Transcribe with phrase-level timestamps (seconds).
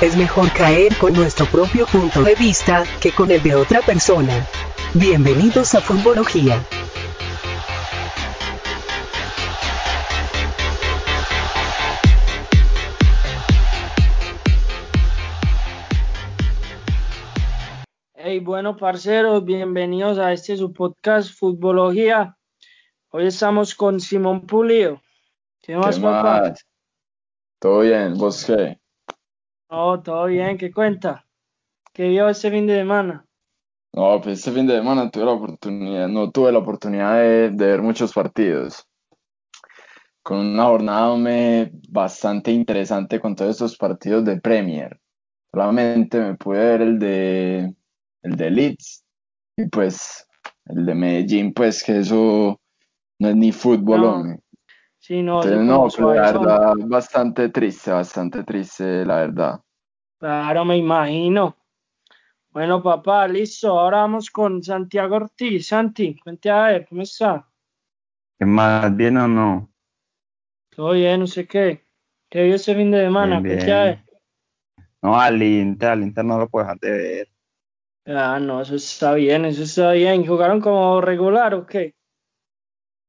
[0.00, 4.46] Es mejor caer con nuestro propio punto de vista que con el de otra persona.
[4.94, 6.64] Bienvenidos a Futbología.
[18.14, 22.38] Hey, bueno, parceros, bienvenidos a este su podcast Futbología.
[23.10, 25.02] Hoy estamos con Simón Pulido.
[25.60, 26.40] ¿Qué más, ¿Qué papá?
[26.40, 26.66] más?
[27.58, 28.14] ¿Todo bien?
[28.14, 28.80] ¿Vos qué?
[29.70, 31.26] No, todo bien, ¿qué cuenta?
[31.92, 33.26] ¿Qué vio este fin de semana?
[33.92, 37.66] No, pues este fin de semana tuve la oportunidad, no tuve la oportunidad de, de
[37.66, 38.84] ver muchos partidos.
[40.22, 45.00] Con una jornada hombre, bastante interesante con todos estos partidos de Premier.
[45.52, 47.74] Solamente me pude ver el de
[48.22, 49.04] el de Leeds
[49.56, 50.26] y pues
[50.66, 52.60] el de Medellín, pues que eso
[53.18, 54.40] no es ni fútbol, No, hombre.
[55.10, 59.60] Sí, no, no, pero la verdad, bastante triste, bastante triste, la verdad.
[60.20, 61.56] Claro, me imagino.
[62.52, 63.76] Bueno, papá, listo.
[63.76, 65.66] Ahora vamos con Santiago Ortiz.
[65.66, 67.44] Santi, cuente a ver, ¿cómo está?
[68.38, 68.94] ¿Qué más?
[68.94, 69.72] ¿Bien o no?
[70.76, 71.84] Todo bien, no sé qué.
[72.28, 73.40] ¿Qué vio este fin de semana?
[73.40, 73.94] Bien, Cuente a ver.
[73.96, 74.20] bien.
[75.02, 77.28] No, al Inter, al Inter no lo puedo dejar de ver.
[78.06, 80.24] Ah, no, eso está bien, eso está bien.
[80.24, 81.96] ¿Jugaron como regular o qué?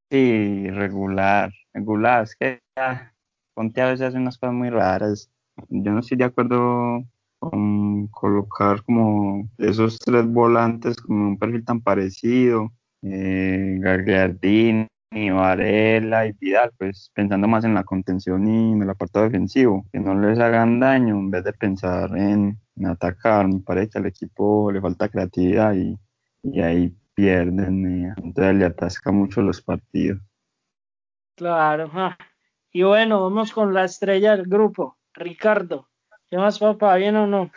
[0.10, 2.24] Sí, regular, regular.
[2.24, 3.12] Es que ah,
[3.54, 5.30] Conte a veces hace unas cosas muy raras.
[5.70, 7.04] Yo no estoy de acuerdo
[7.40, 12.72] con colocar como esos tres volantes como un perfil tan parecido.
[13.04, 14.88] Eh, Gagliardini,
[15.32, 20.00] Varela y Vidal, pues pensando más en la contención y en el apartado defensivo, que
[20.00, 23.48] no les hagan daño en vez de pensar en, atacar.
[23.48, 25.98] Me parece que al equipo le falta creatividad y,
[26.44, 30.22] y ahí pierden, eh, entonces le atasca mucho los partidos.
[31.42, 31.90] Claro.
[32.72, 35.90] Y bueno, vamos con la estrella del grupo, Ricardo.
[36.30, 36.98] ¿Qué más, papá?
[36.98, 37.52] ¿Bien o no?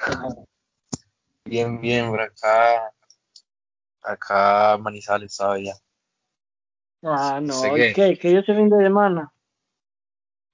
[1.45, 2.95] Bien, bien, por acá,
[4.01, 5.75] acá Manizales todavía.
[7.03, 8.19] Ah, no, ¿y qué?
[8.19, 9.31] ¿Qué vio este fin de semana?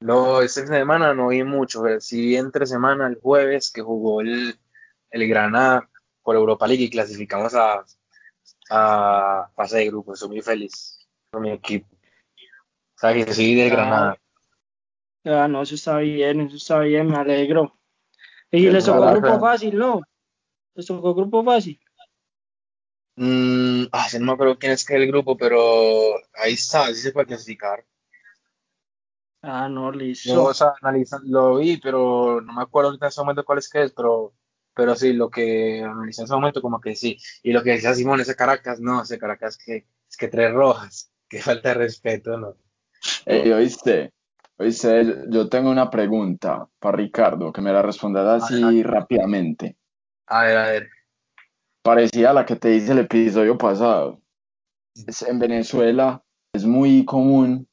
[0.00, 3.70] No, este fin de semana no vi mucho, pero sí vi entre semana el jueves
[3.70, 4.58] que jugó el,
[5.08, 5.88] el Granada
[6.24, 7.84] por Europa League y clasificamos a,
[8.70, 10.14] a fase de grupo.
[10.14, 11.86] Estoy muy feliz con mi equipo.
[13.00, 14.16] O sea, que soy del Ah, Granada.
[15.24, 17.78] Ah, no, eso está bien, eso está bien, me alegro.
[18.50, 20.02] Y les tocó grupo fácil, ¿no?
[20.74, 21.80] Les tocó grupo fácil.
[23.16, 26.86] Mm, ah, sí, no me acuerdo quién es que es el grupo, pero ahí está,
[26.88, 27.84] sí se puede clasificar.
[29.42, 30.44] Ah, no, Yo, listo.
[30.44, 33.68] o sea, analiza- lo vi, pero no me acuerdo ahorita en ese momento cuál es
[33.70, 34.34] que es, pero,
[34.74, 37.16] pero sí, lo que analicé en ese momento como que sí.
[37.42, 41.10] Y lo que decía Simón, ese Caracas, no, ese Caracas que es que tres rojas,
[41.28, 42.56] que falta de respeto, ¿no?
[43.26, 44.12] Ey, ¿oíste?
[44.58, 48.82] Oíste, yo tengo una pregunta para Ricardo, que me la respondas así Adelante.
[48.88, 49.76] rápidamente.
[50.26, 50.88] A ver, a ver.
[51.82, 54.20] Parecida a la que te hice el episodio pasado.
[55.06, 56.22] Es- en Venezuela
[56.52, 57.66] es muy común,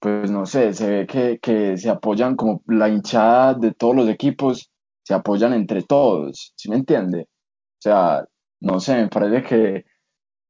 [0.00, 4.08] pues no sé, se ve que, que se apoyan como la hinchada de todos los
[4.08, 4.70] equipos,
[5.04, 7.22] se apoyan entre todos, ¿sí me entiende?
[7.22, 8.24] O sea,
[8.60, 9.84] no sé, me parece que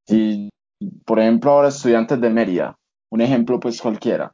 [0.06, 0.48] si,
[1.04, 2.78] por ejemplo, ahora estudiantes de Mérida,
[3.12, 4.32] un ejemplo pues cualquiera,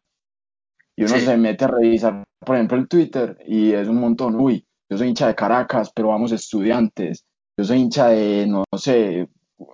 [0.96, 1.26] y uno Sí.
[1.26, 5.08] se mete a revisar, por ejemplo, el Twitter y es un montón, uy, yo soy
[5.08, 7.24] hincha de Caracas, pero vamos estudiantes,
[7.58, 9.28] yo soy hincha de, no sé,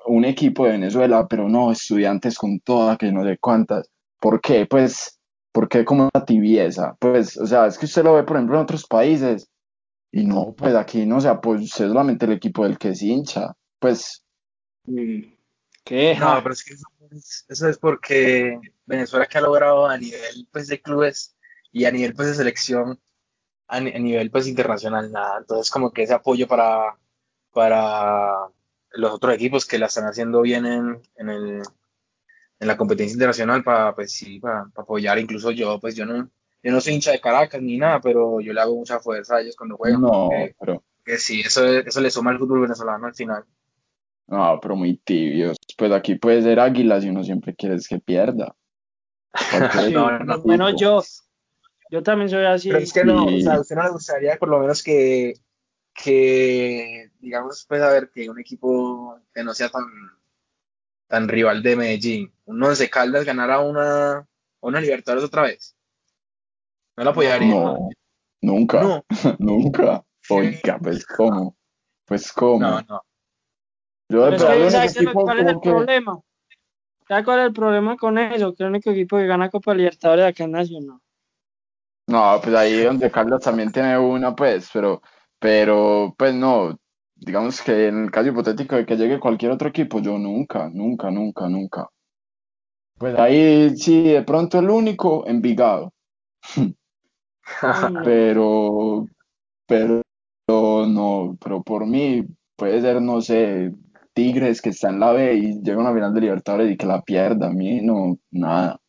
[0.07, 3.91] un equipo de Venezuela, pero no, estudiantes con toda, que no sé cuántas.
[4.19, 4.65] ¿Por qué?
[4.67, 5.19] Pues,
[5.53, 6.97] ¿por qué como una tibieza?
[6.99, 9.47] Pues, o sea, es que usted lo ve, por ejemplo, en otros países
[10.11, 13.03] y no, pues aquí no se apoya, usted es solamente el equipo del que es
[13.03, 13.53] hincha.
[13.79, 14.23] Pues,
[14.87, 15.34] Mm,
[15.85, 16.17] ¿Qué?
[16.19, 20.49] No, pero es que eso es, eso es porque Venezuela que ha logrado a nivel
[20.53, 21.37] pues de clubes
[21.73, 23.01] y a nivel pues de selección,
[23.69, 25.39] a, ni- a nivel pues internacional, nada.
[25.41, 26.99] Entonces como que ese apoyo para,
[27.53, 28.49] para
[28.93, 31.63] los otros equipos que la están haciendo bien en, en el,
[32.61, 35.19] en la competencia internacional para pues sí, para, para apoyar.
[35.19, 36.31] Incluso yo, pues yo no,
[36.63, 39.41] yo no soy hincha de Caracas ni nada, pero yo le hago mucha fuerza a
[39.41, 43.07] ellos cuando juegan, no, porque, pero, porque sí, eso, eso le suma al fútbol venezolano
[43.07, 43.45] al final.
[44.27, 45.57] no, pero muy tibios.
[45.77, 48.55] Pues aquí puede ser Águilas y uno siempre quiere es que pierda.
[49.89, 51.03] Sí, No, no, menos yo,
[51.91, 52.69] yo también soy así.
[52.69, 55.35] Pero es que no, o sea, a usted no le gustaría por lo menos que,
[55.93, 59.85] que digamos, pues a ver, que un equipo que no sea tan,
[61.09, 64.27] tan rival de Medellín, un Once Caldas ganara una,
[64.61, 65.77] una Libertadores otra vez.
[66.97, 67.55] No lo apoyaría.
[67.55, 67.89] No,
[68.41, 69.05] nunca, No,
[69.39, 70.05] nunca.
[70.31, 71.57] Oiga, pues, ¿cómo?
[72.07, 72.61] Pues, ¿cómo?
[72.61, 73.03] no, no.
[74.09, 75.61] Yo Pero de es verdad, que, el ¿sabes qué es lo- equipo cuál es el
[75.61, 76.21] que- problema?
[77.09, 78.55] ¿Sabes cuál es el problema con eso?
[78.55, 80.99] Que el único equipo que gana Copa Libertadores acá es Nacional.
[82.07, 85.01] No, pues ahí donde Carlos también tiene una, pues, pero,
[85.39, 86.77] Pero, pues no,
[87.17, 91.11] digamos que en el caso hipotético de que llegue cualquier otro equipo, yo nunca, nunca,
[91.11, 91.89] nunca, nunca.
[92.99, 95.93] Pues ahí sí, de pronto el único, Envigado.
[98.05, 99.07] pero,
[99.67, 100.03] pero
[100.87, 102.25] no, pero por mí
[102.57, 103.73] puede ser, no sé,
[104.15, 106.87] Tigres que está en la B y llega a una final de Libertadores y que
[106.87, 108.81] la pierda, a mí no, nada.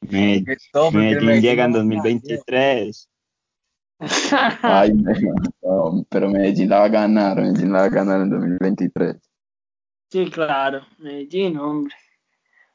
[0.00, 3.08] Medellín, llega en no- 2023.
[4.62, 9.16] Ay, no, pero Medellín la va a ganar, Medellín la va a ganar en 2023.
[10.10, 11.94] Sí, claro, Medellín, hombre.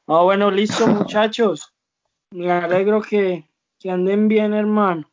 [0.06, 1.72] Ah, bueno, listo, muchachos.
[2.30, 3.48] Me alegro que,
[3.78, 5.10] que anden bien, hermano.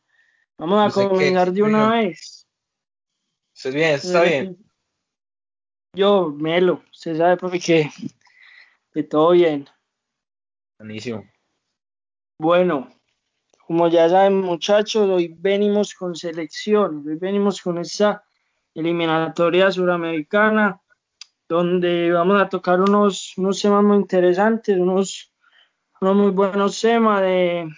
[0.58, 2.48] Vamos a comenzar de una vez.
[3.56, 3.96] ¿Estás bien?
[3.96, 4.63] ¿Está bien?
[5.96, 7.92] Yo, Melo, se sabe qué.
[8.92, 9.68] Que todo bien.
[10.80, 11.24] Buenísimo.
[12.40, 12.90] Bueno,
[13.68, 17.04] como ya saben, muchachos, hoy venimos con selección.
[17.08, 18.24] Hoy venimos con esta
[18.74, 20.82] eliminatoria suramericana,
[21.48, 25.32] donde vamos a tocar unos, unos temas muy interesantes, unos,
[26.02, 27.22] unos muy buenos temas.
[27.22, 27.70] De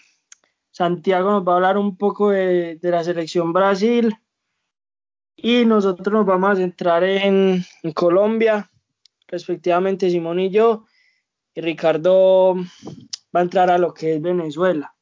[0.72, 4.18] Santiago nos va a hablar un poco de, de la selección Brasil.
[5.48, 7.64] Y nosotros nos vamos a centrar en,
[7.94, 8.68] Colombia,
[9.28, 10.88] respectivamente Simón y yo.
[11.54, 14.96] Y Ricardo va a entrar a lo que es Venezuela.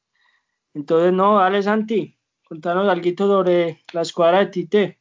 [0.74, 5.00] Entonces, no, dale Santi, contanos algo sobre la escuadra de Tite.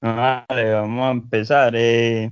[0.00, 1.74] Vale, vamos a empezar.
[1.76, 2.30] Eh,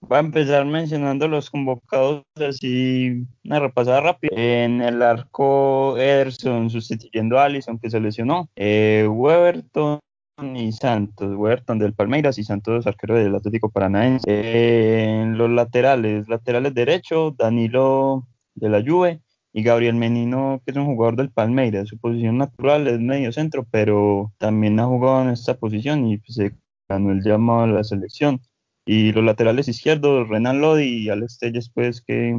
[0.00, 4.34] voy a empezar mencionando los convocados así, una repasada rápida.
[4.34, 8.48] En el arco Ederson sustituyendo a Alisson que se lesionó.
[8.56, 10.00] Eh, Weberton
[10.42, 11.34] y Santos.
[11.34, 14.26] Weberton del Palmeiras y Santos arquero del Atlético Paranaense.
[14.28, 19.20] En los laterales, laterales derecho, Danilo de la Juve
[19.52, 21.88] y Gabriel Menino, que es un jugador del Palmeiras.
[21.88, 26.34] Su posición natural es medio centro, pero también ha jugado en esta posición y pues,
[26.34, 26.54] se
[26.88, 28.40] ganó el llamado a la selección.
[28.84, 32.38] Y los laterales izquierdos, Renan Lodi y Alex Telles, pues que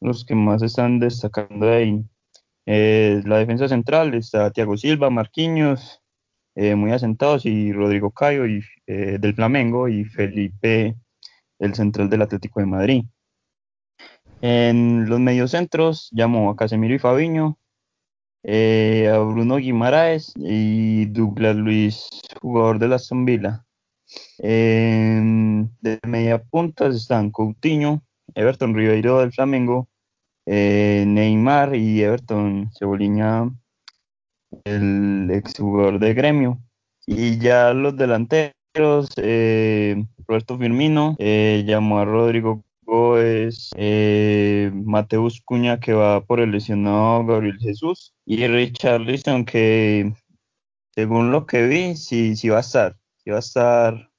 [0.00, 2.04] los que más están destacando de ahí.
[2.66, 6.00] Eh, la defensa central está Thiago Silva, Marquinhos,
[6.56, 10.96] eh, muy asentados, y Rodrigo Cayo y, eh, del Flamengo y Felipe,
[11.58, 13.04] el central del Atlético de Madrid.
[14.40, 17.58] En los mediocentros llamó a Casemiro y Fabiño,
[18.42, 22.08] eh, a Bruno Guimaraes y Douglas Luis,
[22.40, 22.98] jugador de la.
[24.38, 28.02] En- de media puntas están Coutinho,
[28.34, 29.88] Everton Ribeiro del Flamengo,
[30.46, 33.50] Neymar y Everton Cebolinha,
[34.66, 36.58] el exjugador de Gremio.
[37.06, 45.78] Y ya los delanteros, eh, Roberto Firmino, eh, llamó a Rodrigo Góez, eh, Mateus Cuña
[45.80, 50.12] que va por el lesionado Gabriel Jesús y Richarlison que
[50.94, 54.10] según lo que vi, sí, sí va a estar, sí va a estar,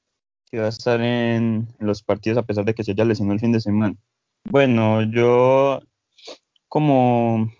[0.50, 3.40] sí va a estar en los partidos a pesar de que se haya lesionado el
[3.40, 3.96] fin de semana.
[4.46, 5.82] Bueno, yo
[6.68, 7.52] como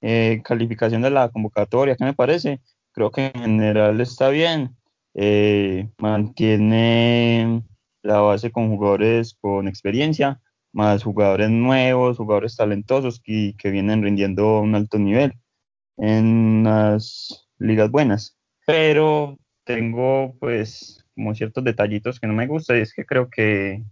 [0.00, 2.60] eh, calificación de la convocatoria, ¿qué me parece?
[2.92, 4.76] Creo que en general está bien.
[5.14, 7.62] eh, mantiene
[8.02, 10.40] la base con jugadores con experiencia,
[10.72, 15.32] más jugadores nuevos, jugadores talentosos y que vienen rindiendo un alto nivel
[15.96, 18.38] en las ligas buenas.
[18.66, 23.82] Pero tengo pues como ciertos detallitos que no me gustan y es que creo que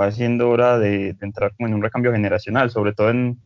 [0.00, 3.40] va siendo hora de, de entrar como en un recambio generacional, sobre todo en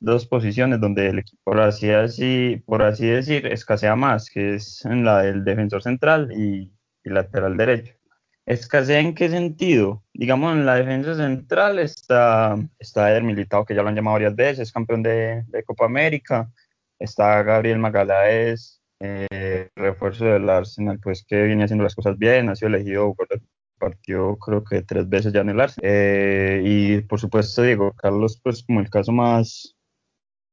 [0.00, 4.84] dos posiciones donde el equipo, por así, así, por así decir, escasea más, que es
[4.84, 6.72] en la del defensor central y,
[7.04, 7.94] y lateral derecho.
[8.46, 10.04] ¿Escasea en qué sentido?
[10.14, 14.36] Digamos, en la defensa central está, está Eder Militao, que ya lo han llamado varias
[14.36, 16.50] veces, campeón de, de Copa América.
[16.98, 22.56] Está Gabriel Magaláes, eh, refuerzo del Arsenal, pues que viene haciendo las cosas bien, ha
[22.56, 23.48] sido elegido jugador del
[23.78, 25.90] partido creo que tres veces ya en el Arsenal.
[25.90, 29.75] Eh, y por supuesto Diego Carlos, pues como el caso más,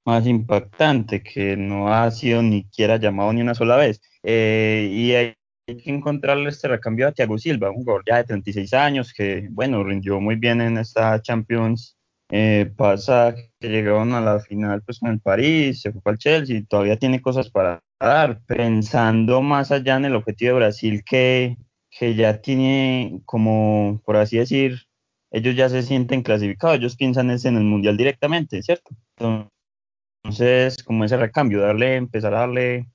[0.06, 4.02] más impactante, que no ha sido ni siquiera llamado ni una sola vez.
[4.24, 8.74] Eh, y hay, que encontrarle este recambio a Thiago Silva, un jugador ya de 36
[8.74, 11.98] años que, bueno, rindió muy bien en esta Champions
[12.36, 16.58] eh, pasa que llegaron a la final pues con el París, se fue el Chelsea,
[16.58, 21.58] y todavía tiene cosas para dar, pensando más allá en el objetivo de Brasil que,
[21.92, 24.88] que ya tiene como, por así decir,
[25.32, 28.92] ellos ya se sienten clasificados, ellos piensan en el Mundial directamente, ¿cierto?
[29.18, 29.53] Entonces,
[30.86, 32.88] como ese recambio, darle, empezar a darle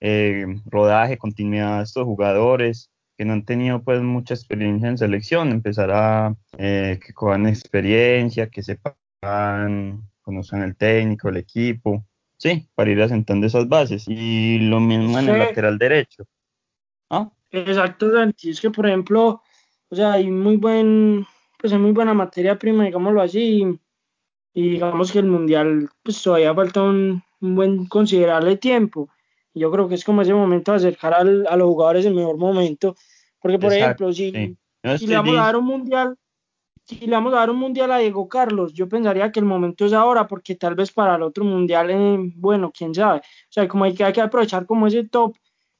[0.00, 5.50] eh, rodaje, continuidad a estos jugadores que no han tenido pues mucha experiencia en selección,
[5.50, 8.96] empezar a eh, que cojan experiencia, que sepan,
[10.22, 12.04] conozcan el técnico, el equipo,
[12.36, 14.04] sí, para ir asentando esas bases.
[14.06, 16.24] Y lo mismo en el lateral derecho.
[17.10, 17.28] ¿Ah?
[17.50, 18.50] Exacto, Santi.
[18.50, 19.42] Es que, por ejemplo,
[19.88, 21.26] o sea, hay muy buen,
[21.58, 23.64] pues hay muy buena materia prima, digámoslo así,
[24.58, 29.08] y, digamos que el Mundial, pues todavía falta un, un buen considerable tiempo.
[29.54, 32.36] Yo creo que es como ese momento de acercar al- a los jugadores el mejor
[32.38, 32.96] momento.
[33.40, 34.56] Porque, por Exacto, ejemplo, si, sí.
[34.98, 36.16] Si le vamos a dar un Mundial,
[36.84, 39.84] si le vamos a dar un Mundial a Diego Carlos, yo pensaría que el momento
[39.86, 43.18] es ahora, porque tal vez para el otro Mundial, eh, bueno, quién sabe.
[43.20, 45.36] O sea, como hay que, hay que aprovechar como ese top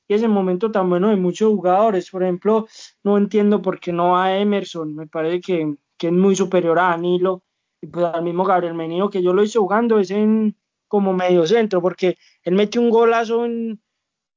[0.06, 2.10] y ese momento tan bueno de muchos jugadores.
[2.10, 2.66] Por ejemplo,
[3.02, 6.90] no entiendo por qué no a Emerson, me parece que, que es muy superior a
[6.90, 7.42] Danilo
[7.80, 10.56] y pues al mismo Gabriel Menino que yo lo hice jugando es en
[10.88, 13.80] como medio centro, porque él metió un golazo en,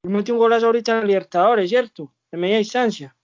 [0.02, 2.12] él metió un golazo ahorita en Libertadores, ¿cierto?
[2.30, 3.16] De media distancia.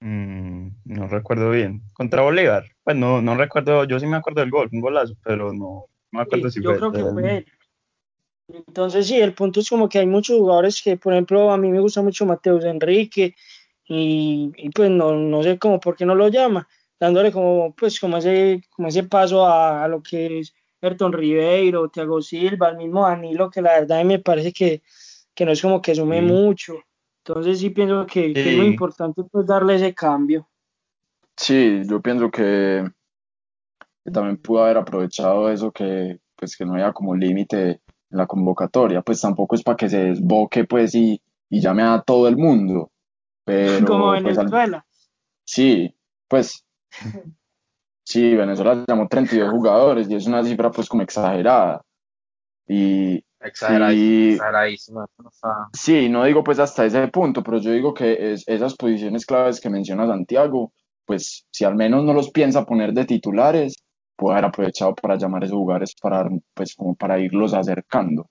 [0.00, 1.82] Mm, no recuerdo bien.
[1.92, 2.64] Contra Bolívar.
[2.82, 6.18] Pues no, no recuerdo, yo sí me acuerdo del gol, un golazo, pero no, no
[6.18, 7.46] me acuerdo Sí, si yo fue creo que fue él.
[8.48, 11.70] Entonces sí, el punto es como que hay muchos jugadores que, por ejemplo, a mí
[11.70, 13.34] me gusta mucho Mateus Enrique
[13.84, 17.98] y, y pues no, no sé cómo por qué no lo llama, dándole como pues
[18.00, 22.76] como ese, como ese paso a, a lo que es Ayrton Ribeiro, Thiago Silva, el
[22.78, 24.82] mismo Danilo, que la verdad me parece que,
[25.34, 26.26] que no es como que sume Sí.
[26.26, 26.74] mucho.
[27.24, 30.48] Entonces sí pienso que, que es muy importante pues darle ese cambio.
[31.36, 32.84] Sí, yo pienso que,
[34.04, 37.70] que también pudo haber aprovechado eso que, pues, que no había como límite
[38.10, 42.00] en la convocatoria, pues tampoco es para que se desboque pues y, y llame a
[42.02, 42.90] todo el mundo,
[43.44, 44.86] pero como pues al- Venezuela.
[45.44, 45.94] sí,
[46.28, 46.64] pues
[48.04, 51.82] sí, Venezuela llamó 32 jugadores y es una cifra pues como exagerada
[52.68, 58.46] y Exageradísimo, Y- Sí, no digo pues hasta ese punto, pero yo digo que es,
[58.48, 60.72] esas posiciones claves que menciona Santiago,
[61.04, 63.76] pues si al menos no los piensa poner de titulares,
[64.16, 68.28] puede haber aprovechado para llamar a esos jugadores para, pues como para irlos acercando.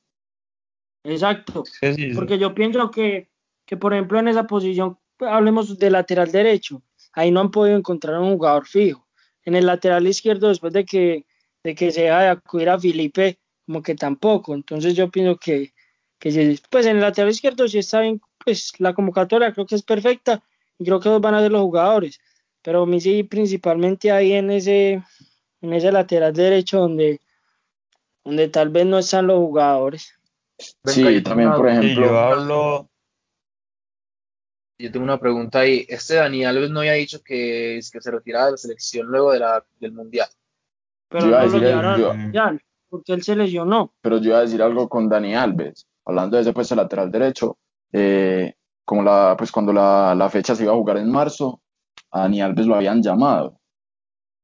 [1.03, 1.63] Exacto.
[1.65, 3.29] Sí, Porque yo pienso que,
[3.65, 6.81] que, por ejemplo, en esa posición, hablemos de lateral derecho,
[7.15, 9.07] ahí no han podido encontrar un jugador fijo.
[9.43, 11.25] En el lateral izquierdo, después de que,
[11.63, 14.53] de que se deja de acudir a Felipe, como que tampoco.
[14.53, 15.73] Entonces yo pienso que,
[16.19, 19.83] que pues en el lateral izquierdo sí está bien, pues la convocatoria creo que es
[19.83, 20.43] perfecta
[20.77, 22.19] y creo que los van a ser los jugadores.
[22.61, 25.03] Pero a mí sí, principalmente ahí en ese,
[25.61, 27.21] en ese lateral derecho donde,
[28.23, 30.13] donde tal vez no están los jugadores.
[30.57, 32.89] Sí, también por ejemplo, yo hablo,
[34.77, 35.85] Yo tengo una pregunta ahí.
[35.87, 39.31] Este Dani Alves no había dicho que, es que se retiraba de la selección luego
[39.31, 40.27] de la, del Mundial.
[41.09, 43.93] Pero Yo iba a no lo decir, llevaron al yo- mundial, porque él se lesionó.
[44.01, 47.57] pero yo iba a decir algo con Dani Alves, hablando de ese puesto lateral derecho,
[47.93, 48.53] eh,
[48.83, 51.61] como la, pues cuando la, la fecha se iba a jugar en marzo,
[52.11, 53.59] a Dani Alves lo habían llamado,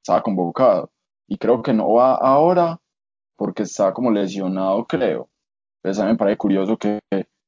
[0.01, 0.91] estaba convocado,
[1.27, 2.79] y creo que no va ahora
[3.35, 5.29] porque está como lesionado, creo.
[5.83, 6.99] Entonces a mí me parece curioso que,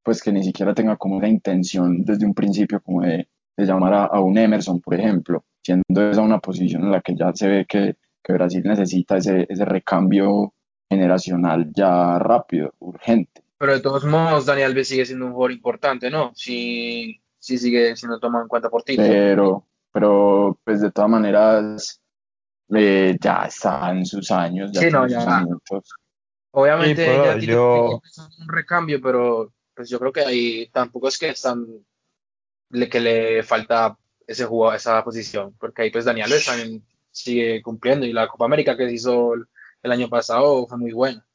[0.03, 3.93] pues, que ni siquiera tenga como una intención desde un principio como de, de llamar
[3.93, 7.47] a, a un Emerson, por ejemplo, siendo esa una posición en la que ya se
[7.47, 10.53] ve que, que Brasil necesita ese, ese recambio
[10.89, 13.43] generacional ya rápido, urgente.
[13.57, 16.31] Pero de todos modos, Dani Alves sigue siendo un jugador importante, ¿no?
[16.35, 18.97] Sí, sí sigue siendo tomado en cuenta por ti.
[18.97, 22.01] Pero, pero pues de todas maneras
[22.75, 25.45] eh, ya está en sus años, ya Sí, no, sus ya.
[26.51, 28.01] Obviamente Sí, ya tiene yo-
[28.39, 31.65] un recambio, pero pues yo creo que ahí tampoco es que están
[32.69, 37.61] le, que le falta ese jugador, esa posición, porque ahí pues Dani Alves también sigue
[37.61, 39.45] cumpliendo y la Copa América que se hizo el,
[39.83, 41.25] el año pasado fue muy buena.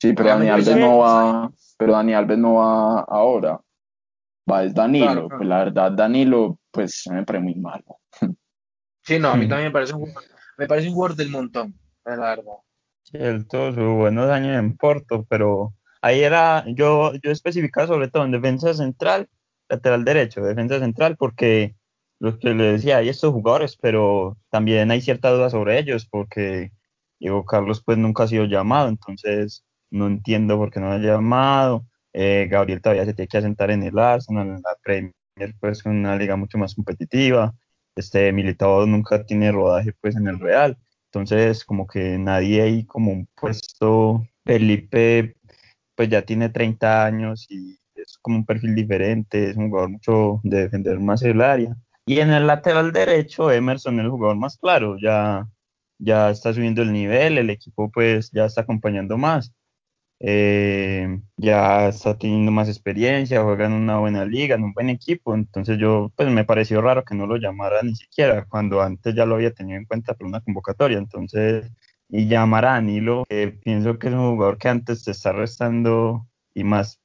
[0.00, 3.60] Sí, pero Dani Obviamente, Alves no va, pero Dani Alves no va ahora.
[4.50, 5.06] Va es Danilo.
[5.06, 5.38] Claro, claro.
[5.38, 7.98] Pues la verdad, Danilo, pues me parece muy malo.
[9.02, 9.48] Sí, no, a mí Mm.
[9.48, 10.22] también me parece un jugador,
[10.58, 13.44] me parece un jugador del montón, la verdad.
[13.48, 18.32] Tuvo sus buenos años en Porto, pero ahí era, yo, yo especificaba sobre todo en
[18.32, 19.28] defensa central,
[19.68, 21.74] lateral derecho, defensa central, porque
[22.20, 26.72] lo que le decía, hay estos jugadores, pero también hay cierta duda sobre ellos, porque
[27.20, 31.86] Diego Carlos pues nunca ha sido llamado, entonces no entiendo por qué no ha llamado.
[32.12, 35.14] Eh, Gabriel todavía se tiene que asentar en el Arsenal, en la Premier,
[35.60, 37.54] pues una liga mucho más competitiva.
[37.94, 40.78] Este Militao nunca tiene rodaje pues en el Real.
[41.06, 45.36] Entonces, como que nadie ahí como un puesto, Felipe
[45.98, 50.40] pues ya tiene 30 años y es como un perfil diferente, es un jugador mucho
[50.44, 51.74] de defender más el área.
[52.06, 55.48] Y en el lateral derecho, Emerson es el jugador más claro, ya,
[55.98, 59.52] ya está subiendo el nivel, el equipo pues ya está acompañando más,
[60.20, 65.34] eh, ya está teniendo más experiencia, juega en una buena liga, en un buen equipo,
[65.34, 69.26] entonces yo pues me pareció raro que no lo llamara ni siquiera, cuando antes ya
[69.26, 71.72] lo había tenido en cuenta por una convocatoria, entonces
[72.08, 76.26] y llamar a Danilo, que pienso que es un jugador que antes te está restando
[76.54, 77.00] y más,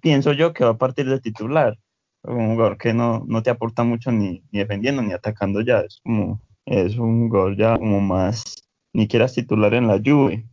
[0.00, 1.78] pienso yo que va a partir de titular.
[2.22, 5.80] Un jugador que no, no te aporta mucho ni, ni defendiendo ni atacando ya.
[5.80, 8.44] Es como, es un jugador ya como más,
[8.92, 10.46] ni quieras titular en la Juve.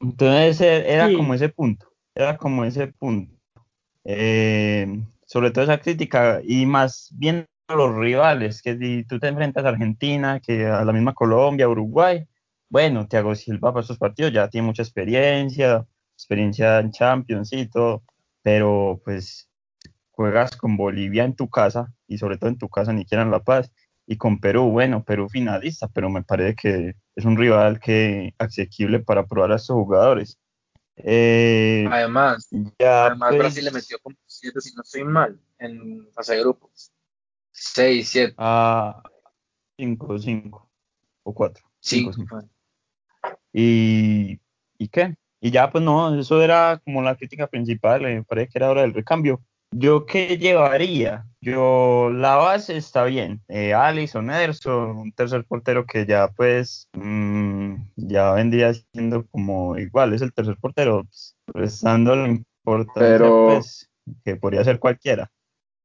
[0.00, 3.34] Entonces e, era como ese punto, era como ese punto.
[4.04, 9.64] Eh, sobre todo esa crítica y más bien los rivales, que si tú te enfrentas
[9.64, 12.24] a Argentina, que a la misma Colombia, Uruguay,
[12.68, 18.02] bueno, Thiago Silva para esos partidos ya tiene mucha experiencia, experiencia en Champions y todo,
[18.42, 19.48] pero pues
[20.10, 23.30] juegas con Bolivia en tu casa y sobre todo en tu casa, ni siquiera en
[23.30, 23.70] La Paz,
[24.06, 29.00] y con Perú, bueno, Perú finalista, pero me parece que es un rival que asequible
[29.00, 30.38] para probar a estos jugadores.
[30.96, 36.34] Eh, además, además pues Brasil le metió como 7, si no estoy mal, en fase
[36.34, 36.92] de grupos.
[37.50, 38.34] 6, 7.
[38.38, 39.02] Ah,
[39.76, 40.70] 5, 5
[41.24, 41.64] o 4.
[41.80, 42.12] 5.
[43.52, 44.38] ¿Y,
[44.78, 45.16] ¿Y qué?
[45.40, 48.82] Y ya, pues no, eso era como la crítica principal, me parece que era hora
[48.82, 49.40] del recambio.
[49.72, 51.26] ¿Yo qué llevaría?
[51.40, 53.42] Yo, la base está bien.
[53.48, 60.14] Eh, Allison, Ederson, un tercer portero que ya pues mmm, ya vendría siendo como igual,
[60.14, 63.90] es el tercer portero, pues, prestando la importancia pues,
[64.24, 65.30] que podría ser cualquiera.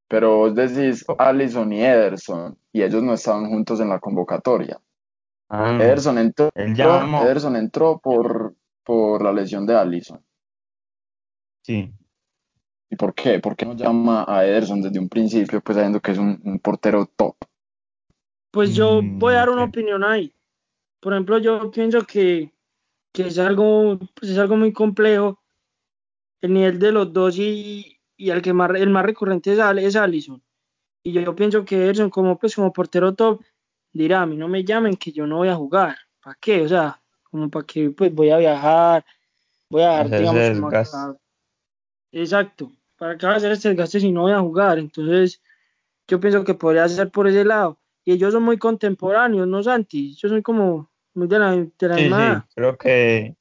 [0.08, 1.16] Pero vos decís oh.
[1.18, 4.80] Allison y Ederson, y ellos no estaban juntos en la convocatoria.
[5.54, 8.56] Ah, Ederson entró, Ederson entró por,
[8.86, 10.24] por la lesión de Allison.
[11.62, 11.94] Sí.
[12.90, 13.40] ¿Y por qué?
[13.42, 17.06] ¿Por qué no llama a Ederson desde un principio, pues sabiendo que es un, portero
[17.06, 17.36] top?
[18.50, 20.34] Pues yo mm, voy a dar una opinión ahí.
[21.02, 22.54] Por ejemplo, yo pienso que,
[23.14, 25.42] es algo, pues es algo muy complejo
[26.40, 30.42] el nivel de los dos y, el que más, el más recurrente es, es Allison.
[31.04, 33.42] Y yo, pienso que Ederson como pues como portero top
[33.94, 35.98] dirá, a mí no me llamen que yo no voy a jugar.
[36.24, 36.62] ¿Para qué?
[36.62, 39.06] O sea, como para que pues voy a viajar,
[39.70, 40.92] voy a dar, digamos,
[42.12, 42.72] Exacto
[43.02, 44.78] para qué va a hacer este desgaste si no voy a jugar?
[44.78, 45.42] Entonces,
[46.08, 47.80] yo pienso que podría ser por ese lado.
[48.06, 50.14] Y ellos son muy contemporáneos, ¿no, Santi?
[50.14, 53.36] Yo soy como muy de la, de la sí, Sí, creo que,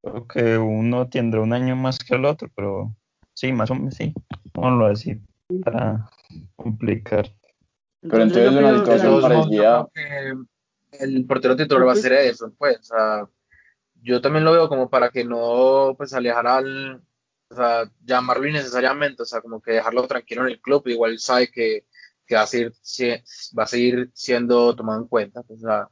[0.00, 2.96] creo que uno tendrá un año más que el otro, pero
[3.34, 4.14] sí, más o menos sí.
[4.54, 5.20] Vamos a decir,
[5.62, 6.08] para
[6.56, 7.28] complicar.
[8.02, 9.88] Pero entonces, una situación parecida.
[10.92, 12.78] El portero titular va a ser eso, pues.
[12.80, 13.28] O sea,
[14.02, 17.02] yo también lo veo como para que no pues alejara al,
[17.48, 21.50] o sea, llamarlo innecesariamente, o sea, como que dejarlo tranquilo en el club, igual sabe
[21.50, 21.86] que,
[22.26, 22.72] que va, a seguir,
[23.58, 25.88] va a seguir siendo tomado en cuenta, pues, o sea,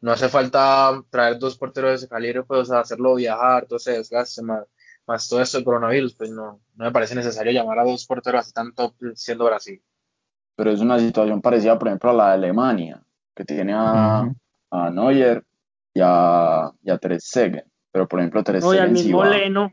[0.00, 4.42] no hace falta traer dos porteros de ese calibre, pues, hacerlo viajar, todo ese desgaste,
[4.42, 4.64] más,
[5.06, 8.40] más todo esto del coronavirus, pues no, no me parece necesario llamar a dos porteros
[8.40, 9.82] así tanto siendo Brasil.
[10.60, 13.02] Pero es una situación parecida, por ejemplo, a la de Alemania,
[13.34, 14.30] que tiene a,
[14.70, 15.42] a Neuer
[15.94, 17.16] y a, y a Ter
[17.90, 19.72] Pero, por ejemplo, Ter Stegen al mismo Leno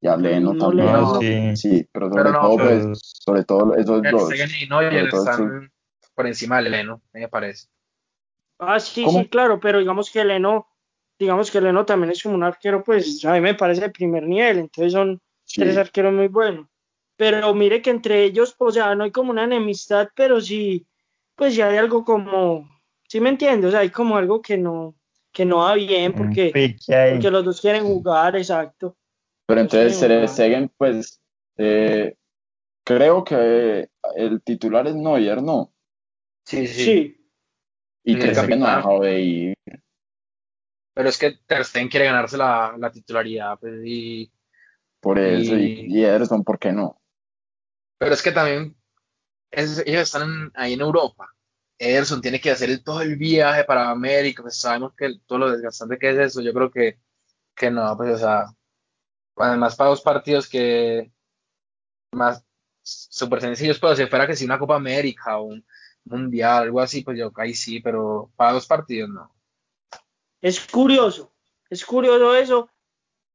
[0.00, 1.56] ya Leno también.
[1.56, 1.88] sí.
[1.90, 4.32] pero sobre todo, pues, sobre todo esos dos.
[4.62, 5.72] Y Neuer están
[6.14, 7.66] por encima de Leno, me parece.
[8.60, 10.68] Ah, sí, sí, claro, pero digamos que Leno,
[11.18, 14.22] digamos que Leno también es como un arquero, pues a mí me parece de primer
[14.22, 15.20] nivel, entonces son
[15.52, 16.68] tres arqueros muy buenos.
[17.16, 20.86] Pero mire que entre ellos, o sea, no hay como una enemistad, pero sí,
[21.34, 22.68] pues ya hay algo como,
[23.08, 23.68] ¿sí me entiendes?
[23.68, 24.94] O sea, hay como algo que no,
[25.32, 28.96] que no va bien porque, porque los dos quieren jugar, exacto.
[29.46, 31.20] Pero entonces se Stegen, pues,
[31.56, 32.16] eh,
[32.84, 35.72] creo que el titular es Neuer, ¿no?
[36.44, 37.16] Sí, sí.
[38.04, 39.54] Y Ter Stegen no ha dejado de ir.
[40.94, 44.30] Pero es que Ter Stegen quiere ganarse la, la titularidad, pues, y...
[45.00, 47.00] Por eso, y, y, Ederson, ¿por qué no?
[47.98, 48.76] Pero es que también
[49.50, 51.28] ellos están ahí en Europa.
[51.78, 55.98] Ederson tiene que hacer todo el viaje para América, pues sabemos que todo lo desgastante
[55.98, 56.98] que es eso, yo creo que,
[57.54, 58.46] que no, pues, o sea,
[59.36, 61.12] además para dos partidos que
[62.12, 62.42] más
[62.82, 65.66] súper sencillos, pero si fuera que si una Copa América o un
[66.04, 69.34] Mundial, algo así, pues yo ahí sí, pero para dos partidos no.
[70.40, 71.34] Es curioso,
[71.68, 72.70] es curioso eso,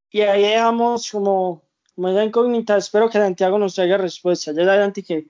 [0.10, 1.64] y ahí dejamos como,
[1.98, 5.24] esa incógnita, espero que Santiago nos traiga respuesta, ya adelante que,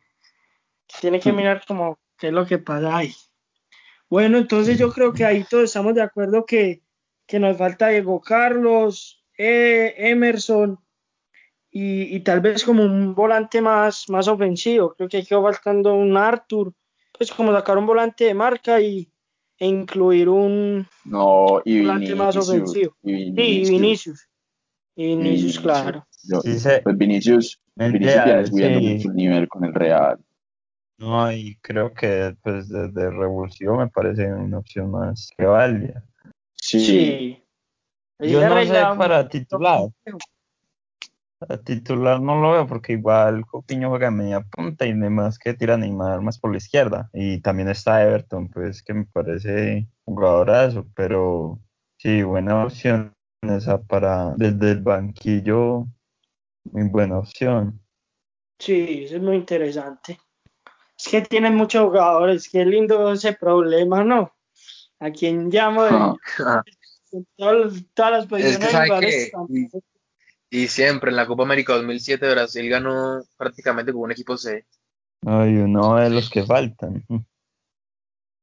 [0.87, 3.13] que tiene que mirar como qué es lo que pasa ahí.
[4.09, 6.81] Bueno, entonces yo creo que ahí todos estamos de acuerdo que,
[7.25, 10.77] que nos falta Diego Carlos, Emerson
[11.71, 14.93] y, tal vez como un volante más, más ofensivo.
[14.93, 16.73] Creo que hay que faltando un Arthur,
[17.17, 19.09] pues como sacar un volante de marca y,
[19.57, 22.95] e incluir un, no, volante más ofensivo.
[23.03, 24.27] Y Vinicius.
[24.95, 25.59] Y Vinicius.
[25.59, 26.05] claro.
[26.29, 30.19] Pues Vinicius, Vinicius viene subiendo mucho el nivel con el Real.
[30.97, 36.03] No, y creo que pues desde Revulsivo me parece una opción más que válida.
[36.53, 37.43] Sí.
[38.19, 39.89] Yo Ella no sé para titular.
[41.39, 45.75] Para titular no lo veo porque igual Coutinho juega media punta y demás que tira
[45.75, 47.09] Neymar más por la izquierda.
[47.13, 51.59] Y también está Everton, pues que me parece jugadorazo, pero
[51.97, 55.87] sí, buena opción esa para desde el banquillo,
[56.63, 57.81] muy buena opción.
[58.59, 60.19] Sí, eso es muy interesante.
[60.97, 64.33] Es que tienen muchos jugadores, qué lindo ese problema, ¿no?
[64.99, 65.91] A quien llamo de
[67.11, 69.31] en todas, todas las Es posiciones.
[70.49, 74.65] Y siempre en la Copa América 2007 Brasil ganó prácticamente con un equipo C.
[75.25, 77.05] Hay uno de los que faltan.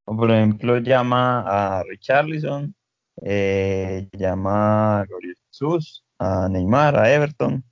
[0.05, 2.73] Por ejemplo, llama a Richarlison,
[3.21, 7.63] eh, llama a Gabriel Jesús, a Neymar, a Everton,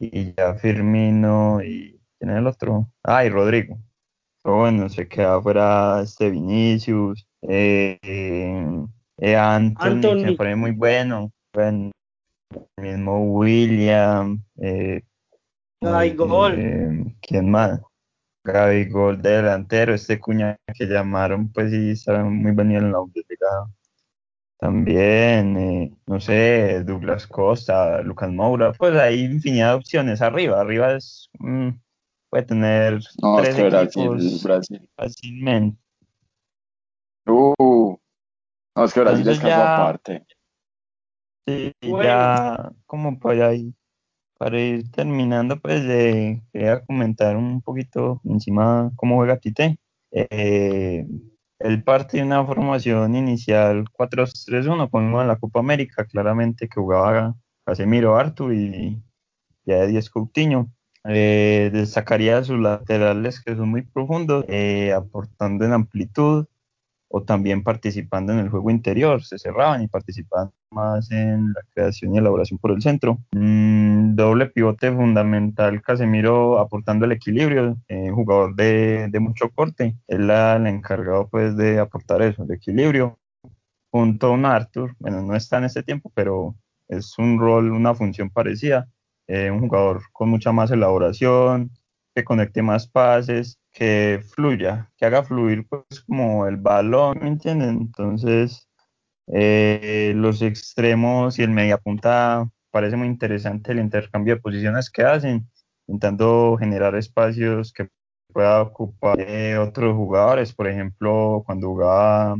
[0.00, 2.90] y ya Firmino y ¿quién es el otro?
[3.04, 3.78] Ah, y Rodrigo.
[4.42, 8.86] Pero bueno, se queda fuera este Vinicius, eh, eh,
[9.18, 10.36] eh, Anthony, que me Anthony.
[10.36, 11.90] parece muy bueno, bueno,
[12.76, 15.02] el mismo William, eh,
[15.82, 16.54] Ay, gol.
[16.58, 17.80] eh, ¿quién más?
[18.42, 22.98] Gaby Gol de delantero, este cuña que llamaron, pues sí, estaba muy venido en la
[22.98, 23.46] Bundesliga.
[24.60, 30.60] También, eh, no sé, Douglas Costa, Lucas Moura, pues hay infinidad de opciones arriba.
[30.60, 31.70] Arriba es, mm,
[32.28, 34.88] puede tener No, es tres que Brasil, Brasil.
[34.94, 35.78] fácilmente.
[37.26, 37.96] Uh,
[38.76, 40.26] no, es que Brasil es caso ya- aparte.
[41.46, 42.02] Sí, Bueno.
[42.02, 43.72] ya como para ir,
[44.36, 49.78] para ir terminando, pues de, quería comentar un poquito encima cómo juega Tite.
[50.10, 51.06] Eh,
[51.60, 58.16] él parte de una formación inicial 4-3-1 con la Copa América, claramente que jugaba Casemiro,
[58.16, 59.02] Artur y
[59.64, 60.70] ya de 10 Coutinho.
[61.04, 66.46] Eh, destacaría sus laterales que son muy profundos, eh, aportando en amplitud
[67.08, 72.14] o también participando en el juego interior, se cerraban y participaban más en la creación
[72.14, 73.18] y elaboración por el centro.
[73.32, 80.56] Mm, doble pivote fundamental, Casemiro aportando el equilibrio, eh, jugador de, mucho corte, él la-
[80.56, 83.18] el encargado pues de aportar eso, el equilibrio,
[83.90, 86.56] junto a un Arthur, bueno, no está en este tiempo, pero
[86.88, 88.88] es un rol, una función parecida,
[89.28, 91.70] eh, un jugador con mucha más elaboración,
[92.14, 97.70] que conecte más pases, que fluya, que haga fluir pues como el balón, ¿me entienden?
[97.82, 98.69] Entonces,
[99.32, 105.48] eh, los extremos y el mediapunta parece muy interesante el intercambio de posiciones que hacen,
[105.86, 107.88] intentando generar espacios que
[108.32, 112.36] pueda ocupar eh, otros jugadores, por ejemplo, cuando jugaba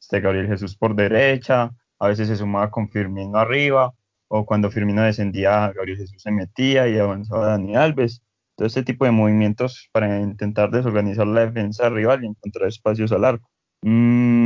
[0.00, 3.92] este Gabriel Jesús por derecha, a veces se sumaba con Firmino arriba,
[4.28, 8.22] o cuando Firmino descendía, Gabriel Jesús se metía y avanzaba Dani Alves.
[8.56, 13.24] Todo este tipo de movimientos para intentar desorganizar la defensa rival y encontrar espacios al
[13.24, 13.48] arco.
[13.82, 14.37] Mm,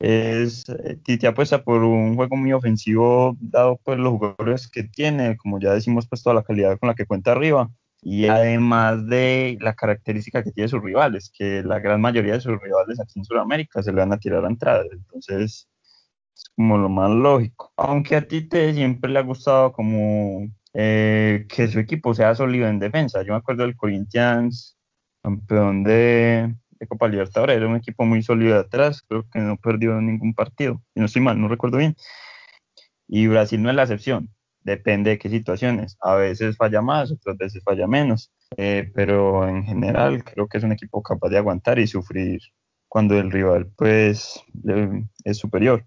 [0.00, 5.36] es, eh, Tite apuesta por un juego muy ofensivo, dado pues los jugadores que tiene,
[5.36, 7.70] como ya decimos, pues toda la calidad con la que cuenta arriba,
[8.02, 12.60] y además de la característica que tiene sus rivales, que la gran mayoría de sus
[12.60, 15.68] rivales aquí en Sudamérica se le van a tirar a entradas, entonces
[16.34, 17.72] es como lo más lógico.
[17.76, 22.78] Aunque a Tite siempre le ha gustado como eh, que su equipo sea sólido en
[22.78, 23.22] defensa.
[23.22, 24.78] Yo me acuerdo del Corinthians,
[25.22, 29.56] campeón de, de Copa Libertadores, era un equipo muy sólido de atrás, creo que no
[29.58, 31.94] perdió ningún partido, y no estoy mal, no recuerdo bien.
[33.06, 34.30] Y Brasil no es la excepción,
[34.62, 35.96] depende de qué situaciones.
[36.00, 40.64] A veces falla más, otras veces falla menos, eh, pero en general creo que es
[40.64, 42.40] un equipo capaz de aguantar y sufrir
[42.88, 44.42] cuando el rival pues
[45.24, 45.84] es superior.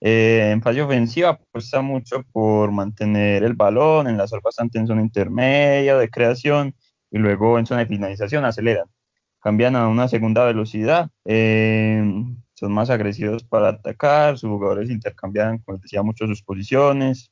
[0.00, 5.96] Eh, en fase ofensiva apuesta mucho por mantener el balón, enlazar bastante en zona intermedia
[5.96, 6.74] de creación
[7.10, 8.88] y luego en zona de finalización aceleran.
[9.46, 12.02] Cambian a una segunda velocidad, eh,
[12.54, 17.30] son más agresivos para atacar, sus jugadores intercambian, como decía, mucho sus posiciones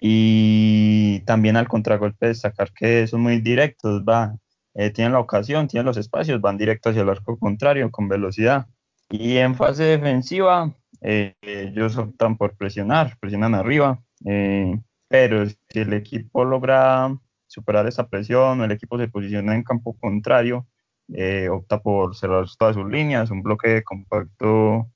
[0.00, 4.34] y también al contragolpe destacar que son muy directos, va,
[4.74, 8.66] eh, tienen la ocasión, tienen los espacios, van directo hacia el arco contrario con velocidad.
[9.08, 15.92] Y en fase defensiva, eh, ellos optan por presionar, presionan arriba, eh, pero si el
[15.92, 17.16] equipo logra
[17.46, 20.66] superar esa presión o el equipo se posiciona en campo contrario,
[21.12, 24.90] eh, opta por cerrar todas sus líneas, un bloque compacto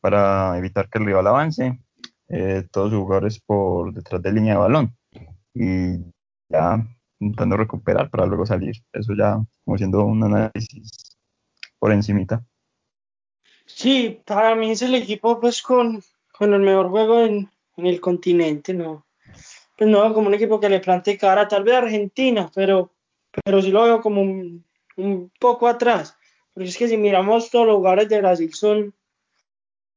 [0.00, 1.78] para evitar que el rival avance,
[2.28, 4.96] eh, todos los jugadores por detrás de línea de balón
[5.54, 5.96] y
[6.48, 6.84] ya
[7.18, 8.76] intentando recuperar para luego salir.
[8.92, 11.16] Eso ya como siendo un análisis
[11.78, 12.44] por encimita.
[13.64, 18.72] Sí, para mí es el equipo pues con, con el mejor juego en, el continente,
[18.72, 19.06] ¿no?
[19.76, 22.92] Pues no como un equipo que le plante cara tal vez a Argentina, pero,
[23.44, 24.64] pero sí lo veo como un,
[24.96, 26.16] un poco atrás.
[26.52, 28.94] Porque es que si miramos todos los lugares de Brasil son,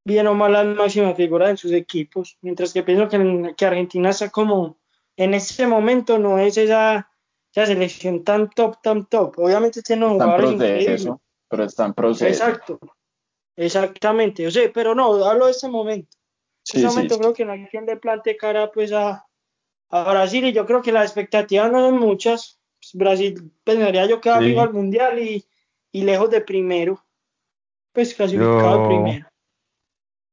[0.03, 4.09] bien o mal la máxima figura en sus equipos, mientras que pienso que, que Argentina
[4.09, 4.79] está como
[5.19, 7.12] en ese momento no es esa,
[7.53, 9.38] esa selección tan top, tan top.
[9.38, 11.07] Obviamente tiene unos jugadores increíbles.
[11.49, 12.25] Pero está en proceso.
[12.25, 12.79] Exacto,
[13.57, 14.47] exactamente.
[14.47, 16.15] O sea, pero no, hablo de ese momento.
[16.73, 19.27] En ese momento creo que no hay quien le plante cara pues a,
[19.89, 22.59] a Brasil y yo creo que las expectativas no son muchas.
[22.93, 24.58] Brasil pensaría yo que va sí.
[24.58, 25.45] al mundial y,
[25.91, 27.04] y, lejos de primero.
[27.93, 28.88] Pues clasificado yo...
[28.88, 29.28] primero.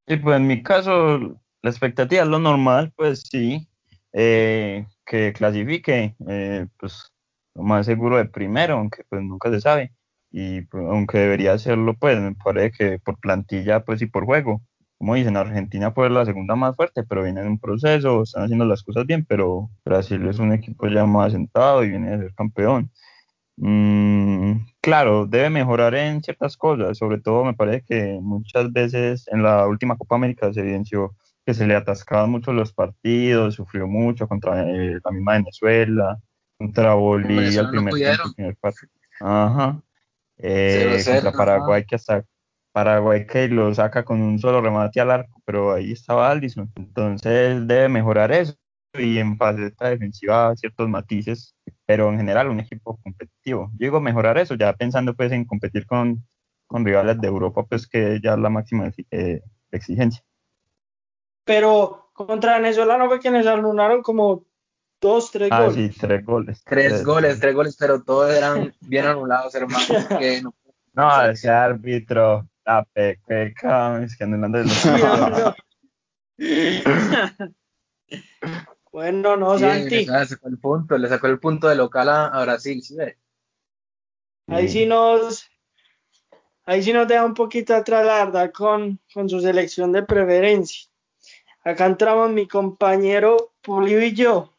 [0.06, 1.18] Sí, pues en mi caso,
[1.62, 3.68] la expectativa es lo normal, pues sí,
[4.12, 7.12] eh, que clasifique, eh, pues
[7.54, 9.92] lo más seguro de primero, aunque pues nunca se sabe,
[10.30, 14.62] y pues, aunque debería hacerlo, pues me parece que por plantilla, pues y por juego,
[14.98, 18.64] como dicen, Argentina fue la segunda más fuerte, pero viene en un proceso, están haciendo
[18.64, 22.34] las cosas bien, pero Brasil es un equipo ya más asentado y viene a ser
[22.34, 22.90] campeón.
[23.58, 29.42] Mm, claro, debe mejorar en ciertas cosas, sobre todo me parece que muchas veces en
[29.42, 34.26] la última Copa América se evidenció que se le atascaban mucho los partidos, sufrió mucho
[34.26, 36.18] contra eh, la misma Venezuela,
[36.58, 38.92] contra Bolivia, el primer, tiempo, el primer partido.
[39.20, 39.80] Ajá.
[40.38, 42.24] Eh, contra Paraguay, que hasta
[42.76, 46.70] Paraguay que lo saca con un solo remate al arco, pero ahí estaba Aldison.
[46.76, 48.52] Entonces debe mejorar eso
[48.92, 53.70] y en faceta defensiva ciertos matices, pero en general un equipo competitivo.
[53.72, 56.22] Yo digo mejorar eso, ya pensando pues en competir con,
[56.66, 60.22] con rivales de Europa, pues que ya es la máxima eh, exigencia.
[61.46, 64.44] Pero contra Venezuela no fue que les anularon como
[65.00, 65.94] dos, tres ah, goles.
[65.94, 66.62] sí, tres goles.
[66.62, 69.78] Tres, tres goles, tres goles, pero todos eran bien anulados, hermano.
[70.20, 70.52] Que no,
[70.92, 75.54] no, ese árbitro, la peca, es que anulando el sí, no.
[78.92, 80.06] Bueno, no, Sí, Santi.
[80.06, 83.18] Le sacó el punto, le sacó el punto de local a, a Brasil, ¿sí ve?
[84.48, 85.48] Ahí sí nos,
[86.64, 90.88] ahí sí nos deja un poquito atrás, la verdad, con, con su selección de preferencia.
[91.64, 94.56] Acá entramos mi compañero Pulido y yo.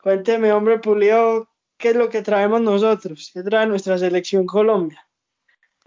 [0.00, 3.30] Cuénteme, hombre Pulido, ¿qué es lo que traemos nosotros?
[3.34, 5.06] ¿Qué trae nuestra selección Colombia?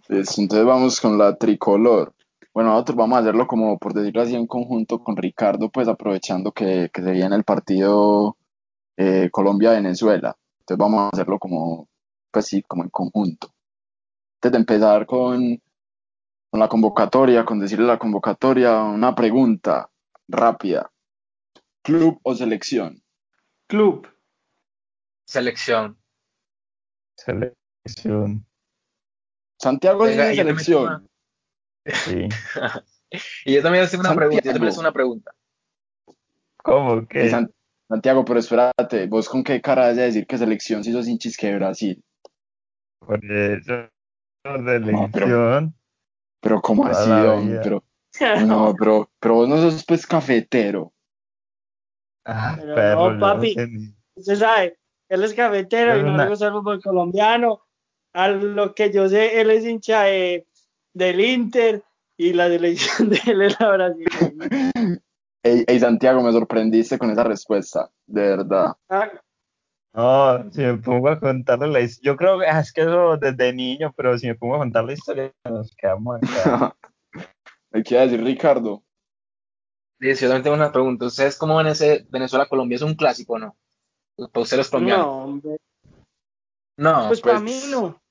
[0.07, 2.13] Pues, entonces vamos con la tricolor.
[2.53, 6.51] Bueno, nosotros vamos a hacerlo como, por decirlo así, en conjunto con Ricardo, pues aprovechando
[6.51, 8.37] que, que se viene el partido
[8.97, 10.37] eh, Colombia-Venezuela.
[10.59, 11.89] Entonces vamos a hacerlo como,
[12.31, 13.53] pues sí, como en conjunto.
[14.37, 15.61] Antes de empezar con,
[16.51, 19.89] con la convocatoria, con decirle la convocatoria, una pregunta
[20.27, 20.91] rápida.
[21.81, 23.01] ¿Club o selección?
[23.67, 24.07] Club.
[25.25, 25.97] Selección.
[27.17, 28.45] Selección.
[29.63, 31.07] Santiago Venga, es tengo selección.
[31.85, 32.27] Sí.
[33.45, 34.15] y yo también tengo una Santiago.
[34.17, 35.31] pregunta, yo también tengo una pregunta.
[36.63, 37.07] ¿Cómo?
[37.29, 37.51] San-
[37.89, 41.37] Santiago, pero espérate, ¿vos con qué cara vas a decir que selección si sos hinchis
[41.37, 42.03] que de Brasil?
[42.99, 43.89] Por eso,
[44.43, 45.75] pero- selección.
[46.41, 47.59] Pero ¿cómo Toda así, don?
[47.63, 47.83] Pero,
[48.47, 50.93] no, pero, pero vos no sos pues cafetero.
[52.25, 53.55] Ah, Pero no, papi.
[54.15, 54.77] Usted sabe,
[55.09, 57.61] él es cafetero y Pero no una- le gusta el fútbol colombiano.
[58.13, 60.45] A lo que yo sé, él es hincha de-
[60.93, 61.83] del Inter
[62.17, 64.71] y la selección de él es la brasileña.
[65.45, 68.75] Ey, ey, Santiago, me sorprendiste con esa respuesta, de verdad.
[68.87, 69.11] Ah,
[69.93, 73.17] No, si me pongo a contarle la historia, yo creo que ah, es que eso
[73.17, 76.75] desde niño, pero si me pongo a contar la historia, nos quedamos acá.
[77.71, 78.83] ¿Me quiere decir Ricardo?
[79.99, 81.05] Dice, yo también tengo una pregunta.
[81.07, 82.75] ¿Ustedes cómo ven ese Venezuela-Colombia?
[82.77, 83.57] ¿Es un clásico o no?
[84.15, 85.05] Para ustedes los colombianos.
[85.07, 85.57] no, hombre.
[86.77, 87.07] No.
[87.09, 88.01] Pues, pues- para mí no.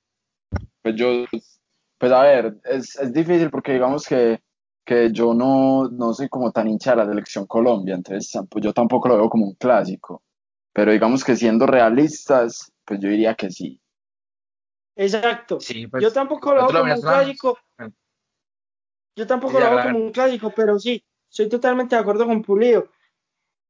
[0.82, 1.24] Pues yo,
[1.98, 4.42] pues a ver, es, es difícil porque digamos que,
[4.84, 8.72] que yo no, no soy como tan hincha de la selección Colombia, entonces pues yo
[8.72, 10.22] tampoco lo veo como un clásico.
[10.72, 13.78] Pero digamos que siendo realistas, pues yo diría que sí.
[14.96, 15.60] Exacto.
[15.60, 17.58] Sí, pues, yo tampoco lo veo como un clásico.
[19.14, 22.88] Yo tampoco lo veo como un clásico, pero sí, estoy totalmente de acuerdo con Pulido.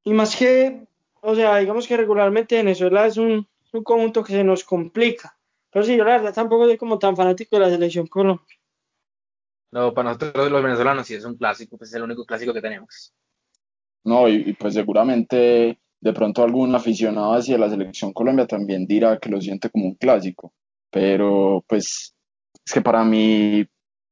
[0.05, 0.87] Y más que,
[1.20, 5.37] o sea, digamos que regularmente Venezuela es un, un conjunto que se nos complica.
[5.73, 8.45] Pero sí, yo la verdad tampoco soy como tan fanático de la selección Colombia.
[9.73, 12.61] No, para nosotros los venezolanos sí es un clásico, pues es el único clásico que
[12.61, 13.15] tenemos.
[14.05, 19.19] No, y, y pues seguramente de pronto algún aficionado hacia la selección Colombia también dirá
[19.19, 20.53] que lo siente como un clásico.
[20.91, 22.15] Pero pues
[22.67, 23.65] es que para mí,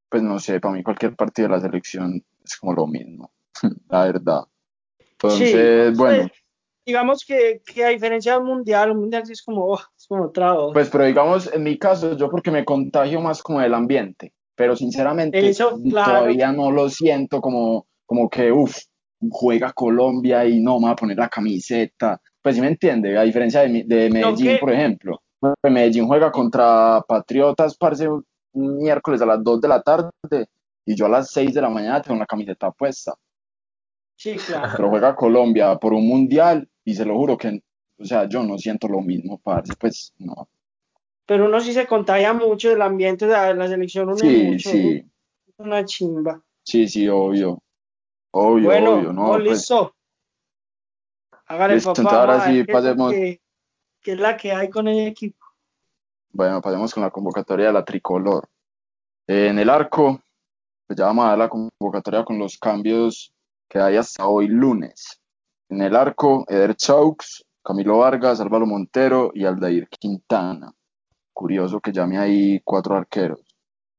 [0.08, 3.30] pues no sé, para mí cualquier partido de la selección es como lo mismo,
[3.90, 4.40] la verdad.
[4.98, 6.22] Entonces, Sí, bueno.
[6.22, 6.32] pues,
[6.86, 10.72] digamos que, que a diferencia del mundial, un mundial sí es como, oh, como onda.
[10.72, 14.74] Pues, pero digamos, en mi caso, yo porque me contagio más como del ambiente, pero
[14.74, 16.12] sinceramente Eso, claro.
[16.12, 18.76] todavía no lo siento como, como que, uff,
[19.30, 22.20] juega Colombia y no me va a poner la camiseta.
[22.42, 25.22] Pues sí me entiende, a diferencia de, Medellín, por ejemplo.
[25.62, 30.10] Medellín juega contra Patriotas, parce, un miércoles a las 2 de la tarde
[30.84, 33.14] y yo a las 6 de la mañana tengo la camiseta puesta.
[34.16, 34.72] Sí, claro.
[34.76, 37.60] Pero juega Colombia por un mundial y se lo juro que,
[38.00, 40.48] o sea, yo no siento lo mismo, parce, pues no.
[41.26, 45.04] Pero uno sí se contagia mucho del ambiente de la selección, uno Sí, mucho, sí,
[45.58, 46.42] una chimba.
[46.64, 47.62] sí, sí, obvio.
[48.32, 49.94] Obvio, bueno, obvio, no, pues, listo.
[51.46, 53.12] Hágale, Listo, papá, entonces ahora sí pasemos.
[53.12, 53.40] que-
[54.00, 55.44] qué es la que hay con el equipo.
[56.32, 58.48] Bueno, pasemos con la convocatoria de la tricolor.
[59.26, 60.20] Eh, en el arco,
[60.86, 63.32] pues ya vamos a dar la convocatoria con los cambios
[63.68, 65.20] que hay hasta hoy lunes.
[65.68, 70.72] En el arco, Eder Chaux, Camilo Vargas, Álvaro Montero y Aldair Quintana.
[71.32, 73.42] Curioso que llame ahí cuatro arqueros.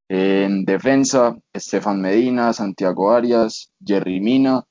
[0.09, 4.61] En defensa, Estefan Medina, Santiago Arias, Jerry Mina,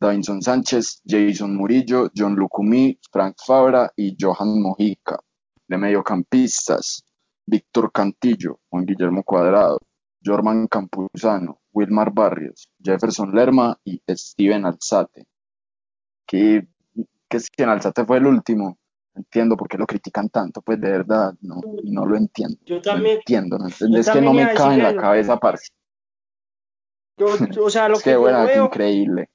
[0.00, 5.20] Davinson Sánchez, Jason Murillo, John Lucumí, Frank Fabra y Johan Mojica.
[5.68, 7.04] De mediocampistas,
[7.46, 9.78] Víctor Cantillo, Juan Guillermo Cuadrado,
[10.24, 15.26] Jorman Campuzano, Wilmar Barrios, Jefferson Lerma y Steven Alzate.
[16.26, 16.66] Que,
[17.28, 18.78] que es que en Alzate fue el último.
[19.14, 22.56] Entiendo por qué lo critican tanto, pues de verdad, no, no lo entiendo.
[22.64, 23.98] Yo No también, entiendo, no yo entiendo.
[23.98, 25.68] Es que también no iba a me cabe en la cabeza, parce.
[27.16, 27.26] yo,
[27.64, 29.28] o sea, lo Es que que bueno, qué veo increíble.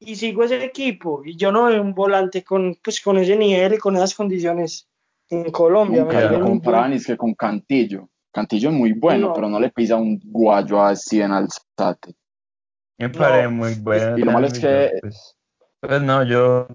[0.00, 3.74] y sigo ese equipo y yo no veo un volante con, pues, con ese nivel
[3.74, 4.86] y con esas condiciones
[5.30, 6.04] en Colombia.
[6.04, 8.08] me Nunca lo parece muy comparaban, es que con Cantillo.
[8.32, 9.32] Cantillo es muy bueno, No.
[9.34, 12.14] pero no le pisa un guayo a Steven Alzate.
[12.98, 14.18] Me parece No, muy bueno.
[14.18, 15.36] y lo malo es que- Pues,
[15.80, 16.68] pues no, yo,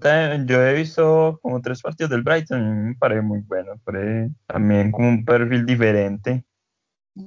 [0.46, 3.72] yo he visto como tres partidos del Brighton y me parece muy bueno.
[3.84, 6.44] Parece también como un perfil diferente.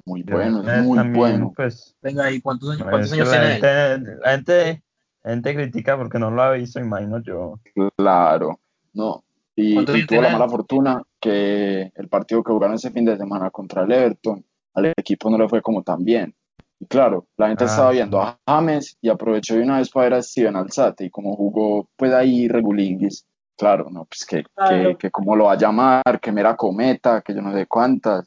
[0.04, 1.52] Muy Yo, bueno, es eh, muy también, bueno.
[1.56, 3.52] Pues, Venga, ¿y cuántos años, cuántos años la tiene él?
[3.52, 4.82] gente, la gente,
[5.24, 7.58] la gente critica porque no lo ha visto, imagino yo.
[7.96, 8.60] Claro,
[8.92, 9.24] no.
[9.56, 13.16] Y, ¿Cuántos y tuvo la mala fortuna que el partido que jugaron ese fin de
[13.16, 16.34] semana contra el Everton, al equipo no le fue como tan bien.
[16.82, 20.04] Y claro, la gente Ah, estaba viendo a James y aprovechó de una vez para
[20.04, 24.90] ver a Steven Alzate y como jugó pues ahí regulinguis, claro, no, pues que, Claro.
[24.90, 28.26] que, que cómo lo va a llamar, que mera cometa, que yo no sé cuántas,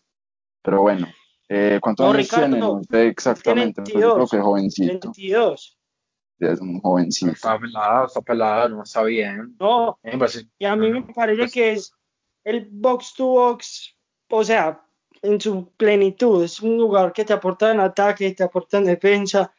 [0.62, 1.08] pero bueno,
[1.50, 2.60] eh, ¿cuántos No, años Ricardo, tiene?
[2.60, 5.78] No sé exactamente, pero yo creo 22, que es jovencito, 22.
[6.40, 7.32] es un jovencito.
[7.32, 9.56] Está pelado, está pelado, no está bien.
[9.60, 11.92] No, Eh, pues, y a mí me parece pues, que es
[12.44, 13.96] el box to box,
[14.30, 14.83] o sea,
[15.24, 16.44] en su plenitud.
[16.44, 19.52] Es un jugador que te aporta en ataque, te aporta en defensa,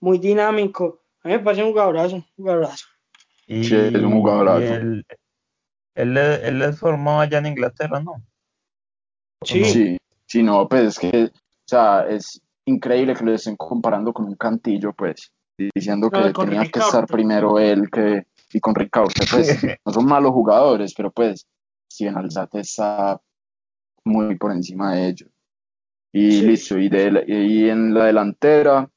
[0.00, 1.00] muy dinámico.
[1.22, 2.86] A mí me parece un jugadorazo, un jugadorazo.
[3.46, 4.74] Y, Sí, es un jugadorazo.
[4.74, 5.06] él,
[5.94, 8.14] él, él es formado allá en Inglaterra, ¿no?
[9.44, 14.12] Sí, Sí, sí, no, pues es que, o sea, es increíble que lo estén comparando
[14.12, 15.32] con un cantillo, pues,
[15.74, 16.86] diciendo No, que tenía que Ricardo.
[16.86, 21.46] estar primero él que, y con Ricardo, pues, no son malos jugadores, pero pues,
[21.92, 23.20] Steven Alzate está
[24.04, 25.30] muy por encima de ellos.
[26.12, 26.46] Y Sí.
[26.46, 28.90] listo, y, de, y en la delantera,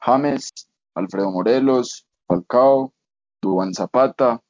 [0.00, 0.50] James,
[0.94, 2.92] Alfredo Morelos, Falcao,
[3.42, 4.40] Duván Zapata,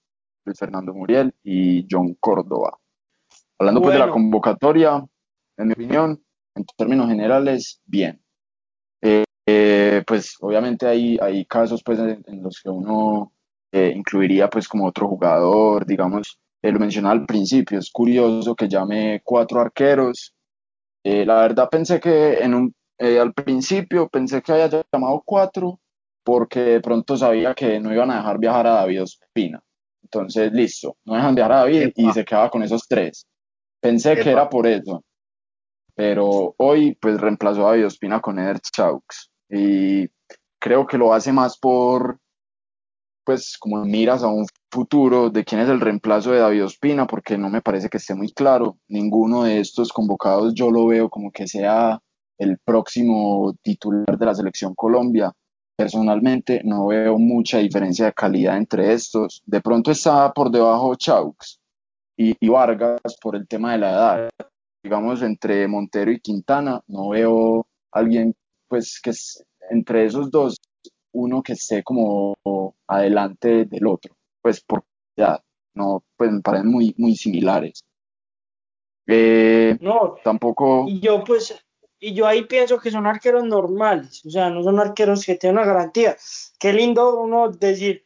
[0.44, 2.78] Luis Fernando Muriel y John Córdoba.
[3.58, 5.04] Hablando pues de la convocatoria,
[5.56, 6.22] en mi opinión,
[6.54, 8.22] en términos generales, bien.
[9.02, 13.32] Eh, eh, pues obviamente hay, hay casos pues en, en los que uno
[13.72, 18.68] eh, incluiría pues como otro jugador, digamos, eh, lo mencionaba al principio, es curioso que
[18.68, 20.34] llame cuatro arqueros.
[21.04, 25.80] Eh, la verdad pensé que en un, eh, al principio pensé que había llamado cuatro
[26.22, 29.62] porque de pronto sabía que no iban a dejar viajar a David Ospina.
[30.02, 33.26] Entonces, listo, no dejan viajar a David y se quedaba con esos tres.
[33.80, 35.02] Pensé que era por eso,
[35.94, 40.06] pero hoy pues reemplazó a David Ospina con Eder Chaux y
[40.58, 42.18] creo que lo hace más por
[43.24, 47.36] pues como miras a un futuro de quién es el reemplazo de David Ospina porque
[47.36, 48.78] no me parece que esté muy claro.
[48.88, 51.98] Ninguno de estos convocados yo lo veo como que sea
[52.38, 55.32] el próximo titular de la selección Colombia.
[55.76, 59.42] Personalmente no veo mucha diferencia de calidad entre estos.
[59.44, 61.58] De pronto está por debajo Chaux
[62.16, 64.30] y, y Vargas por el tema de la edad.
[64.82, 68.34] Digamos, entre Montero y Quintana, no veo alguien,
[68.68, 70.56] pues, que es, entre esos dos,
[71.12, 72.34] uno que esté como
[72.86, 74.84] adelante del otro, pues, por
[75.16, 75.42] edad,
[75.74, 77.84] no, pues, me parecen muy, muy similares.
[79.06, 81.54] Eh, no, tampoco, y yo pues,
[81.98, 85.58] y yo ahí pienso que son arqueros normales, o sea, no son arqueros que tienen
[85.58, 86.16] una garantía.
[86.58, 88.04] Qué lindo uno decir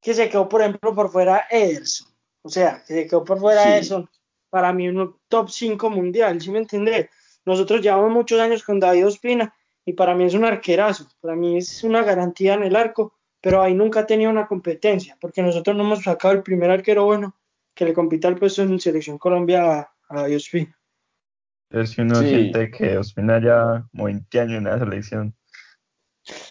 [0.00, 2.08] que se quedó, por ejemplo, por fuera Ederson,
[2.42, 3.68] o sea, que se quedó por fuera Sí.
[3.70, 4.10] Ederson,
[4.50, 7.08] para mí un top 5 mundial, ¿sí me entiendes?
[7.44, 9.54] Nosotros llevamos muchos años con David Ospina
[9.84, 13.14] y para mí es un arquerazo, para mí es una garantía en el arco,
[13.44, 17.04] pero ahí nunca ha tenido una competencia, porque nosotros no hemos sacado el primer arquero
[17.04, 17.36] bueno
[17.74, 20.28] que le compita al puesto en Selección Colombia a, a.
[20.28, 22.28] Es que uno Sí.
[22.28, 25.34] siente que Ospina ya como 20 años en la selección.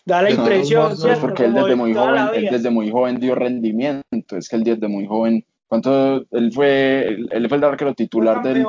[0.05, 4.47] Da la impresión, porque él desde muy joven, él desde muy joven dio rendimiento, es
[4.47, 6.27] que él desde muy joven, ¿cuánto?
[6.29, 8.67] Él fue, él, fue el arquero titular del,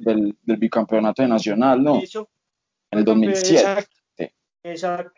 [0.00, 2.00] del, del bicampeonato de Nacional, ¿no?
[2.00, 2.30] Eso,
[2.90, 3.60] En el fue campeón, 2007.
[3.60, 3.96] Exacto.
[4.62, 5.17] Exacto.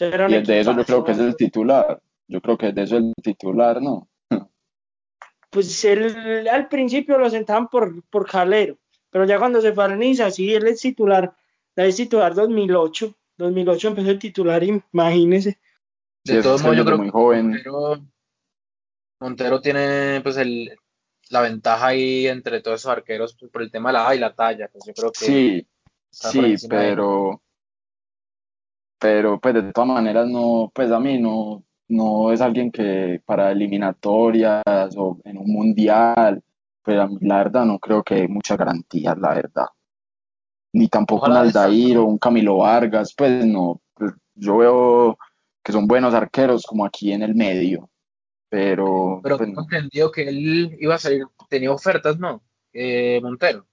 [0.00, 2.00] Y de eso yo creo que es el titular.
[2.26, 4.08] Yo creo que de eso es el titular, ¿no?
[5.50, 8.78] Pues él, al principio lo sentaban por, por Calero,
[9.10, 11.34] pero ya cuando se fue a Niza, sí, él es titular,
[11.74, 15.58] es titular 2008, 2008 empezó el titular, imagínese.
[16.24, 17.46] De es todos modos, yo creo muy que joven.
[17.48, 18.06] Montero,
[19.18, 20.70] Montero tiene pues el,
[21.30, 24.18] la ventaja ahí entre todos esos arqueros pues, por el tema de la edad y
[24.18, 24.68] la talla.
[24.68, 25.66] Pues yo creo que Sí,
[26.10, 26.98] sí, de él.
[29.00, 33.50] Pero, pues de todas maneras no, pues a mí no, no es alguien que para
[33.50, 34.62] eliminatorias
[34.96, 36.42] o en un mundial,
[36.82, 39.66] pues a mí la verdad no creo que hay muchas garantías, la verdad.
[40.72, 45.18] Ni tampoco Ojalá un Aldair o un Camilo Vargas, pues no, pues, yo veo
[45.64, 47.88] que son buenos arqueros como aquí en el medio,
[48.50, 52.42] pero, Pero pues, entendido que él iba a salir, tenía ofertas, ¿no?
[52.72, 53.66] Eh, Montero,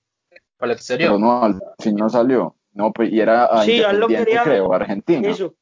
[0.57, 1.09] para el exterior.
[1.09, 2.55] pero no, al fin no salió.
[2.77, 5.27] No, pues, y era a Sí, a él lo Independiente, quería- creo, Argentina.
[5.29, 5.55] Eso.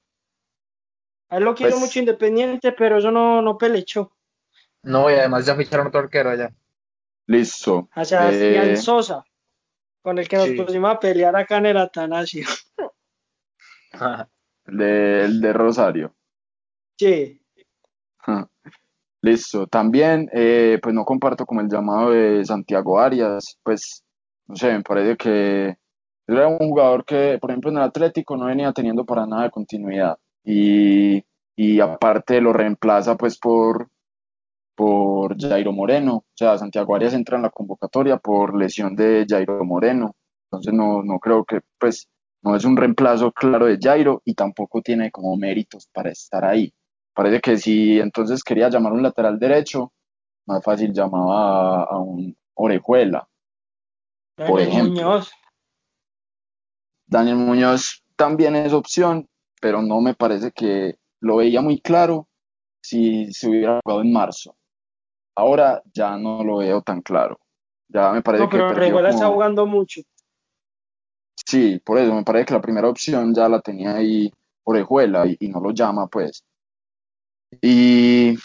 [1.29, 4.11] A él lo quiso Pues- mucho Independiente, pero eso no, no pelechó.
[4.83, 6.53] No, y además ya ficharon otro arquero allá.
[7.27, 7.87] Listo.
[7.93, 9.23] A Sebastián Eh, Sosa,
[10.01, 10.55] con el que nos sí.
[10.55, 12.45] pusimos a pelear acá en el Atanasio.
[14.65, 16.13] el de, el de Rosario.
[16.97, 17.41] Sí,
[19.21, 19.65] Listo.
[19.67, 23.57] También, eh, pues no comparto como el llamado de Santiago Arias.
[23.63, 24.03] Pues,
[24.47, 25.77] no sé, me parece que
[26.27, 29.51] era un jugador que, por ejemplo, en el Atlético no venía teniendo para nada de
[29.51, 30.17] continuidad.
[30.43, 31.23] Y,
[31.55, 33.89] y aparte lo reemplaza pues por,
[34.75, 36.15] por Jairo Moreno.
[36.15, 40.15] O sea, Santiago Arias entra en la convocatoria por lesión de Jairo Moreno.
[40.49, 42.07] Entonces no, no creo que, pues,
[42.41, 46.71] no es un reemplazo claro de Jairo y tampoco tiene como méritos para estar ahí.
[47.13, 49.91] Parece que si entonces quería llamar un lateral derecho,
[50.45, 53.27] más fácil llamaba a, a un Orejuela.
[54.35, 54.91] Por ejemplo.
[54.91, 55.31] Muñoz.
[57.15, 59.29] Daniel Muñoz también es opción,
[59.61, 62.27] pero no me parece que lo veía muy claro
[62.81, 64.57] si se hubiera jugado en marzo.
[65.33, 67.39] Ahora ya no lo veo tan claro.
[67.87, 70.01] Ya me parece No, que pero perdió Orejuela está jugando mucho.
[71.45, 74.29] Sí, por eso me parece que la primera opción ya la tenía ahí
[74.65, 76.43] Orejuela y, y no lo llama, pues.
[77.61, 78.35] Y,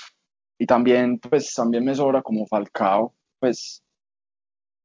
[0.58, 3.82] y también, pues, también me sobra como Falcao, pues,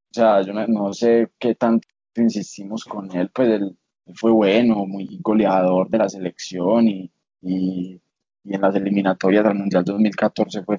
[0.10, 1.88] o sea, yo no, no sé qué tanto
[2.22, 3.78] insistimos con él, pues él,
[4.14, 7.12] fue bueno, muy goleador de la selección y,
[7.42, 8.00] y,
[8.44, 10.78] y en las eliminatorias al Mundial 2014 fue,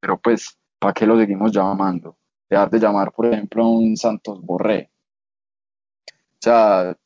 [0.00, 2.16] pero pues, ¿para qué lo seguimos llamando?
[2.48, 4.90] Dejar de llamar, por ejemplo, a un Santos Borré.
[6.06, 6.96] O sea,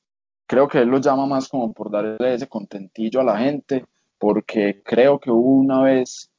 [0.46, 3.86] creo que él lo llama más como por darle ese contentillo a la gente,
[4.18, 6.30] porque creo que hubo una vez,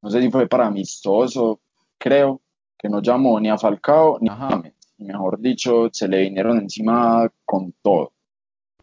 [0.00, 1.60] no sé si fue para amistoso,
[1.98, 2.40] creo,
[2.78, 7.30] que no llamó ni a Falcao ni a James, mejor dicho, se le vinieron encima
[7.44, 8.12] con todo.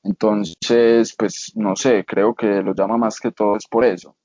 [0.04, 4.16] Entonces, pues no sé, creo que lo llama más que todo es por eso.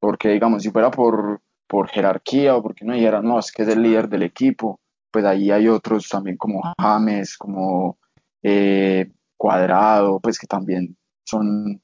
[0.00, 3.68] Porque, digamos, si fuera por, por jerarquía o porque uno dijera, no, es que es
[3.68, 4.80] el líder del equipo,
[5.10, 7.98] pues ahí hay otros también como James, como
[8.42, 11.82] eh, Cuadrado, pues que también son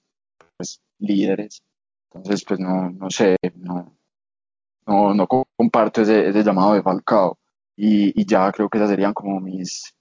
[0.57, 1.63] pues, líderes.
[2.13, 3.97] Entonces, pues no, no sé, no,
[4.87, 7.39] no, no co- comparto ese, ese llamado de Falcao.
[7.85, 9.93] Y, y ya creo que esas serían como mis,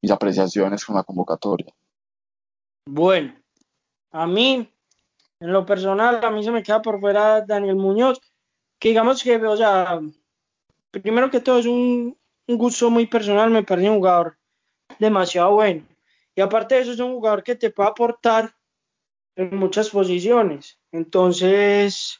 [0.00, 1.70] mis apreciaciones con la convocatoria.
[2.86, 3.34] Bueno,
[4.10, 4.72] a mí,
[5.38, 8.22] en lo personal, a mí se me queda por fuera Daniel Muñoz,
[8.78, 10.00] que digamos que, o sea,
[10.90, 12.16] primero que todo es un,
[12.46, 14.38] un gusto muy personal, me parece un jugador
[14.98, 15.86] demasiado bueno.
[16.34, 18.56] Y aparte de eso, es un jugador que te puede aportar
[19.36, 20.80] en muchas posiciones.
[20.90, 22.18] Entonces,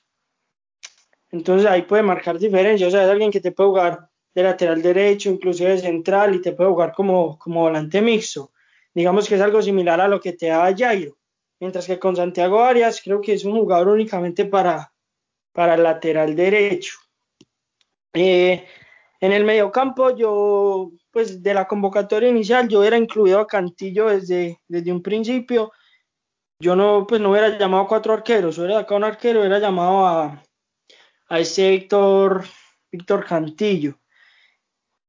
[1.31, 2.87] entonces ahí puede marcar diferencia.
[2.87, 6.41] O sea, es alguien que te puede jugar de lateral derecho, inclusive de central, y
[6.41, 8.53] te puede jugar como, como volante mixto.
[8.95, 11.17] Digamos que es algo similar a lo que te da Jairo.
[11.61, 14.93] Mientras que con Santiago Arias creo que es un jugador únicamente para,
[15.53, 16.95] para lateral derecho.
[18.13, 18.67] Eh,
[19.21, 24.61] en el mediocampo, yo, pues de la convocatoria inicial, yo era incluido a Cantillo desde,
[24.67, 25.73] desde un principio.
[26.59, 30.07] Yo no, pues no hubiera llamado a cuatro arqueros, hubiera sacado un arquero, hubiera llamado
[30.07, 30.43] a,
[31.29, 32.45] a este Víctor,
[32.91, 34.02] Víctor Cantillo.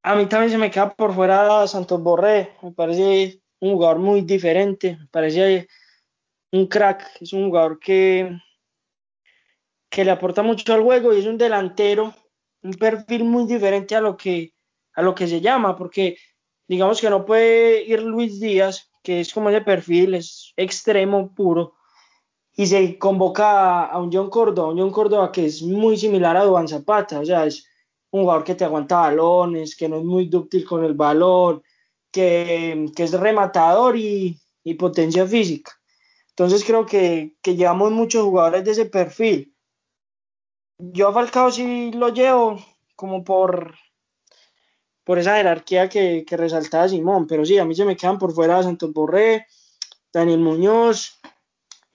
[0.05, 4.21] A mí también se me queda por fuera Santos Borré, me parece un jugador muy
[4.21, 5.69] diferente, me parece
[6.51, 8.37] un crack, es un jugador que,
[9.89, 12.13] que le aporta mucho al juego y es un delantero,
[12.63, 14.53] un perfil muy diferente a lo que,
[14.93, 16.17] a lo que se llama, porque
[16.67, 21.75] digamos que no puede ir Luis Díaz, que es como ese perfil, es extremo puro,
[22.57, 26.43] y se convoca a un John Córdoba, un John Córdoba que es muy similar a
[26.43, 27.65] Duan Zapata, o sea, es
[28.13, 31.63] un jugador que te aguanta balones, que no es muy dúctil con el balón,
[32.11, 35.71] que, que es rematador y, y, potencia física.
[36.29, 39.55] Entonces creo que, que, llevamos muchos jugadores de ese perfil.
[40.77, 42.63] Yo a Falcao sí lo llevo
[42.95, 43.73] como por,
[45.03, 48.31] por esa jerarquía que, que resaltaba Simón, pero sí, a mí se me quedan por
[48.31, 49.47] fuera Santos Borré,
[50.11, 51.19] Daniel Muñoz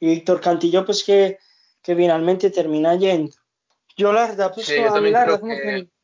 [0.00, 1.38] y Víctor Cantillo, pues que,
[1.80, 3.36] que finalmente termina yendo.
[3.96, 5.97] Yo la verdad, pues sí, yo también la creo verdad, que, que...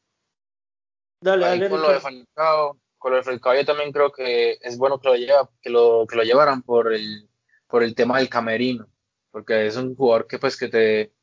[1.25, 2.01] Dale, ahí dale, con lo de.
[2.01, 5.71] Falcao, con lo de Falcao yo también creo que es bueno que lo, lleva, que
[5.71, 7.31] lo, que lo llevaran por el,
[7.67, 8.87] por el tema del camerino,
[9.31, 11.15] porque es un jugador que pues que te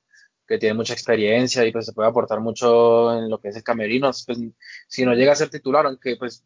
[0.47, 3.63] que tiene mucha experiencia y pues se puede aportar mucho en lo que es el
[3.63, 4.39] camerino, pues
[4.87, 6.43] si no llega a ser titular, aunque pues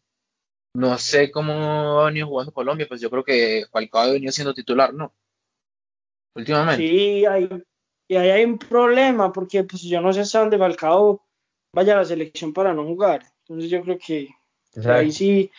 [0.74, 4.54] no sé cómo ha venido jugando Colombia, pues yo creo que Falcao ha venido siendo
[4.54, 5.16] titular, ¿no?
[6.36, 6.86] Últimamente.
[6.86, 7.50] Sí, hay,
[8.10, 11.26] y ahí hay un problema, porque pues yo no sé hasta dónde Falcao
[11.74, 13.35] vaya a la selección para no jugar.
[13.48, 14.30] Entonces yo creo que,
[14.90, 15.52] ahí sí,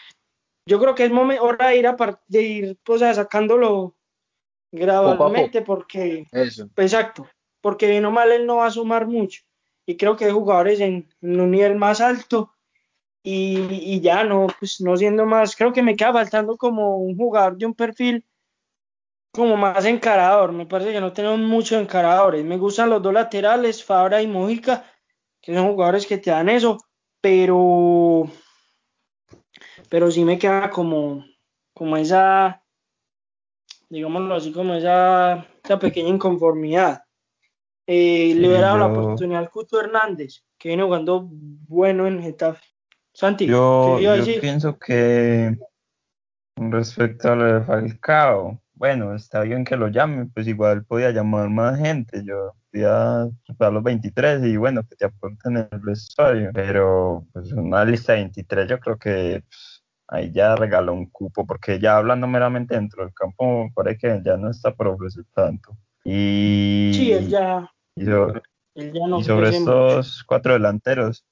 [0.66, 3.94] yo creo que es momen- hora de ir, a par- de ir pues, a sacándolo
[4.72, 5.20] Poco a poco.
[5.32, 6.68] gradualmente, porque, Eso.
[6.76, 7.28] exacto,
[7.60, 9.42] porque bien o mal él no va a sumar mucho.
[9.86, 12.52] Y creo que hay jugadores en, en un nivel más alto
[13.22, 17.16] y, y ya no, pues no siendo más, creo que me queda faltando como un
[17.16, 18.24] jugador de un perfil
[19.32, 20.50] como más encarador.
[20.52, 22.44] Me parece que no tenemos muchos encaradores.
[22.44, 24.84] Me gustan los dos laterales, Fabra y Mojica,
[25.40, 26.78] que son jugadores que te dan eso,
[27.26, 28.30] pero,
[29.90, 31.24] pero sí me queda como,
[31.74, 32.62] como esa,
[33.88, 37.02] digámoslo así, como esa, esa pequeña inconformidad.
[37.84, 42.64] Eh, le hubiera dado la oportunidad al Cuto Hernández, que viene jugando bueno en Getafe.
[43.12, 44.40] Santi, ¿qué yo, iba a yo decir?
[44.40, 45.58] pienso que
[46.54, 51.48] respecto a lo de Falcao, bueno, está bien que lo llame, pues igual podía llamar
[51.50, 56.50] más gente, yo podía superar los 23 y bueno, que te apunten en el vestuario,
[56.52, 61.46] pero pues una lista de 23 yo creo que pues, ahí ya regaló un cupo,
[61.46, 65.76] porque ya hablando meramente dentro del campo, parece que ya no está ofrecer tanto.
[66.04, 68.42] Sí, él Y, ya, y, sobre,
[68.74, 71.24] él ya no y sobre estos cuatro delanteros,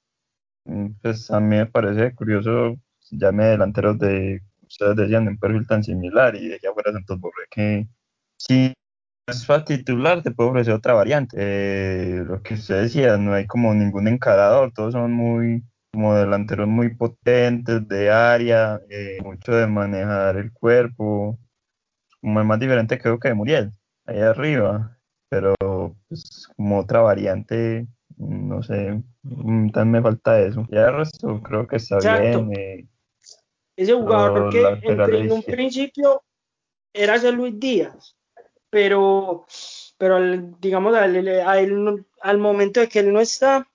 [0.65, 2.75] mm, pues a mí me parece curioso,
[3.11, 7.19] ya me delanteros de, ustedes decían, de un perfil tan similar y dejé afuera Santos
[7.19, 7.87] Borré que
[8.37, 8.73] si
[9.27, 11.35] no es para titular te puedo ofrecer otra variante.
[11.39, 16.67] Eh, lo que usted decía, no hay como ningún encarador, todos son muy como delanteros
[16.67, 21.39] muy potentes de área, eh, mucho de manejar el cuerpo,
[22.19, 23.71] como el más diferente creo que de Muriel,
[24.05, 24.97] ahí arriba,
[25.29, 25.55] pero
[26.09, 30.67] pues como otra variante, no sé, mm, también me falta eso.
[30.69, 32.51] Ya el resto creo que está bien.
[32.53, 32.87] Eh,
[33.77, 36.23] Ese jugador que en, un principio
[36.93, 38.17] era ese Luis Díaz,
[38.75, 39.45] pero,
[39.97, 41.15] pero al- digamos, al,
[41.47, 43.67] a él no- al momento de que él no está,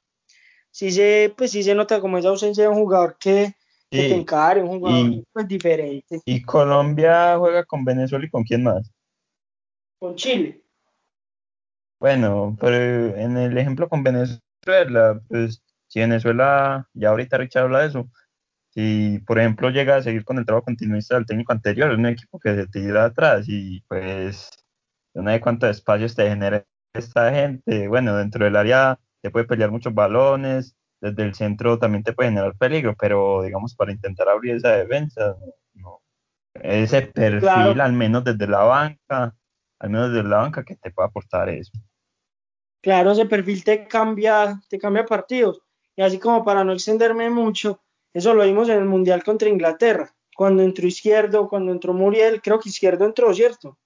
[0.70, 3.54] sí se, pues sí se nota como esa ausencia de un jugador que,
[3.92, 6.22] que te sí, encare, un jugador y, pues diferente.
[6.24, 8.90] y Colombia juega con Venezuela y con quién más.
[10.00, 10.64] Con Chile,
[11.98, 17.88] Bueno, pero en el ejemplo con Venezuela, pues si Venezuela, ya ahorita Richard habla de
[17.88, 18.10] eso,
[18.70, 22.06] si por ejemplo llega a seguir con el trabajo continuista del técnico anterior, es un
[22.06, 24.50] equipo que se tira atrás y pues
[25.14, 29.70] no sé cuántos espacios te genera esta gente, bueno, dentro del área te puede pelear
[29.70, 34.56] muchos balones, desde el centro también te puede generar peligro, pero digamos para intentar abrir
[34.56, 35.36] esa defensa,
[35.74, 36.00] no,
[36.54, 39.34] ese perfil claro, al menos desde la banca,
[39.78, 41.72] al menos desde la banca que te pueda aportar eso.
[42.82, 45.62] claro, ese perfil te cambia, te cambia partidos.
[45.96, 47.82] Y así como para no extenderme mucho,
[48.12, 52.58] eso lo vimos en el Mundial contra Inglaterra, cuando entró Izquierdo, cuando entró Muriel, creo
[52.58, 53.78] que Izquierdo entró, ¿cierto?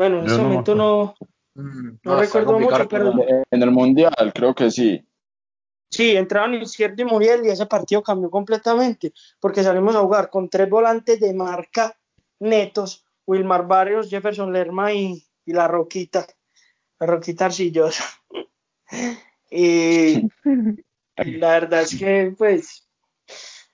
[0.00, 1.14] Bueno, en Yo ese no me momento no,
[1.54, 3.12] Mm, no no, recuerdo mucho, pero.
[3.50, 5.04] En el Mundial, creo que sí.
[5.90, 10.48] Sí, entraron Izquierdo y Muriel y ese partido cambió completamente, porque salimos a jugar con
[10.48, 11.98] tres volantes de marca
[12.38, 16.26] netos, Wilmar Barrios, Jefferson Lerma y, y la Roquita,
[16.98, 18.04] la Roquita Arcillosa.
[19.52, 20.28] Y,
[21.16, 22.88] y la verdad es que, pues,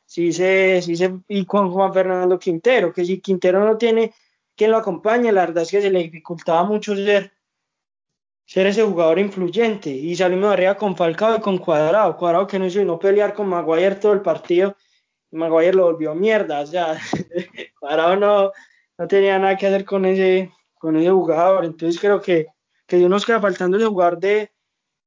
[0.07, 4.15] sí se, sí se, y con Juan Fernando Quintero, que si Quintero no tiene
[4.57, 7.33] quien lo acompañe, la verdad es que se le dificultaba mucho ser,
[8.47, 9.91] ser ese jugador influyente.
[9.91, 12.17] Y salimos arriba con Falcao y con Cuadrado.
[12.17, 14.77] Cuadrado que no hizo no pelear con Maguire todo el partido.
[15.31, 16.61] Y Maguire lo volvió mierda.
[16.61, 16.99] O sea,
[17.81, 18.53] Cuadrado no,
[18.99, 21.65] no tenía nada que hacer con ese, con ese jugador.
[21.67, 22.47] Entonces creo que,
[22.87, 24.51] que nos queda faltando ese jugador de,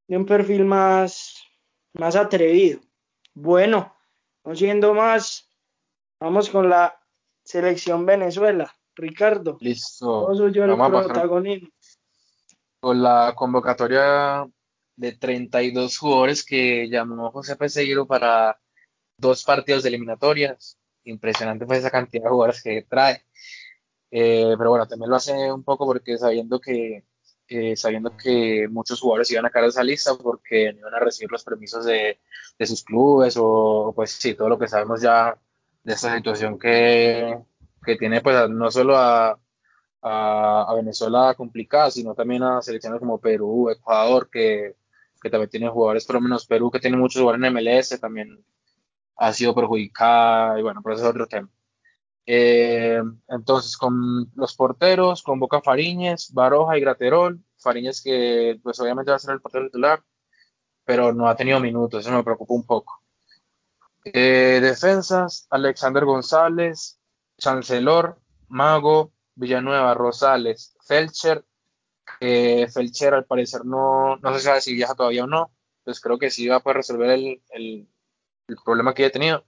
[0.08, 1.44] de un perfil más,
[1.94, 2.82] más atrevido.
[3.34, 3.96] Bueno,
[4.44, 5.50] no siendo más,
[6.20, 7.00] vamos con la
[7.44, 8.76] selección Venezuela.
[9.00, 10.36] Ricardo, Listo.
[10.36, 11.70] soy yo el Vamos a pasar protagonismo.
[12.80, 14.48] con la convocatoria
[14.96, 18.60] de 32 jugadores que llamó José Peseiro para
[19.18, 20.78] dos partidos de eliminatorias.
[21.06, 23.24] Impresionante fue esa cantidad de jugadores que trae.
[24.12, 27.06] Eh, pero bueno, también lo hace un poco porque sabiendo que
[27.48, 31.00] eh, sabiendo que muchos jugadores iban a caer a esa lista porque no iban a
[31.00, 32.20] recibir los permisos de,
[32.60, 35.36] de sus clubes o pues sí, todo lo que sabemos ya
[35.84, 37.40] de esta situación que,
[37.90, 39.40] que tiene pues no solo a,
[40.02, 44.76] a, Venezuela complicada, sino también a selecciones como Perú, Ecuador, que,
[45.22, 48.44] que también tienen jugadores, por menos Perú, que tiene muchos jugadores en MLS, también
[49.18, 51.50] ha sido perjudicada, y bueno, pero ese es otro tema.
[52.26, 57.44] Eh, entonces, con los porteros, convoca Fariñez, Baroja y Graterol.
[57.58, 60.04] Fariñez que pues obviamente va a ser el portero titular,
[60.86, 63.02] pero no ha tenido minutos, eso me preocupa un poco.
[64.06, 66.99] Eh, defensas, Alexander González,
[67.40, 68.20] Chancelor,
[68.50, 71.44] Mago, Villanueva, Rosales, Felcher.
[72.20, 75.52] Felcher al parecer no, no se sabe si viaja todavía o no,
[75.84, 77.88] pues creo que sí va a poder resolver el, el,
[78.66, 79.46] problema que haya tenido.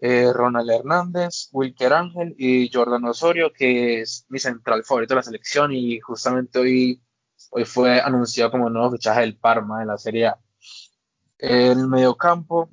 [0.00, 5.22] Eh, Ronald Hernández, Wilker Ángel y Jordan Osorio, que es mi central favorito de la
[5.22, 7.00] selección y justamente hoy,
[7.50, 10.40] hoy fue anunciado como nuevo fichaje del Parma de la Serie A.
[11.38, 12.70] El mediocampo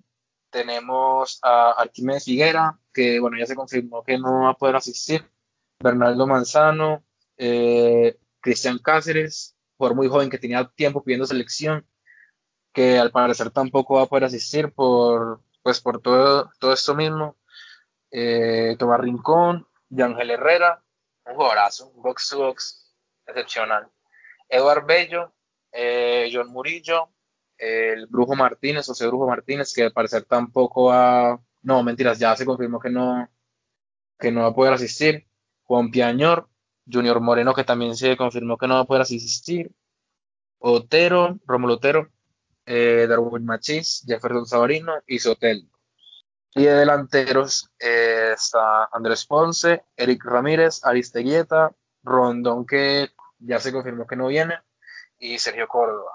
[0.49, 5.29] tenemos a Arquímedes Figuera, que bueno, ya se confirmó que no va a poder asistir.
[5.79, 7.03] Bernardo Manzano,
[7.37, 11.85] eh, Cristian Cáceres, por muy joven que tenía tiempo pidiendo selección,
[12.73, 17.37] que al parecer tampoco va a poder asistir por, pues por todo, todo esto mismo.
[18.11, 20.83] Eh, Tomás Rincón, Ángel Herrera,
[21.25, 22.93] un jugadorazo, box to box
[23.25, 23.89] excepcional.
[24.49, 25.33] Eduard Bello,
[25.71, 27.09] eh, John Murillo,
[27.59, 32.45] el Brujo Martínez, José Brujo Martínez, que al parecer tampoco va, no, mentiras, ya se
[32.45, 33.29] confirmó que no,
[34.17, 35.27] que no va a poder asistir.
[35.63, 36.49] Juan Piañor,
[36.91, 39.71] Junior Moreno, que también se confirmó que no va a poder asistir.
[40.59, 42.09] Otero, Romulo Otero,
[42.65, 45.69] eh, Darwin Machís, Jefferson Sabarino y Sotel.
[46.55, 51.71] Y de delanteros eh, está Andrés Ponce, Eric Ramírez, Aristeguieta,
[52.03, 54.55] Rondón, que ya se confirmó que no viene,
[55.19, 56.11] y Sergio Córdoba.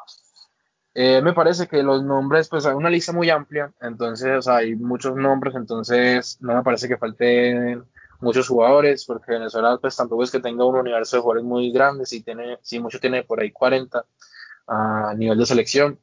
[0.95, 5.16] Eh, me parece que los nombres, pues hay una lista muy amplia, entonces hay muchos
[5.16, 7.84] nombres, entonces no me parece que falten
[8.20, 12.12] muchos jugadores, porque Venezuela pues tampoco es que tenga un universo de jugadores muy grandes,
[12.12, 14.05] y tiene, si mucho tiene por ahí 40
[14.68, 16.01] a nivel de selección,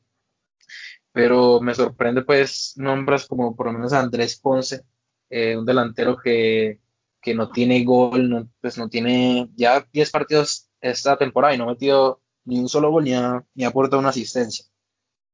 [1.13, 4.83] pero me sorprende pues nombres como por lo menos Andrés Ponce,
[5.29, 6.79] eh, un delantero que,
[7.21, 11.65] que, no tiene gol, no, pues no tiene ya 10 partidos esta temporada y no
[11.65, 14.65] ha metido ni un solo gol ni ha, ni ha aportado una asistencia.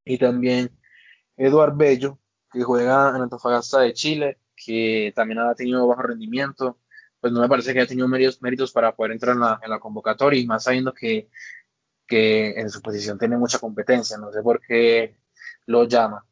[0.08, 0.72] Y también
[1.36, 2.20] Eduard Bello,
[2.52, 6.80] que juega en Antofagasta de Chile, que también ha tenido bajo rendimiento,
[7.20, 10.40] pues no me parece que haya tenido méritos, para poder entrar en la, en convocatoria
[10.40, 11.30] y más sabiendo que,
[12.08, 15.18] que en su posición tiene mucha competencia, no sé por qué
[15.66, 16.26] lo llama.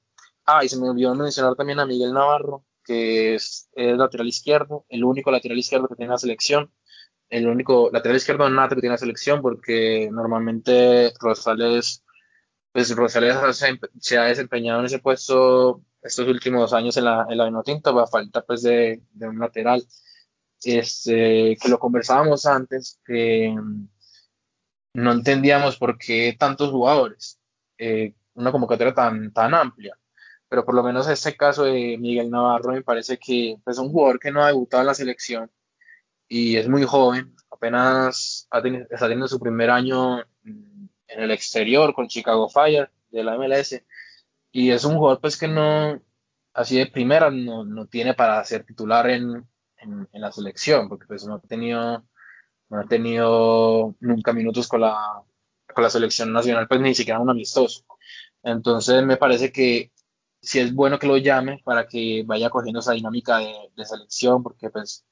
[0.46, 4.86] Ah, y se me olvidó mencionar también a Miguel Navarro, que es, es lateral izquierdo,
[4.90, 6.72] el único lateral izquierdo que tiene la selección,
[7.30, 12.05] el único lateral izquierdo nato que tiene la selección, porque normalmente Rosales,
[12.76, 13.38] pues Rosales
[14.02, 18.06] se, ha desempeñado en ese puesto estos últimos años en la, en la Vinotinto, a
[18.06, 19.82] falta pues de, de un lateral.
[20.62, 23.56] Este, que lo conversábamos antes, que
[24.94, 27.40] no entendíamos por qué tantos jugadores.
[27.78, 29.98] Eh, una convocatoria tan, tan amplia.
[30.50, 33.90] Pero por lo menos este caso de Miguel Navarro me parece que es pues, un
[33.90, 35.50] jugador que no ha debutado en la selección
[36.28, 40.26] y es muy joven, apenas está teniendo su primer año
[41.16, 43.82] en el exterior con Chicago Fire de la MLS
[44.52, 46.02] y es un jugador pues que no,
[46.54, 49.48] así de primera, no, no tiene para ser titular en,
[49.78, 52.04] en, en, la selección porque pues no ha tenido,
[52.70, 54.98] no ha tenido nunca minutos con la,
[55.74, 57.86] con la selección nacional, pues ni siquiera un amistoso.
[58.44, 59.92] Entonces me parece que
[60.42, 64.44] sí es bueno que lo llame para que vaya cogiendo esa dinámica de, de, selección,
[64.44, 65.06] porque pues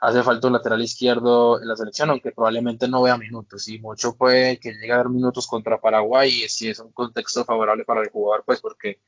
[0.00, 4.16] hace falta un lateral izquierdo en la selección, aunque probablemente no vea minutos, y mucho
[4.16, 8.02] puede que llegue a ver minutos contra Paraguay, y si es un contexto favorable para
[8.02, 9.00] el jugador, pues porque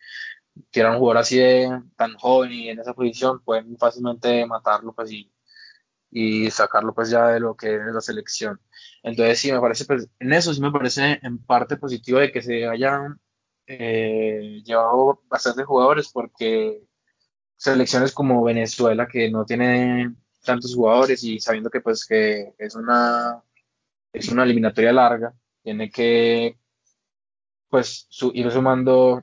[0.71, 5.13] quiera un jugador así de tan joven y en esa posición, pueden fácilmente matarlo pues
[5.13, 5.33] y,
[6.11, 8.61] y sacarlo pues ya de lo que es la selección.
[9.03, 12.43] Entonces sí, me parece, pues en eso sí me parece en parte positivo de que
[12.43, 13.21] se vayan
[13.67, 16.83] eh, llevado bastantes jugadores porque
[17.57, 20.15] selecciones como Venezuela que no tiene
[20.45, 23.43] tantos jugadores y sabiendo que pues que es una
[24.13, 25.33] es una eliminatoria larga
[25.63, 26.57] tiene que
[27.69, 29.23] pues su, ir sumando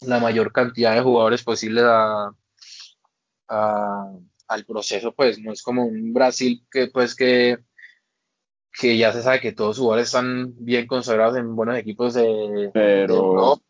[0.00, 2.30] la mayor cantidad de jugadores posibles a,
[3.48, 4.12] a,
[4.48, 7.58] al proceso, pues no es como un Brasil que pues que,
[8.72, 12.70] que ya se sabe que todos sus jugadores están bien consagrados en buenos equipos de,
[12.72, 13.62] Pero- de Europa,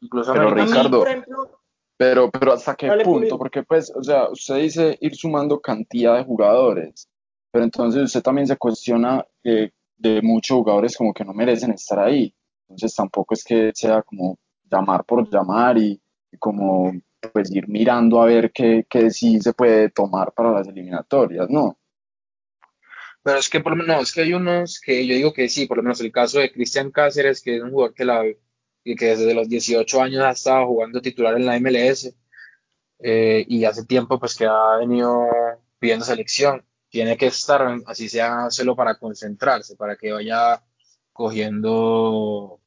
[0.00, 1.53] incluso pero Ricardo, por ejemplo,
[1.96, 3.38] Pero, pero hasta qué Dale, punto, Julio.
[3.38, 7.08] porque pues, o sea, usted dice ir sumando cantidad de jugadores,
[7.50, 12.00] pero entonces usted también se cuestiona que de muchos jugadores como que no merecen estar
[12.00, 12.34] ahí.
[12.68, 16.00] Entonces tampoco es que sea como llamar por llamar y,
[16.32, 16.92] y como
[17.32, 21.78] pues ir mirando a ver qué, qué sí se puede tomar para las eliminatorias, ¿no?
[23.22, 25.48] Pero es que por lo menos, no, es que hay unos que yo digo que
[25.48, 28.22] sí, por lo menos el caso de Cristian Cáceres, que es un jugador que, la,
[28.84, 32.14] y que desde los 18 años ha estado jugando titular en la MLS
[33.00, 35.26] eh, y hace tiempo pues que ha venido
[35.78, 36.64] pidiendo selección.
[36.88, 40.62] Tiene que estar, así sea solo para concentrarse, para que vaya
[41.12, 42.60] cogiendo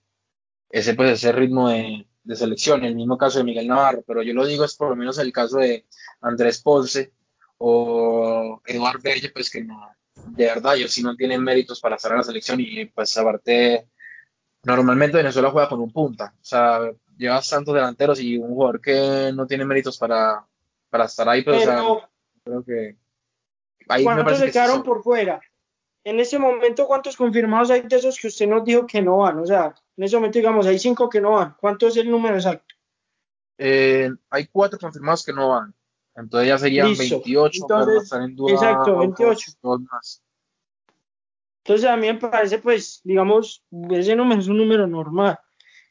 [0.69, 2.83] ese, pues, ese ritmo de, de selección.
[2.83, 5.31] El mismo caso de Miguel Navarro, pero yo lo digo es por lo menos el
[5.31, 5.85] caso de
[6.21, 7.13] Andrés Ponce
[7.57, 9.81] o Eduard Belle, pues que no,
[10.25, 13.87] de verdad, ellos sí no tienen méritos para estar en la selección y pues aparte,
[14.75, 16.79] normalmente Venezuela juega con un punta, o sea,
[17.17, 20.45] llevas tantos delanteros y un jugador que no tiene méritos para,
[20.89, 22.11] para estar ahí, pero, o sea, pero
[22.43, 22.97] creo que
[23.87, 25.39] ahí ¿cuántos se quedaron por fuera?
[26.03, 29.39] En ese momento, ¿cuántos confirmados hay de esos que usted nos dijo que no van?
[29.39, 31.55] O sea, en ese momento, digamos, hay cinco que no van.
[31.59, 32.75] ¿Cuánto es el número exacto?
[33.57, 35.73] Eh, hay cuatro confirmados que no van,
[36.15, 37.15] entonces ya serían Listo.
[37.21, 39.51] 28, pero Entonces, están en duda exacto, otros 28.
[39.61, 40.23] dos más.
[41.67, 43.61] Entonces, a mí me parece, pues, digamos,
[43.91, 45.37] ese número es un número normal.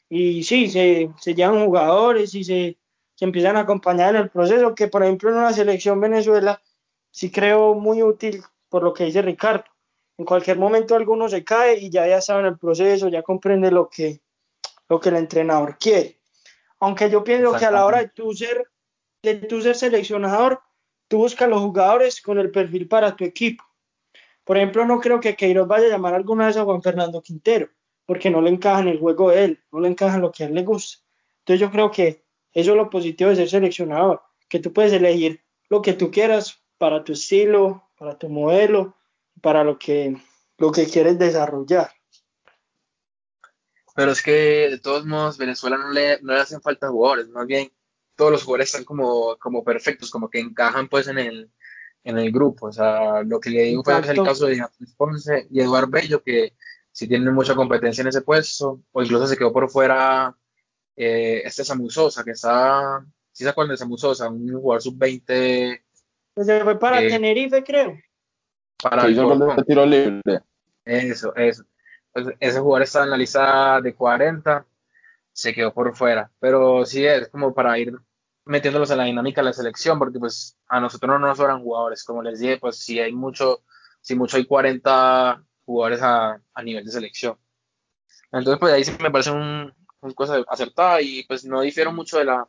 [0.09, 2.79] Y sí, se, se llevan jugadores y se,
[3.13, 6.59] se empiezan a acompañar en el proceso, que por ejemplo en una selección Venezuela
[7.11, 9.65] sí creo muy útil por lo que dice Ricardo.
[10.17, 13.69] En cualquier momento alguno se cae y ya ya sabe en el proceso, ya comprende
[13.69, 14.21] lo que,
[14.89, 16.19] lo que el entrenador quiere.
[16.79, 18.67] Aunque yo pienso que a la hora de tú ser,
[19.21, 20.59] de tú ser seleccionador,
[21.07, 23.63] tú buscas los jugadores con el perfil para tu equipo.
[24.47, 27.67] Por ejemplo, no creo que Queiroz vaya a llamar alguna vez a Juan Fernando Quintero,
[28.05, 30.45] porque no le encaja en el juego de él, no le encaja en lo que
[30.45, 31.03] a él le gusta.
[31.39, 32.23] Entonces yo creo que
[32.53, 36.63] eso es lo positivo de ser seleccionador, que tú puedes elegir lo que tú quieras
[36.77, 38.95] para tu estilo, para tu modelo,
[39.41, 40.15] para lo que,
[40.57, 41.91] lo que quieres desarrollar.
[43.97, 44.31] Pero es que
[44.69, 47.69] de todos modos Venezuela no le, no le hacen falta jugadores, más bien
[48.15, 51.51] todos los jugadores están como, como perfectos, como que encajan pues en el,
[52.07, 52.67] en el grupo.
[52.67, 56.53] O sea, lo que le digo es el caso de Ponce y Eduard Bello, que
[56.91, 60.33] sí tienen mucha competencia en ese puesto, o incluso se quedó por fuera
[60.95, 64.29] eh, este Samu Sosa, que está, ¿sí se acuerdan de Samu Sosa?
[64.29, 65.81] Un jugador sub-20
[66.33, 67.97] Pues se fue para Eh, Tenerife, creo.
[68.81, 70.21] para Que el tiro libre.
[70.85, 71.65] Eso, eso.
[72.13, 74.65] Pues ese jugador está en la lista de 40,
[75.33, 76.31] se quedó por fuera.
[76.39, 77.93] Pero sí es como para ir
[78.47, 82.03] metiéndolos en la dinámica de la selección, porque pues a nosotros no nos sobran jugadores.
[82.03, 83.63] Como les dije, pues si hay mucho,
[84.01, 87.37] si mucho hay 40 jugadores a, a nivel de selección.
[88.31, 92.17] Entonces, pues ahí sí me parece un, una cosa acertada y pues no difiero mucho
[92.17, 92.47] de la,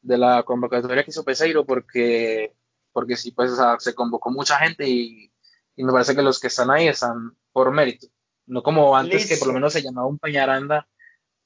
[0.00, 2.54] de la convocatoria que hizo Peseiro porque,
[2.92, 5.32] porque sí, pues o sea, se convocó mucha gente y,
[5.76, 8.08] y me parece que los que están ahí están por mérito.
[8.46, 9.54] No como antes que por lo Listo.
[9.54, 10.88] menos se llamaba un Peñaranda,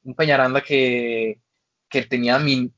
[0.05, 1.41] un Peñaranda que,
[1.89, 2.75] que tenía min-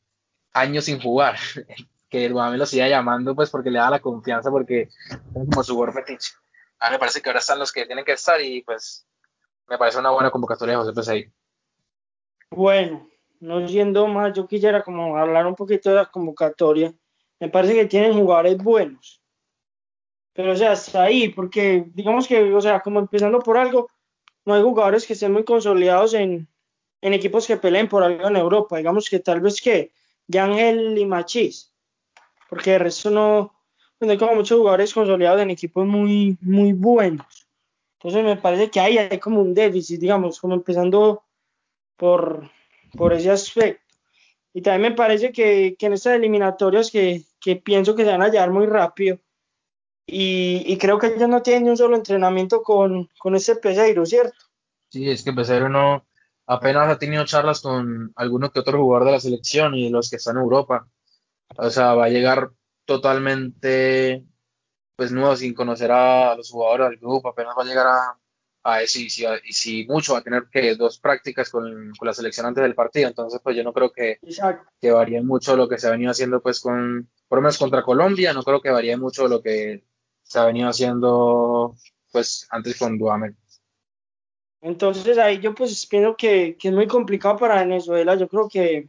[0.54, 1.36] años sin jugar,
[2.08, 4.88] que el Guamé lo siga llamando pues porque le da la confianza porque es
[5.50, 6.32] como su jugador fetiche.
[6.78, 9.06] A mí me parece que ahora están los que tienen que estar y pues
[9.68, 11.30] me parece una buena convocatoria de José Peseiro.
[12.50, 13.08] Bueno,
[13.40, 16.94] no siendo más, yo quisiera como hablar un poquito de la convocatoria.
[17.40, 19.20] Me parece que tienen jugadores buenos.
[20.34, 23.88] Pero, o sea, hasta ahí, porque digamos que, o sea, como empezando por algo,
[24.44, 26.48] no hay jugadores que estén muy consolidados en,
[27.00, 28.76] en equipos que peleen por algo en Europa.
[28.76, 29.92] Digamos que tal vez que
[30.26, 31.72] Yangel y Machís,
[32.48, 33.54] porque de resto no,
[34.00, 37.46] no hay como muchos jugadores consolidados en equipos muy, muy buenos.
[37.98, 41.24] Entonces me parece que ahí hay como un déficit, digamos, como empezando
[41.96, 42.50] por,
[42.96, 43.82] por ese aspecto.
[44.52, 48.22] Y también me parece que, que en estas eliminatorias que, que pienso que se van
[48.22, 49.18] a llevar muy rápido,
[50.06, 54.04] y, y creo que ellos no tienen ni un solo entrenamiento con, con ese Peseiro,
[54.04, 54.36] ¿cierto?
[54.90, 56.04] Sí, es que Peseiro no
[56.46, 60.16] apenas ha tenido charlas con alguno que otro jugador de la selección y los que
[60.16, 60.88] están en Europa.
[61.56, 62.50] O sea, va a llegar
[62.84, 64.24] totalmente
[64.96, 68.18] pues nuevo sin conocer a los jugadores del grupo, apenas va a llegar a,
[68.62, 72.06] a eso y si, y si mucho va a tener que dos prácticas con, con
[72.06, 73.08] la selección antes del partido.
[73.08, 74.18] Entonces, pues yo no creo que,
[74.80, 77.82] que varíe mucho lo que se ha venido haciendo pues con, por lo menos contra
[77.82, 79.84] Colombia, no creo que varíe mucho lo que
[80.22, 81.74] se ha venido haciendo
[82.12, 83.36] pues antes con Duhamel.
[84.64, 88.14] Entonces ahí yo pues pienso que, que es muy complicado para Venezuela.
[88.14, 88.88] Yo creo que,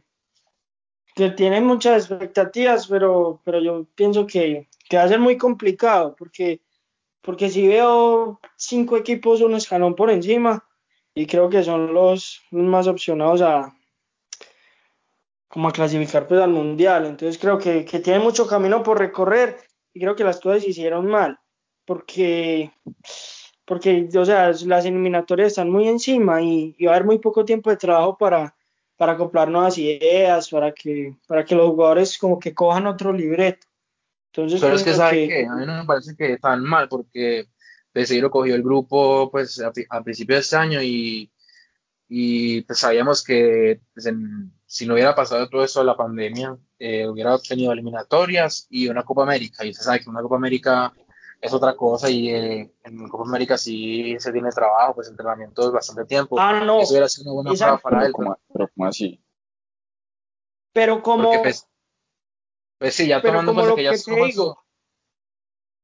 [1.14, 6.16] que tienen muchas expectativas, pero, pero yo pienso que, que va a ser muy complicado,
[6.16, 6.62] porque,
[7.20, 10.66] porque si veo cinco equipos un escalón por encima,
[11.14, 13.76] y creo que son los, los más opcionados a
[15.48, 17.04] como a clasificar pues al mundial.
[17.04, 19.58] Entonces creo que, que tiene mucho camino por recorrer
[19.92, 21.38] y creo que las cosas se hicieron mal,
[21.84, 22.72] porque
[23.66, 27.44] porque o sea, las eliminatorias están muy encima y, y va a haber muy poco
[27.44, 28.54] tiempo de trabajo para,
[28.96, 33.66] para acoplar nuevas ideas, para que, para que los jugadores como que cojan otro libreto.
[34.32, 35.46] Entonces, Pero es que, ¿sabe qué?
[35.46, 37.46] A mí no me parece que tan mal, porque
[37.92, 41.30] Peseiro cogió el grupo pues a, a principios de este año y,
[42.08, 46.56] y pues sabíamos que pues, en- si no hubiera pasado todo eso de la pandemia,
[46.78, 49.64] eh, hubiera tenido eliminatorias y una Copa América.
[49.64, 50.92] Y usted sabe que una Copa América
[51.40, 56.04] es otra cosa y eh, en Copa América sí se tiene trabajo, pues entrenamientos bastante
[56.04, 56.38] tiempo.
[56.38, 57.82] Ah, no, Eso hubiera sido una buena prueba exacto.
[57.82, 59.24] para Pero él, como, pero como así.
[60.72, 61.68] pero como, porque pues,
[62.78, 64.64] pues sí, ya tomando en como cuenta lo que ya que te digo,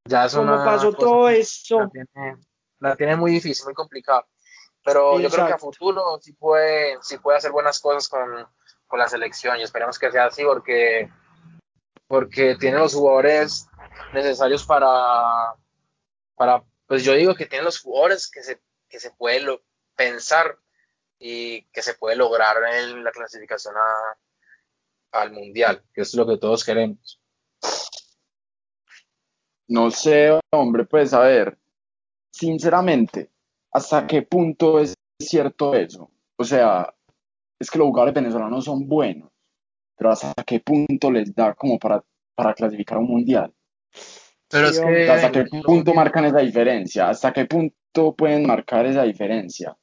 [0.09, 2.37] ya es como una pasó cosa todo la eso, tiene,
[2.81, 4.27] la tiene muy difícil, muy complicada.
[4.85, 8.29] Pero yo creo que a futuro sí puede, sí puede hacer buenas cosas con,
[8.89, 11.09] con la selección y esperemos que sea así porque,
[12.09, 13.69] porque tiene los jugadores
[14.13, 15.55] necesarios para,
[16.35, 19.61] para, pues yo digo que tiene los jugadores que se, que se puede
[19.97, 20.59] pensar
[21.19, 23.75] y que se puede lograr en la clasificación
[25.13, 27.21] al mundial, que es lo que todos queremos.
[29.69, 31.57] No sé, hombre, pues a ver,
[32.31, 33.31] sinceramente,
[33.71, 36.11] ¿hasta qué punto es cierto eso?
[36.37, 36.93] O sea,
[37.59, 39.31] es que los jugadores venezolanos son buenos,
[39.97, 42.03] pero ¿hasta qué punto les da como para,
[42.35, 43.55] para clasificar a un mundial?
[44.49, 47.09] Pero Sí, es sea, ¿Hasta que qué punto marcan esa diferencia?
[47.09, 49.77] ¿Hasta qué punto pueden marcar esa diferencia?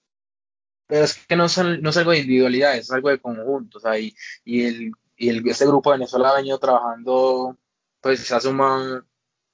[0.88, 3.78] Pero es que no, son, no es algo de individualidades, es algo de conjunto.
[3.78, 7.57] O sea, y, y, el, y el, este grupo de Venezuela ha venido trabajando,
[8.01, 9.05] pues se suma,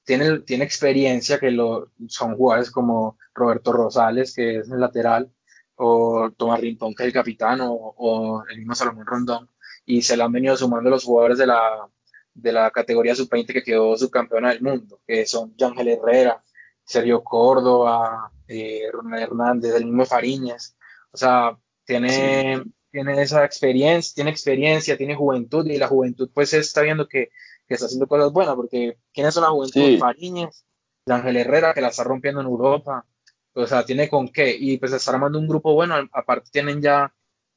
[0.03, 5.31] tiene, tiene experiencia que lo, son jugadores como Roberto Rosales, que es el lateral,
[5.75, 9.49] o Tomás Rincón, que es el capitán, o, o el mismo Salomón Rondón,
[9.85, 11.89] y se le han venido sumando los jugadores de la,
[12.35, 16.43] de la categoría sub-20 que quedó subcampeona del mundo, que son Yángel Herrera,
[16.83, 20.77] Sergio Córdoba, eh, Ronald Hernández, el mismo Fariñas.
[21.11, 22.71] O sea, tiene, Sí.
[22.91, 27.29] tiene esa experiencia, tiene experiencia, tiene juventud y la juventud pues está viendo que,
[27.67, 29.81] que está haciendo cosas buenas porque ¿quiénes son la juventud?
[29.81, 29.97] Sí.
[29.97, 30.65] Fariñas,
[31.07, 33.05] Ángel Herrera que la está rompiendo en Europa,
[33.53, 37.13] o sea, tiene con qué y pues está armando un grupo bueno, aparte tienen ya,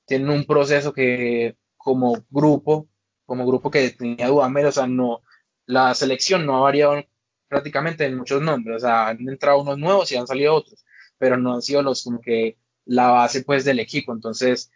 [0.07, 2.89] tienen un proceso que como grupo,
[3.29, 5.20] como grupo que tenía Dudamel, o sea, no,
[5.66, 7.05] la selección no ha variado
[7.47, 10.83] prácticamente en muchos nombres, o sea, han entrado unos nuevos y han salido otros,
[11.18, 12.57] pero no han sido los como que
[12.87, 14.14] la base pues del equipo.
[14.14, 14.72] Entonces,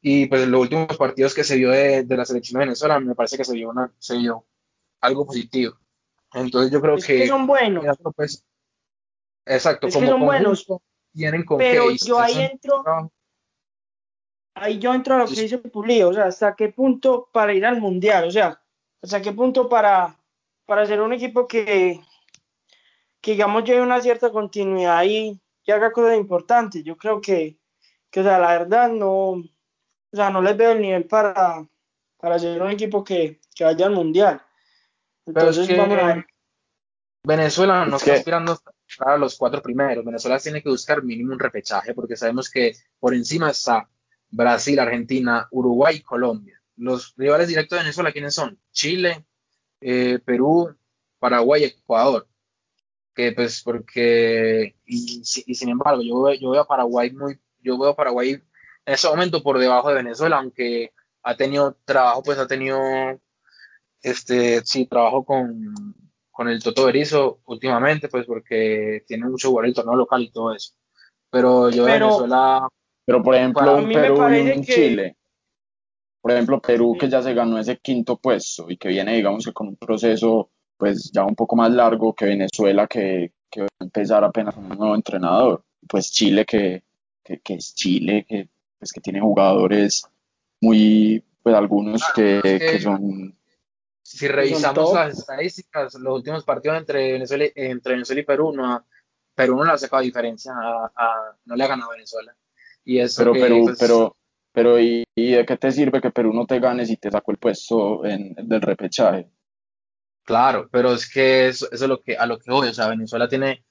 [0.00, 3.16] y pues los últimos partidos que se vio de, de la selección de Venezuela, me
[3.16, 4.46] parece que se vio, una, se vio
[5.00, 5.76] algo positivo.
[6.34, 7.84] Entonces yo creo es que que, son buenos,
[8.14, 8.44] pues,
[9.44, 10.66] exacto, es que como son buenos,
[11.12, 12.84] tienen con pero yo ahí entro.
[14.60, 17.64] Ahí yo entro a lo que dice Pulido, o sea, hasta qué punto para ir
[17.66, 18.60] al mundial, o sea,
[19.02, 20.16] hasta qué punto para,
[20.66, 22.00] para ser un equipo que,
[23.20, 26.82] que digamos lleve una cierta continuidad y que haga cosas importantes.
[26.84, 27.58] Yo creo que,
[28.10, 29.44] que o sea, la verdad no, o
[30.12, 31.66] sea, no les veo el nivel para,
[32.18, 34.40] para ser un equipo que, que vaya al mundial.
[35.24, 36.26] Pero es Entonces que vamos a ver.
[37.24, 38.58] Venezuela no Es está que- aspirando
[39.00, 40.04] a los cuatro primeros.
[40.04, 43.86] Venezuela tiene que buscar mínimo un repechaje porque sabemos que por encima está
[44.30, 46.60] Brasil, Argentina, Uruguay y Colombia.
[46.76, 48.58] Los rivales directos de Venezuela, ¿quiénes son?
[48.72, 49.24] Chile,
[49.80, 50.76] eh, Perú,
[51.18, 52.28] Paraguay y Ecuador.
[53.14, 57.38] Que pues porque, y, si- y sin embargo, yo veo, yo veo a Paraguay muy,
[57.60, 60.92] yo veo a Paraguay en ese momento por debajo de Venezuela, aunque
[61.24, 62.78] ha tenido trabajo, pues ha tenido
[64.02, 65.74] este, sí, trabajo con,
[66.30, 70.54] con el Toto Berizzo últimamente, pues porque tiene mucho jugador el torneo local y todo
[70.54, 70.74] eso.
[71.30, 72.68] Pero yo de Pero- Venezuela,
[73.08, 75.16] Pero por ejemplo, Para A un Perú y un que- Chile.
[76.20, 79.52] Por ejemplo, Perú que ya se ganó ese quinto puesto y que viene, digamos que
[79.54, 83.84] con un proceso pues ya un poco más largo que Venezuela que, que va a
[83.84, 85.64] empezar apenas con un nuevo entrenador.
[85.88, 86.82] Pues Chile que,
[87.24, 90.04] que, que es Chile, que, pues, que tiene jugadores
[90.60, 93.34] muy, pues algunos Claro, que, que- que son
[94.02, 98.84] si revisamos las estadísticas, los últimos partidos entre Venezuela, y- entre Venezuela y Perú, no,
[99.34, 102.36] Perú no le ha sacado diferencia, a, a- no le ha ganado a Venezuela.
[102.88, 104.16] Y eso Pero que, Perú, pues, pero,
[104.50, 107.32] pero ¿y, y de qué te sirve que Perú no te gane si te sacó
[107.32, 109.28] el puesto en, del repechaje?
[110.24, 112.68] Claro, pero es que eso, eso es lo que, a lo que voy.
[112.68, 113.62] O sea, Venezuela tiene.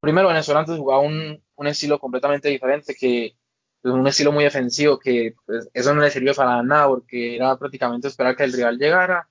[0.00, 3.36] Primero, Venezuela antes jugaba un, un estilo completamente diferente, que
[3.82, 7.58] pues, un estilo muy defensivo, que pues, eso no le sirvió para nada, porque era
[7.58, 9.28] prácticamente esperar que el rival llegara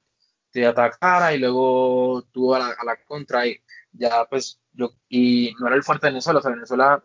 [0.52, 3.60] te atacara y luego tuvo a la, a la contra y
[3.94, 7.04] ya pues yo, y no era el fuerte de Venezuela, o sea, Venezuela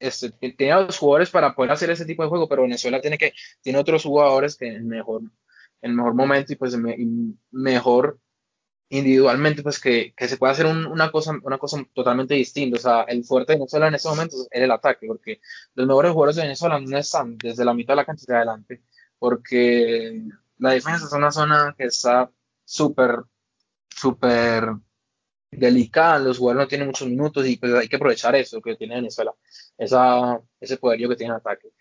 [0.00, 3.34] este, tenía los jugadores para poder hacer ese tipo de juego, pero Venezuela tiene que,
[3.60, 5.22] tiene otros jugadores que en mejor,
[5.82, 6.76] en mejor momento y pues
[7.52, 8.18] mejor
[8.88, 12.76] individualmente, pues que, que se puede hacer una, cosa, una cosa totalmente distinta.
[12.76, 15.40] O sea, el fuerte de Venezuela en ese momento era el ataque, porque
[15.74, 18.82] los mejores jugadores de Venezuela no están desde la mitad de la cancha hacia adelante,
[19.18, 20.22] porque
[20.58, 22.30] la defensa es una zona que está
[22.64, 23.20] súper,
[23.88, 24.70] súper
[25.50, 28.96] delicada, los jugadores no tienen muchos minutos y pues hay que aprovechar eso que tiene
[28.96, 29.34] Venezuela,
[29.76, 31.72] esa, ese poderío que tiene en ataque.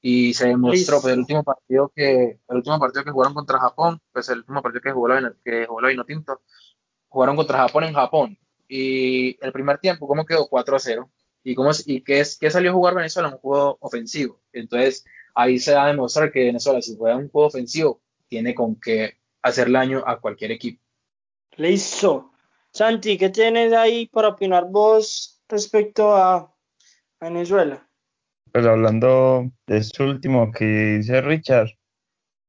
[0.00, 4.00] Y se demostró, pues el último partido que, el último partido que jugaron contra Japón,
[4.12, 6.40] pues el último partido que jugó la, que jugó la Vinotinto,
[7.08, 8.38] jugaron contra Japón en Japón.
[8.68, 10.46] Y el primer tiempo, ¿cómo quedó?
[10.48, 11.10] 4 a 0.
[11.42, 13.28] ¿Y, cómo, y qué, es, qué salió a jugar Venezuela?
[13.28, 14.40] Un juego ofensivo.
[14.52, 15.04] Entonces,
[15.34, 19.18] ahí se va a demostrar que Venezuela, si juega un juego ofensivo, tiene con qué
[19.42, 20.82] hacer daño a cualquier equipo.
[21.56, 22.32] Listo.
[22.72, 26.54] Santi, ¿qué tienes ahí para opinar vos respecto a
[27.20, 27.88] Venezuela?
[28.52, 30.64] Pues hablando de este último que
[30.98, 31.68] dice Richard,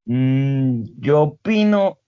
[0.05, 1.99] mmm, yo opino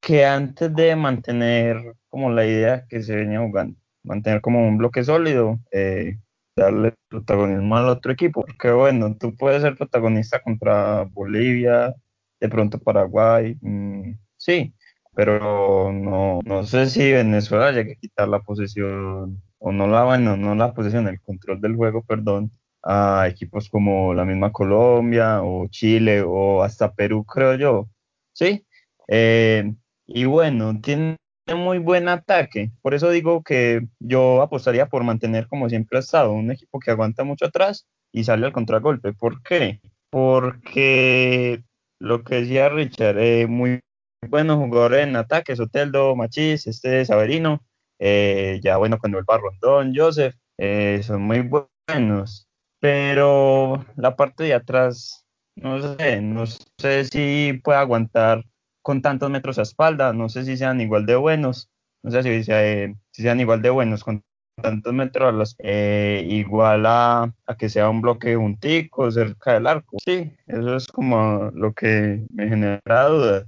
[0.00, 5.04] que antes de mantener como la idea que se venía jugando, mantener como un bloque
[5.04, 6.18] sólido, eh,
[6.56, 11.94] darle protagonismo al otro equipo, porque bueno, tú puedes ser protagonista contra Bolivia,
[12.40, 14.74] de pronto Paraguay, mmm, sí,
[15.18, 20.36] pero no, no sé si Venezuela llegue a quitar la posesión, o no la, bueno,
[20.36, 22.52] no la posesión, el control del juego, perdón,
[22.84, 27.88] a equipos como la misma Colombia o Chile o hasta Perú, creo yo,
[28.32, 28.64] ¿sí?
[29.08, 29.74] Eh,
[30.06, 31.16] y bueno, tiene
[31.52, 36.30] muy buen ataque, por eso digo que yo apostaría por mantener como siempre ha estado,
[36.30, 39.14] un equipo que aguanta mucho atrás y sale al contragolpe.
[39.14, 39.80] ¿Por qué?
[40.10, 41.64] Porque
[41.98, 43.80] lo que decía Richard, eh, muy
[44.26, 47.62] buenos jugadores en ataque, Soteldo, Machís, este Saberino,
[47.98, 52.48] eh, ya bueno, cuando el Rondón, Joseph, eh, son muy buenos,
[52.80, 55.24] pero la parte de atrás,
[55.56, 58.44] no sé, no sé si puede aguantar
[58.82, 61.70] con tantos metros a espalda, no sé si sean igual de buenos,
[62.02, 64.22] no sé si, eh, sean igual de buenos con
[64.60, 69.98] tantos metros, eh, igual a, a, que sea un bloque juntico cerca del arco.
[70.04, 73.46] Sí, eso es como lo que me genera dudas.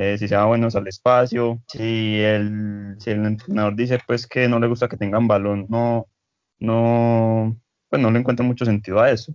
[0.00, 4.60] Eh, si sea buenos al espacio, si el, si el entrenador dice pues que no
[4.60, 6.06] le gusta que tengan balón, no,
[6.60, 9.34] no, pues no le encuentra mucho sentido a eso.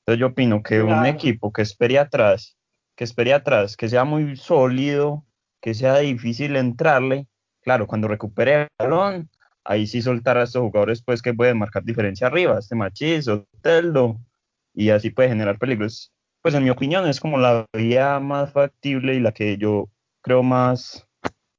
[0.00, 2.58] Entonces yo opino que un equipo que espere atrás,
[2.94, 5.24] que espere atrás, que sea muy sólido,
[5.62, 7.26] que sea difícil entrarle,
[7.62, 9.30] claro, cuando recupere el balón,
[9.64, 13.46] ahí sí soltar a estos jugadores pues que pueden marcar diferencia arriba, este Machis o
[13.62, 14.20] Teldo,
[14.74, 16.12] y así puede generar peligros.
[16.42, 19.88] Pues en mi opinión es como la vía más factible y la que yo
[20.22, 21.06] creo más,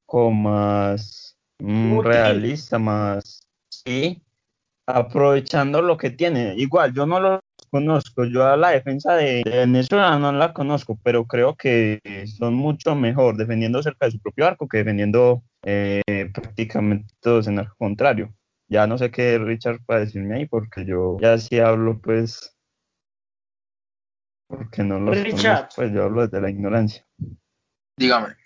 [0.05, 4.21] como más mm, realista, más, sí,
[4.87, 6.55] aprovechando lo que tiene.
[6.55, 7.39] Igual, yo no lo
[7.69, 11.99] conozco, yo a la defensa de, Venezuela no la conozco, pero creo que
[12.37, 17.59] son mucho mejor defendiendo cerca de su propio arco que defendiendo eh, prácticamente todos en
[17.59, 18.33] arco contrario.
[18.67, 22.55] Ya no sé qué Richard puede decirme ahí, porque yo ya sí hablo, pues,
[24.47, 27.05] porque no lo conozco, pues yo hablo desde la ignorancia.
[27.97, 28.42] Dígame.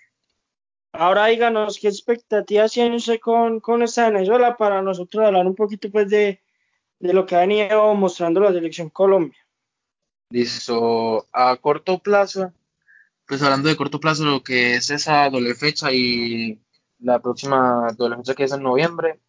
[1.00, 6.10] Ahora díganos qué expectativas tiene con, con esta Venezuela para nosotros hablar un poquito pues
[6.10, 6.42] de,
[6.98, 9.38] de lo que ha venido mostrando la selección Colombia.
[10.30, 12.52] Listo, a corto plazo,
[13.28, 16.60] pues hablando de corto plazo, lo que es esa doble fecha y
[16.98, 19.20] la próxima doble fecha que es en noviembre,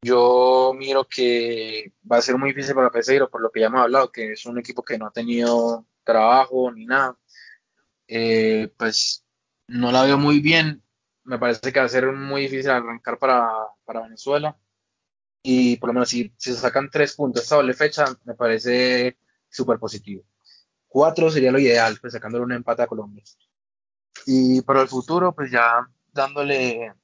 [0.00, 3.82] yo miro que va a ser muy difícil para Peseiro, por lo que ya hemos
[3.82, 7.18] hablado, que es un equipo que no ha tenido trabajo ni nada.
[8.08, 9.22] Eh, pues
[9.68, 10.83] no la veo muy bien
[11.24, 13.50] me parece que va a ser muy difícil arrancar para,
[13.84, 14.56] para Venezuela.
[15.42, 19.18] Y por lo menos si, si, se sacan tres puntos esta doble fecha, me parece
[19.48, 20.24] súper positivo.
[20.88, 23.24] Cuatro sería lo ideal, pues sacándole un empate a Colombia.
[24.26, 26.94] Y para el futuro, pues ya dándole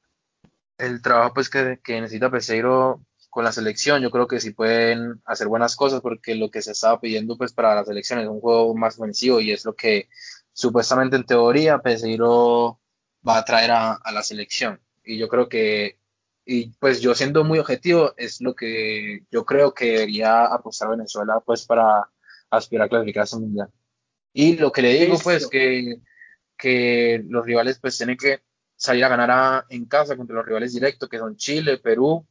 [0.79, 5.23] el trabajo pues que, que necesita Peseiro con la selección, yo creo que sí pueden
[5.25, 8.41] hacer buenas cosas porque lo que se estaba pidiendo pues para la selección es un
[8.41, 10.09] juego más ofensivo y es lo que
[10.53, 12.80] supuestamente en teoría Peseiro
[13.27, 14.81] va a traer a, la selección.
[15.05, 15.99] Y yo creo que,
[16.45, 21.41] y pues yo siendo muy objetivo, es lo que yo creo que debería apostar Venezuela
[21.45, 22.09] pues para
[22.51, 23.69] aspirar a clasificar a mundial.
[24.33, 26.01] Y lo que le digo pues que,
[26.57, 28.43] que los rivales pues tienen que
[28.77, 32.27] salir a ganar en casa contra los rivales directos que son Chile, Perú,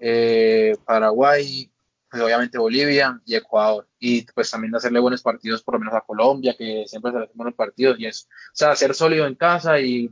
[0.00, 1.70] eh, Paraguay,
[2.10, 3.88] pues obviamente Bolivia y Ecuador.
[3.98, 7.24] Y pues también hacerle buenos partidos por lo menos a Colombia, que siempre se le
[7.24, 8.26] hacen buenos partidos y eso.
[8.28, 10.10] O sea, ser sólido en casa y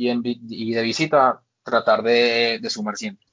[0.00, 3.26] y, en, y de visita tratar de, de sumar siempre.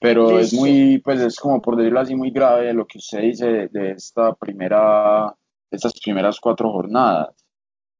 [0.00, 3.46] Pero es muy, pues es como por decirlo así, muy grave lo que usted dice
[3.46, 5.34] de, de esta primera,
[5.70, 7.34] de estas primeras cuatro jornadas,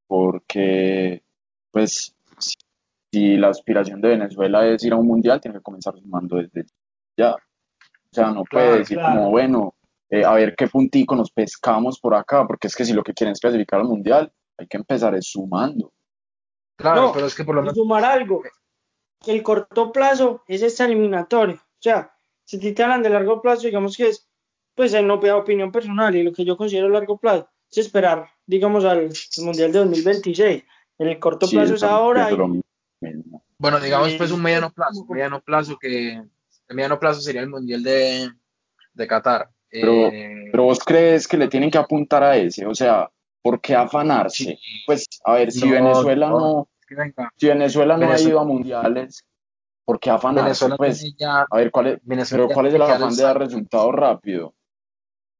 [0.06, 1.22] porque
[1.70, 2.14] pues
[3.10, 6.64] si la aspiración de Venezuela es ir a un mundial, tiene que comenzar sumando desde
[7.16, 7.36] ya.
[8.14, 9.14] O sea, no puede Claro, decir claro.
[9.18, 9.74] como, bueno,
[10.08, 13.12] eh, a ver qué puntico nos pescamos por acá, porque es que si lo que
[13.12, 15.92] quieren es clasificar al mundial, hay que empezar es sumando.
[16.76, 18.42] Claro, No, pero es que por lo menos sumar algo,
[19.26, 21.56] el corto plazo es esta eliminatoria.
[21.56, 22.12] O sea,
[22.44, 24.28] si te hablan de largo plazo, digamos que es,
[24.76, 28.84] pues en opinión opinión personal y lo que yo considero largo plazo, es esperar, digamos,
[28.84, 30.64] al Mundial de 2026.
[30.98, 32.62] En el corto Sí, plazo es ahora y.
[33.58, 36.22] Bueno, digamos pues un mediano plazo, un mediano plazo que
[36.68, 38.30] el mediano plazo sería el Mundial de,
[38.92, 39.48] de Qatar.
[39.70, 43.10] Pero, Eh, pero vos crees que le tienen que apuntar a ese, o sea,
[43.42, 44.44] ¿por qué afanarse?
[44.44, 46.68] sí, Pues, a ver, si no, Venezuela no,
[47.36, 49.24] si Venezuela no ha ido a mundiales,
[49.84, 50.44] ¿por qué afanarse?
[50.44, 53.32] Venezuela Pues, ya, a ver, ¿cuál es, Venezuela pero cuál es el afán de dar
[53.32, 53.38] salto.
[53.40, 54.54] resultado rápido?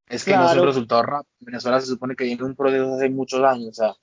[0.09, 1.33] Es que no es un resultado rápido.
[1.41, 3.95] Venezuela se supone que viene un proceso hace muchos años, o sea,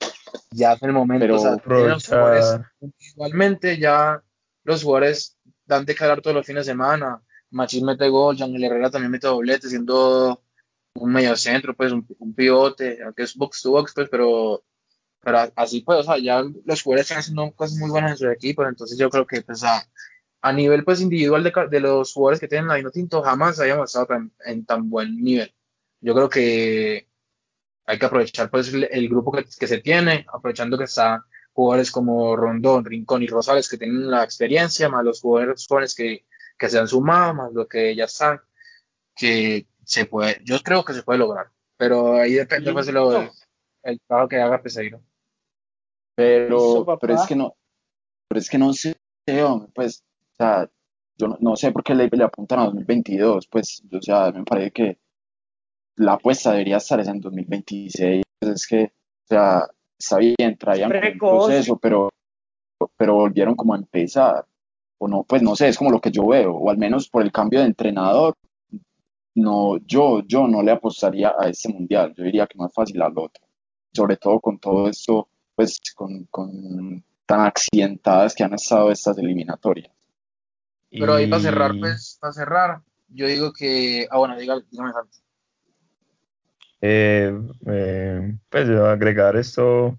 [0.50, 1.56] ya en el momento, Pero o sea,
[1.88, 4.22] los jugadores individualmente, ya
[4.64, 5.36] los jugadores
[5.72, 7.22] dan de calar todos los fines de semana.
[7.50, 10.42] Machín mete gol, Yangel Herrera también mete doblete, siendo
[10.94, 14.64] un medio centro, pues un, pivote, aunque es box to box, pues, pero,
[15.20, 18.30] pero así pues, o sea, ya los jugadores están haciendo cosas muy buenas en sus
[18.32, 19.86] equipos, entonces yo creo que pues a,
[20.42, 24.08] a nivel pues individual de, los jugadores que tienen la Vino Tinto jamás habíamos estado
[24.44, 25.54] en tan buen nivel.
[26.00, 27.08] Yo creo que
[27.86, 31.90] hay que aprovechar pues el, el grupo que, que se tiene, aprovechando que está jugadores
[31.90, 36.24] como Rondón, Rincón y Rosales que tienen la experiencia, más los jugadores jóvenes que,
[36.58, 38.40] que se han sumado, más lo que ya están,
[39.14, 41.46] que se puede, yo creo que se puede lograr,
[41.76, 43.10] pero ahí depende pues lo-
[43.82, 45.00] el trabajo que haga Peseiro.
[46.14, 47.56] Pero, pero es que no,
[48.28, 48.96] pero es que no sé,
[49.74, 50.70] pues, o sea,
[51.16, 54.44] yo no, no sé por qué le, le apuntan a 2022, pues, o sea, me
[54.44, 54.98] parece que
[55.96, 59.66] la apuesta debería estar es en 2026, pues es que, o sea,
[60.02, 62.10] está bien, traían un proceso, pero,
[62.96, 64.44] pero volvieron como a empezar,
[64.98, 67.22] o no, pues no sé, es como lo que yo veo, o al menos por
[67.22, 68.34] el cambio de entrenador,
[69.34, 73.16] no, yo, yo no le apostaría a este mundial, yo diría que más fácil al
[73.16, 73.44] otro,
[73.92, 79.92] sobre todo con todo esto, pues, con, con tan accidentadas que han estado estas eliminatorias.
[80.90, 85.21] Pero ahí para cerrar, pues, para cerrar, yo digo que, ah bueno, diga, dígame Santi.
[86.84, 87.32] Eh,
[87.68, 89.98] eh, pues agregar esto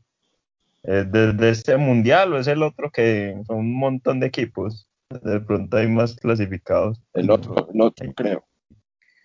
[0.84, 4.88] eh, desde este mundial o es el otro que son un montón de equipos.
[5.10, 7.00] De pronto hay más clasificados.
[7.14, 8.46] El otro, el otro, creo.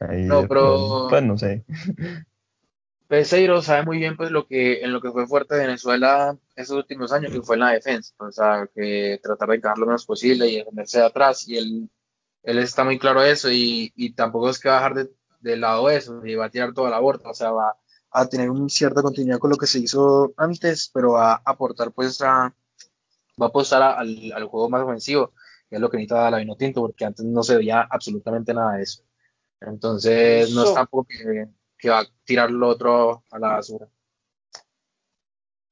[0.01, 1.65] Ahí No, pero- pronto, pues no sé.
[3.09, 7.11] Peseiro sabe muy bien pues lo que en lo que fue fuerte Venezuela esos últimos
[7.11, 10.47] años, que fue en la defensa, o sea, que tratar de encajar lo menos posible
[10.47, 11.89] y defenderse de atrás, y él,
[12.43, 15.11] él está muy claro de eso, y, y tampoco es que va a dejar de,
[15.41, 17.77] de lado eso, y va a tirar toda la borda, o sea, va
[18.11, 21.93] a tener una cierta continuidad con lo que se hizo antes, pero va a aportar
[21.93, 22.55] pues a,
[23.41, 25.33] va a apostar a- al, al juego más ofensivo,
[25.69, 28.83] que es lo que necesita la Vinotinto, porque antes no se veía absolutamente nada de
[28.83, 29.03] eso.
[29.61, 33.89] Entonces, no es tampoco que, que va a tirar lo otro a la basura.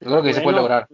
[0.01, 0.89] Yo creo que sí se puede Bueno, lograr.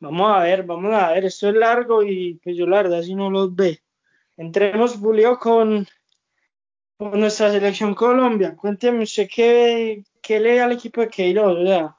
[0.00, 1.24] Vamos a ver, vamos a ver.
[1.24, 3.80] Esto es largo y pues yo la verdad si no los ve.
[4.36, 5.86] Entremos, Julio, con,
[6.96, 8.56] con nuestra selección Colombia.
[8.56, 11.96] Cuénteme usted qué, qué lee al equipo de Queiroz, o sea,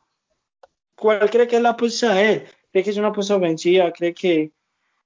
[0.96, 2.44] ¿cuál cree que es la apuesta de él?
[2.72, 3.92] ¿Cree que es una apuesta ofensiva?
[3.92, 4.52] ¿Cree que,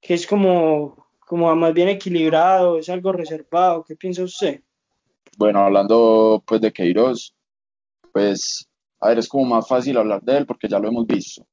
[0.02, 2.78] que es como, como más bien equilibrado?
[2.78, 3.84] ¿Es algo reservado?
[3.84, 4.61] ¿Qué piensa usted?
[5.38, 7.34] Bueno, hablando pues de Queiroz,
[8.11, 8.68] pues,
[8.99, 11.45] a ver, es como más fácil hablar de él porque ya lo hemos visto.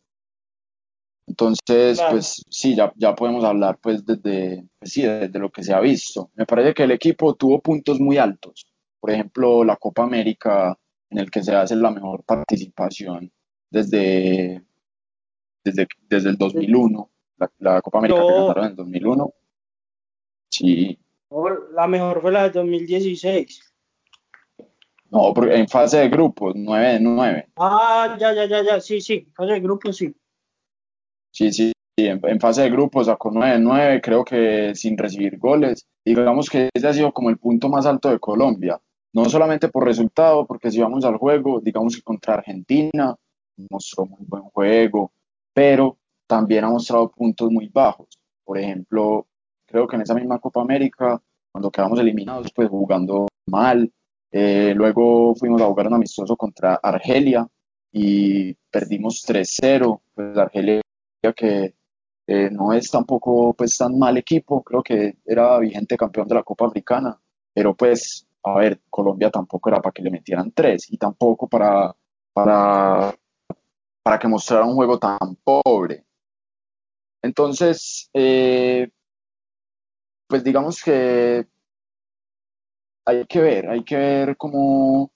[1.27, 2.13] Entonces, Claro.
[2.13, 5.81] pues sí, ya, ya podemos hablar pues desde, pues, sí, desde lo que se ha
[5.81, 6.31] visto.
[6.35, 8.67] Me parece que el equipo tuvo puntos muy altos.
[9.01, 10.77] Por ejemplo, la Copa América,
[11.11, 13.31] en el que se hace la mejor participación
[13.71, 14.63] desde,
[15.65, 18.39] desde, desde el 2001, la, la Copa América que No.
[18.47, 19.33] ganaron en el 2001.
[20.49, 20.99] Sí,
[21.75, 23.75] la mejor fue la de 2016.
[25.11, 27.49] no, porque en fase de grupos, 9 de 9.
[27.57, 30.15] Ah, ya, ya, ya, ya, sí, sí, fase de grupo sí.
[31.37, 35.37] Sí, sí, en, en fase de grupos sacó 9 de 9, creo que sin recibir
[35.39, 35.87] goles.
[36.03, 38.81] Digamos que ese ha sido como el punto más alto de Colombia.
[39.13, 43.15] No solamente por resultado, porque si vamos al juego, digamos que contra Argentina
[43.71, 45.13] mostró muy buen juego,
[45.53, 48.19] pero también ha mostrado puntos muy bajos.
[48.43, 49.27] Por ejemplo,
[49.67, 51.21] creo que en esa misma Copa América,
[51.53, 53.93] cuando quedamos eliminados, pues jugando mal.
[54.33, 57.47] Eh, luego fuimos a jugar un amistoso contra Argelia
[57.93, 60.01] y perdimos 3-0.
[60.15, 60.81] Pues Argelia
[61.35, 61.75] que
[62.27, 66.43] eh, no es tampoco pues tan mal equipo, creo que era vigente campeón de la
[66.43, 67.21] Copa Africana,
[67.55, 71.95] pero pues, a ver, Colombia tampoco era para que le metieran tres y tampoco para,
[72.33, 73.15] para,
[74.03, 76.05] para que mostrara un juego tan pobre.
[77.23, 78.89] Entonces, eh,
[80.29, 81.47] pues digamos que
[83.05, 85.13] hay que ver, hay que ver cómo,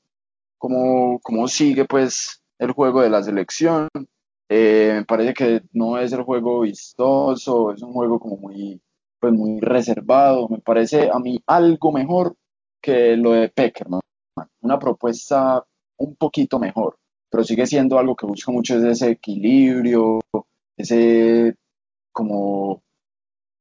[0.58, 3.88] cómo, cómo sigue pues el juego de la selección.
[4.52, 8.82] Eh, me parece que no es el juego vistoso, es un juego como muy,
[9.20, 10.48] pues muy reservado.
[10.48, 12.34] Me parece a mí algo mejor
[12.82, 14.00] que lo de Peckerman.
[14.62, 15.64] Una propuesta
[15.98, 16.98] un poquito mejor,
[17.30, 20.18] pero sigue siendo algo que busca mucho ese equilibrio,
[20.76, 21.54] ese
[22.10, 22.82] como,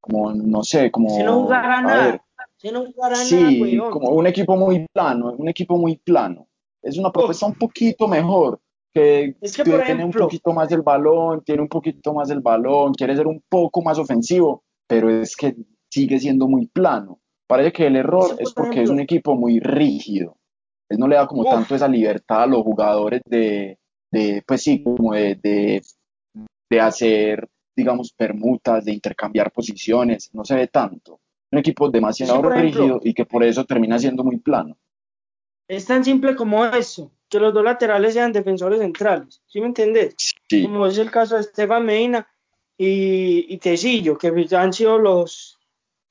[0.01, 1.09] como no sé, como...
[1.09, 2.25] Si no nada,
[2.57, 6.47] si no jugara sí, como un equipo muy plano, un equipo muy plano.
[6.81, 8.59] Es una propuesta un poquito mejor
[8.93, 13.27] que, tiene un poquito más el balón, tiene un poquito más el balón, quiere ser
[13.27, 15.55] un poco más ofensivo, pero es que
[15.91, 17.19] sigue siendo muy plano.
[17.47, 20.37] Parece que el error es porque es un equipo muy rígido.
[20.89, 23.77] Él no le da como tanto esa libertad a los jugadores de,
[24.11, 25.81] de pues sí, como de, de,
[26.69, 30.29] de, hacer, digamos, permutas, de intercambiar posiciones.
[30.33, 31.19] No se ve tanto.
[31.51, 34.77] Un equipo demasiado rígido y que por eso termina siendo muy plano.
[35.67, 40.33] Es tan simple como eso que los dos laterales sean defensores centrales, ¿sí me entendés?
[40.49, 42.27] Como es el caso de Esteban Medina
[42.77, 45.59] y, y Tecillo, que han sido los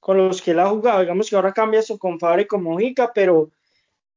[0.01, 1.82] con los que él ha jugado, digamos que ahora cambia
[2.19, 3.51] Fabre y con Mojica, pero,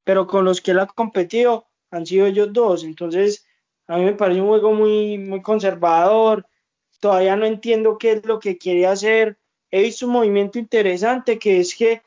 [0.03, 3.45] pero con los que él ha competido han sido ellos dos, entonces
[3.88, 6.45] a mí me parece un juego muy, muy conservador,
[7.02, 9.38] todavía no entiendo qué es lo que quiere hacer,
[9.69, 12.03] he visto un movimiento interesante que es que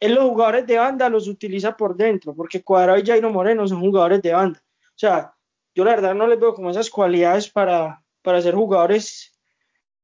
[0.00, 3.80] él los jugadores de banda los utiliza por dentro, porque Cuadrado y Jairo Moreno son
[3.80, 4.60] jugadores de banda.
[4.60, 5.34] O sea,
[5.74, 9.38] yo la verdad no les veo como esas cualidades para, para ser jugadores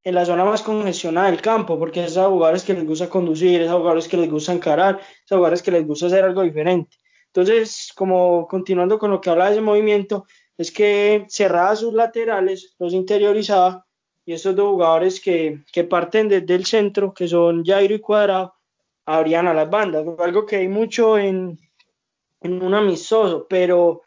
[0.04, 3.76] en la zona más congestionada del campo, porque esos jugadores que les gusta conducir, esos
[3.76, 6.96] jugadores que les gusta encarar, esos jugadores que les gusta hacer algo diferente.
[7.26, 12.76] Entonces, como continuando con lo que habla de ese movimiento, es que cerraba sus laterales,
[12.78, 13.84] los interiorizaba,
[14.24, 18.55] y estos dos jugadores que, que parten desde el centro, que son Jairo y Cuadrado,
[19.06, 21.58] abrían a las bandas, algo que hay mucho en,
[22.40, 24.02] en un amistoso, pero,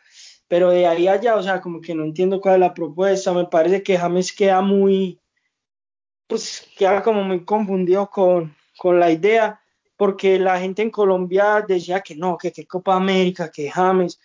[0.48, 3.46] pero de ahí allá, o sea, como que no entiendo cuál es la propuesta, me
[3.46, 5.20] parece que James queda muy,
[6.28, 9.62] pues queda como muy confundido con, con la idea,
[9.96, 14.20] porque la gente en Colombia decía que no, que, que Copa América, que James,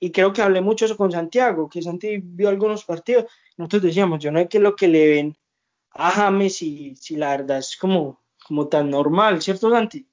[0.00, 3.26] y creo que hablé mucho eso con Santiago, que Santi vio algunos partidos,
[3.56, 5.36] nosotros decíamos, yo no sé qué es lo que le ven
[5.92, 10.06] a James y si la verdad es como, como tan normal, ¿cierto Santi?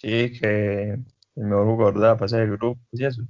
[0.00, 3.22] Sí, que el mejor jugador de la fase de grupo y eso.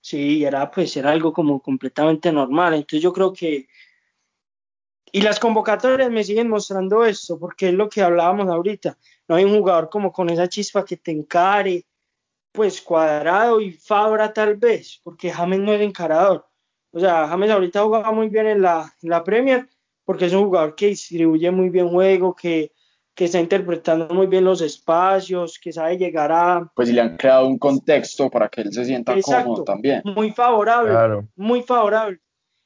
[0.00, 2.74] Sí, era pues era algo como completamente normal.
[2.74, 3.68] Entonces yo creo que
[5.12, 8.98] y las convocatorias me siguen mostrando esto, porque es lo que hablábamos ahorita.
[9.28, 11.86] No hay un jugador como con esa chispa que te encare,
[12.52, 16.46] pues cuadrado y Fabra tal vez, porque James no es encarador.
[16.90, 19.68] O sea, James ahorita jugaba muy bien en la, en la Premier,
[20.04, 22.72] porque es un jugador que distribuye muy bien juego, que,
[23.16, 26.70] que está interpretando muy bien los espacios, que sabe llegar a...
[26.76, 30.02] Pues le han creado un contexto para que él se sienta cómodo también.
[30.04, 32.20] Muy favorable, muy favorable.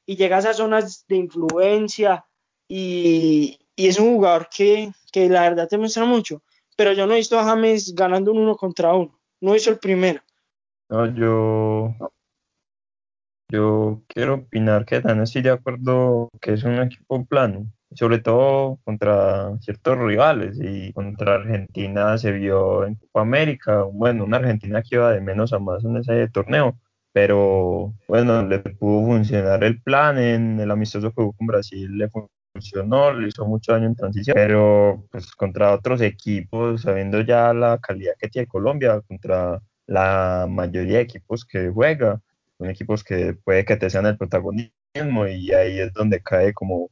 [0.05, 2.25] Y llega a esas zonas de influencia
[2.67, 6.43] y, y es un jugador que, que, la verdad te muestra mucho.
[6.75, 9.17] Pero yo no he visto a James ganando un uno contra uno.
[9.39, 10.21] No hizo el primero.
[10.89, 11.95] No, yo...
[13.47, 18.79] Yo quiero opinar que también estoy de acuerdo que es un equipo plano sobre todo
[18.83, 24.95] contra ciertos rivales y contra Argentina se vio en Copa América, bueno, una Argentina que
[24.95, 26.77] iba de menos a más en ese torneo,
[27.13, 32.09] pero bueno, le pudo funcionar el plan en el amistoso que con Brasil, le
[32.53, 37.77] funcionó, le hizo mucho daño en transición, pero pues contra otros equipos, sabiendo ya la
[37.79, 42.21] calidad que tiene Colombia, contra la mayoría de equipos que juega,
[42.57, 46.89] son equipos que puede que te sean el protagonismo y ahí es donde cae como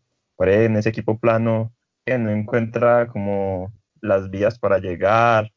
[0.48, 1.74] en ese equipo plano
[2.06, 5.52] que no encuentra como las vías para llegar,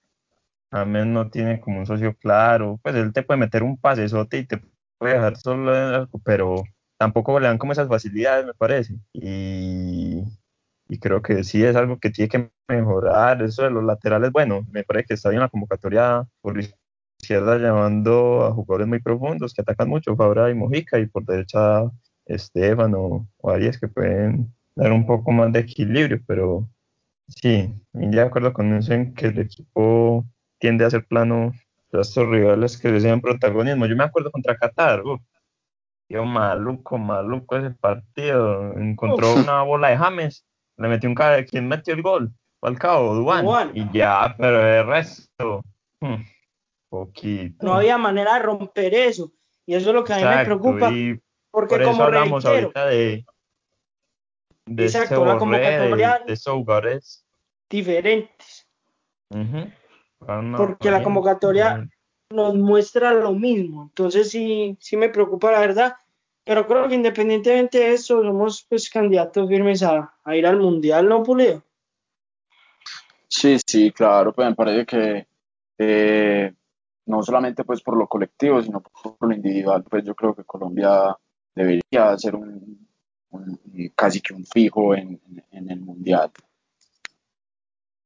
[0.73, 4.47] James no tiene como un socio claro, pues él te puede meter un pasesote y
[4.47, 4.61] te
[4.99, 6.63] puede dejar solo en algo, pero
[6.99, 8.95] tampoco le dan como esas facilidades, me parece.
[9.13, 10.23] Y,
[10.89, 13.43] y, creo que sí es algo que tiene que mejorar.
[13.43, 18.45] Eso de los laterales, bueno, me parece que está bien la convocatoria por izquierda llamando
[18.47, 21.85] a jugadores muy profundos que atacan mucho, Fabra y Mojica, y por derecha
[22.27, 26.69] Estefano o, o Arias que pueden dar un poco más de equilibrio, pero
[27.29, 30.25] sí, de acuerdo con eso en que el equipo
[30.59, 31.53] tiende a ser plano
[31.93, 33.87] a estos rivales que desean protagonismo.
[33.87, 35.03] Yo me acuerdo contra Qatar,
[36.09, 38.77] Tío, maluco, maluco ese partido.
[38.77, 40.45] Encontró una bola de James,
[40.77, 41.45] le metió un cara.
[41.45, 42.33] ¿Quién metió el gol?
[42.61, 43.45] Al cabo, Duan.
[43.45, 43.71] Duan.
[43.75, 45.63] Y ya, pero el resto.
[46.01, 46.23] hmm,
[46.89, 47.67] poquito.
[47.67, 49.33] No había manera de romper eso.
[49.67, 50.91] Y eso es lo que a mí me preocupa.
[51.51, 53.25] Porque por eso como hablamos reitero, ahorita de.
[54.67, 56.35] De Exacto, convocatoria- de,
[57.69, 58.67] diferentes.
[60.27, 61.05] Ah, no, Porque la bien.
[61.05, 61.89] convocatoria-
[62.31, 63.83] nos muestra lo mismo.
[63.85, 65.97] Entonces sí, sí me preocupa la verdad.
[66.45, 71.09] Pero creo que independientemente de eso, somos pues candidatos firmes a, a ir al mundial,
[71.09, 71.63] ¿no, Pulido?
[73.29, 75.27] Sí, sí, claro, pues me parece que
[75.79, 76.53] eh,
[77.07, 81.17] no solamente pues por lo colectivo, sino por lo individual, pues yo creo que Colombia
[81.55, 82.89] debería ser un,
[83.33, 86.31] un- casi que un fijo en, en- en el mundial.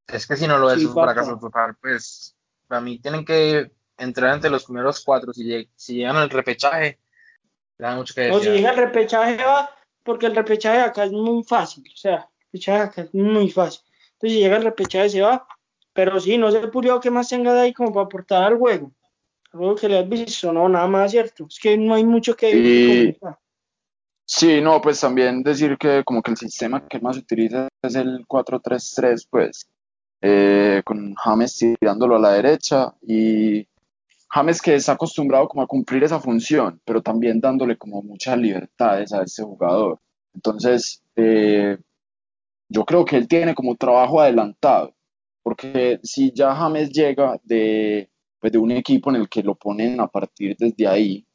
[0.07, 1.77] Es que si no lo es, Sí, un fracaso total.
[1.81, 2.37] Pues
[2.69, 5.33] para mí tienen que entrar entre los primeros cuatro.
[5.33, 7.01] Si, lleg- si llegan al repechaje,
[7.79, 8.53] le da mucho que O si decir.
[8.53, 9.71] llega el repechaje va,
[10.03, 13.81] porque el repechaje acá es muy fácil, o sea, el repechaje acá es muy fácil.
[14.13, 15.47] Entonces si llega el repechaje se va,
[15.93, 18.93] pero sí, no sé Pulido qué más tenga de ahí como para aportar al juego.
[19.53, 21.47] Algo que le has visto, no, nada más, ¿cierto?
[21.49, 22.51] Es que no hay mucho que
[22.87, 23.39] comentar.
[24.29, 28.27] Sí, no, pues también decir que como que el sistema que más utiliza es el
[28.27, 29.69] 4-3-3, pues,
[30.21, 33.69] eh, con James tirándolo a la derecha y
[34.31, 39.13] James que está acostumbrado como a cumplir esa función, pero también dándole como muchas libertades
[39.13, 40.01] a ese jugador.
[40.35, 41.79] Entonces, eh,
[42.69, 44.95] yo creo que él tiene como trabajo adelantado,
[45.43, 50.01] porque si ya James llega de, pues, de un equipo en el que lo ponen
[50.01, 51.26] a partir desde ahí,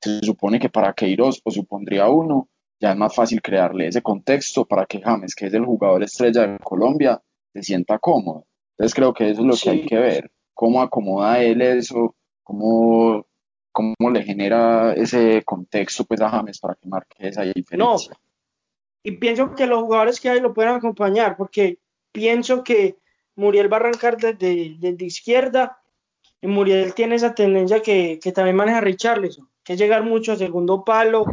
[0.00, 2.48] se supone que para Queiroz o supondría uno,
[2.80, 6.46] ya es más fácil crearle ese contexto para que James, que es el jugador estrella
[6.46, 7.20] de Colombia,
[7.52, 8.44] se sienta cómodo.
[8.76, 9.64] Entonces creo que eso es lo Sí.
[9.64, 12.14] que hay que ver, cómo acomoda él eso,
[12.44, 13.26] cómo,
[13.72, 18.16] cómo le genera ese contexto pues a James para que marque esa diferencia.
[19.02, 21.78] Y pienso que los jugadores que hay lo pueden acompañar, porque
[22.12, 22.96] pienso que
[23.36, 25.78] Muriel va a arrancar desde, desde izquierda
[26.40, 30.36] y Muriel tiene esa tendencia que, que también maneja Richarlison, que es llegar mucho a
[30.36, 31.26] segundo palo,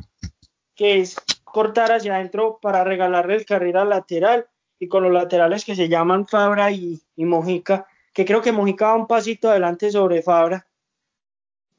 [0.76, 4.46] que es cortar hacia adentro para regalarle el carril al lateral
[4.78, 8.88] y con los laterales que se llaman Fabra y, y Mojica, que creo que Mojica
[8.88, 10.68] va un pasito adelante sobre Fabra.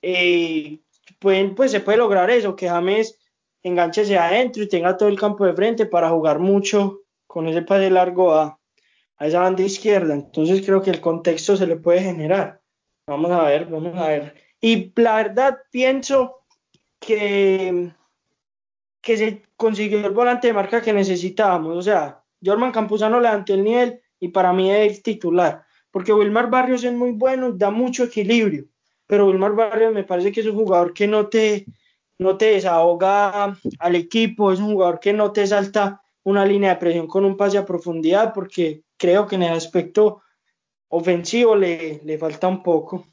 [0.00, 0.78] Eh,
[1.18, 3.18] pueden, pues se puede lograr eso, que James
[3.62, 7.60] enganche hacia adentro y tenga todo el campo de frente para jugar mucho con ese
[7.60, 8.58] pase largo a,
[9.18, 10.14] a esa banda izquierda.
[10.14, 12.62] Entonces creo que el contexto se le puede generar.
[13.06, 14.34] Vamos a ver, vamos a ver.
[14.58, 16.35] Y la verdad pienso
[17.06, 17.92] que,
[19.00, 21.76] que se consiguió el volante de marca que necesitábamos.
[21.76, 25.64] O sea, Jorman Campuzano levantó el nivel y para mí es el titular.
[25.90, 28.66] Porque Wilmar Barrios es muy bueno da mucho equilibrio.
[29.06, 31.64] Pero Wilmar Barrios me parece que es un jugador que no te,
[32.18, 36.80] no te desahoga al equipo, es un jugador que no te salta una línea de
[36.80, 40.22] presión con un pase a profundidad, porque creo que en el aspecto
[40.88, 43.06] ofensivo le, le falta un poco.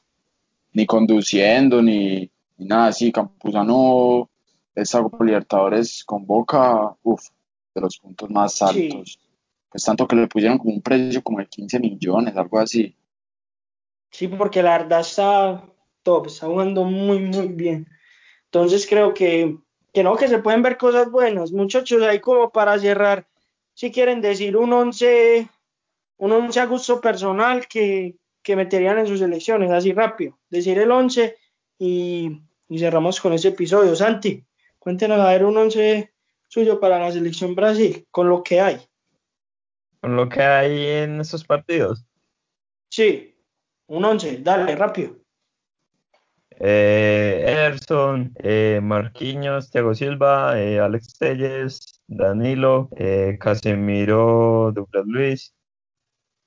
[0.72, 3.12] Ni conduciendo, ni, ni nada así.
[3.12, 4.30] Campuzano,
[4.76, 7.30] esa Copa Libertadores con Boca, uff,
[7.74, 8.66] de los puntos más Sí.
[8.66, 9.20] altos.
[9.70, 12.96] Pues tanto que le pusieron como un precio como de 15 millones, algo así.
[14.12, 15.64] Sí, porque la verdad está
[16.04, 17.88] top, está jugando muy, muy bien.
[18.46, 19.58] Entonces creo que,
[19.92, 21.52] que no, que se pueden ver cosas buenas.
[21.52, 23.28] Muchachos, ahí como para cerrar,
[23.74, 25.50] si quieren decir un 11,
[26.18, 30.38] un 11 a gusto personal que, que meterían en sus elecciones, así rápido.
[30.52, 31.36] Decir el 11
[31.78, 33.96] y, y cerramos con ese episodio.
[33.96, 34.44] Santi,
[34.80, 36.14] cuéntenos a ver un 11
[36.48, 38.80] suyo para la selección Brasil, con lo que hay.
[40.02, 42.06] Con lo que hay en estos partidos.
[42.90, 43.36] Sí,
[43.88, 45.18] un 11, dale, rápido.
[46.60, 55.56] Eh, Ederson, eh, Marquinhos, Thiago Silva, eh, Alex Telles, Danilo, eh, Casemiro, Douglas Luis,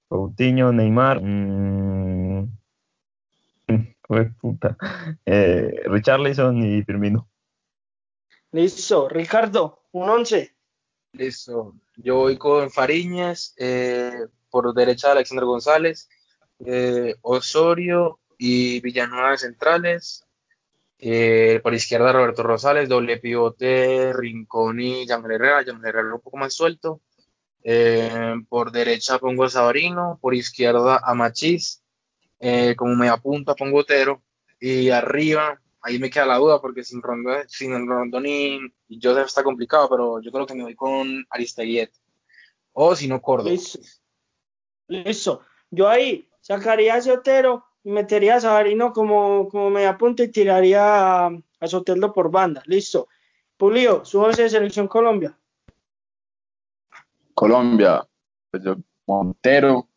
[0.09, 2.16] Coutinho, Neymar, mm,
[4.07, 4.77] jue puta,
[5.25, 7.29] eh, Richarlison y Firmino.
[8.53, 10.55] Listo, Ricardo, un 11.
[11.13, 11.75] Listo.
[11.97, 16.09] Yo voy con Fariñas, eh, por derecha Alexander González,
[16.65, 20.27] eh, Osorio y Villanueva de centrales.
[20.99, 26.39] Eh, por izquierda Roberto Rosales, doble pivote Rincón y Yamel Herrera, Yamel Herrera un poco
[26.39, 27.03] más suelto.
[27.63, 31.83] Eh, por derecha pongo a Sabarino, por izquierda a Machís,
[32.39, 34.23] eh, como media punta pongo Otero
[34.59, 38.59] y arriba, ahí me queda la duda porque sin Rondón, sin el Rondón y,
[38.89, 41.93] y Joseph está complicado, pero yo creo que me voy con Aristeguiet
[42.73, 43.51] o si no Córdoba.
[43.51, 43.79] Listo.
[44.89, 45.43] Listo.
[45.71, 50.29] Yo ahí sacaría a ese Otero y metería a Sabarino como, como media punta y
[50.29, 51.31] tiraría a,
[51.61, 52.63] a Soteldo por banda.
[52.67, 53.09] Listo.
[53.57, 55.39] Pulido, su once de selección Colombia.
[57.33, 58.07] Colombia,
[58.51, 58.77] pues yo,
[59.07, 59.89] Montero,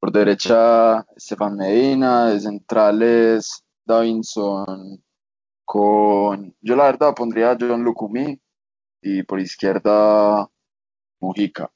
[0.00, 5.02] por derecha Estefan Medina, de centrales Davinson
[5.64, 8.40] con, yo la verdad pondría a John Lucumí
[9.02, 10.48] y por izquierda
[11.20, 11.70] Mujica.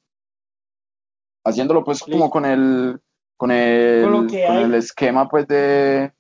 [1.45, 2.99] Haciéndolo pues como con el
[3.37, 6.13] con el, Con el esquema pues de,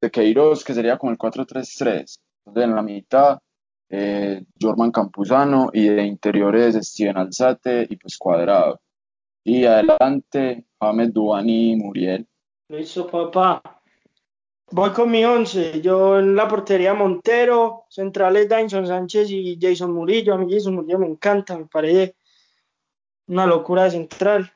[0.00, 2.18] de Queiroz, que sería como el 4-3-3.
[2.44, 3.38] Entonces en la mitad
[3.88, 8.80] eh, Jorman Campuzano y de interiores Steven Alzate y pues Cuadrado.
[9.44, 12.26] Y adelante James Duani y Muriel.
[12.68, 13.62] Listo, papá.
[14.72, 15.80] Voy con mi once.
[15.80, 20.34] Yo en la portería Montero, centrales Dainson Sánchez y Jason Murillo.
[20.34, 22.14] A mí Jason Murillo me encanta, me parece
[23.26, 24.52] una locura de central.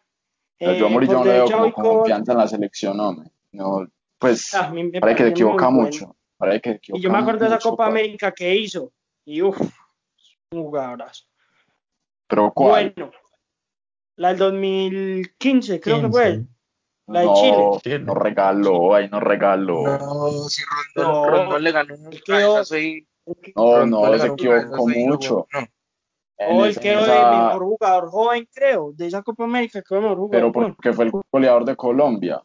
[0.60, 3.30] Yo a Eh, Murillo no le veo como con- confianza en la selección, hombre.
[3.52, 3.86] No,
[4.18, 6.06] pues Ah, me parece que se equivoca mucho.
[6.06, 6.16] bueno.
[6.36, 7.90] Parece que se equivoca Y yo me acuerdo de esa Copa pa.
[7.90, 8.92] América que hizo.
[9.24, 9.60] Y uff,
[10.52, 11.24] un jugadorazo.
[12.28, 12.92] Pero ¿cuál?
[12.96, 13.12] Bueno,
[14.16, 16.24] la del 2015, creo que fue.
[16.32, 16.48] 15.
[17.08, 17.98] la de no, Chile.
[18.00, 19.82] No regaló, ahí no regaló.
[19.98, 20.62] No, si
[20.96, 21.30] Rondón, No.
[21.30, 23.06] Rondón le ganó un que cabezazo ahí.
[23.56, 25.46] No, no, le se equivocó mucho.
[25.52, 25.60] No,
[26.36, 28.92] En Hoy esa- quedó de esa- mejor jugador joven, creo.
[28.92, 30.52] De esa Copa América quedó mejor pero jugador.
[30.54, 30.74] joven.
[30.74, 32.42] porque fue el goleador de Colombia.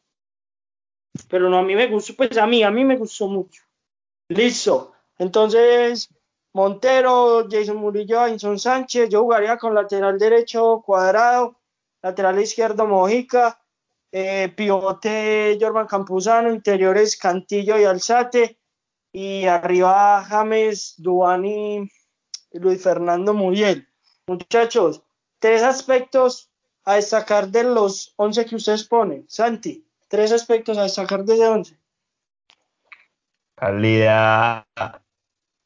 [1.27, 3.63] Pero no, a mí me gustó, pues a mí, a mí me gustó mucho.
[4.29, 4.93] Listo.
[5.17, 6.07] Entonces,
[6.53, 11.58] Montero, Jason Murillo, Inson Sánchez, yo jugaría con lateral derecho Cuadrado,
[12.01, 13.61] lateral izquierdo Mojica,
[14.11, 18.59] eh, pivote Jorman Campuzano, interiores Cantillo y Alzate,
[19.11, 21.89] y arriba James, Duani
[22.51, 23.87] y Luis Fernando Muriel.
[24.27, 25.03] Muchachos,
[25.39, 26.49] tres aspectos
[26.85, 29.25] a destacar de los 11 que ustedes ponen.
[29.27, 31.79] Santi, tres aspectos a destacar de ese 11.
[33.55, 34.65] Calidad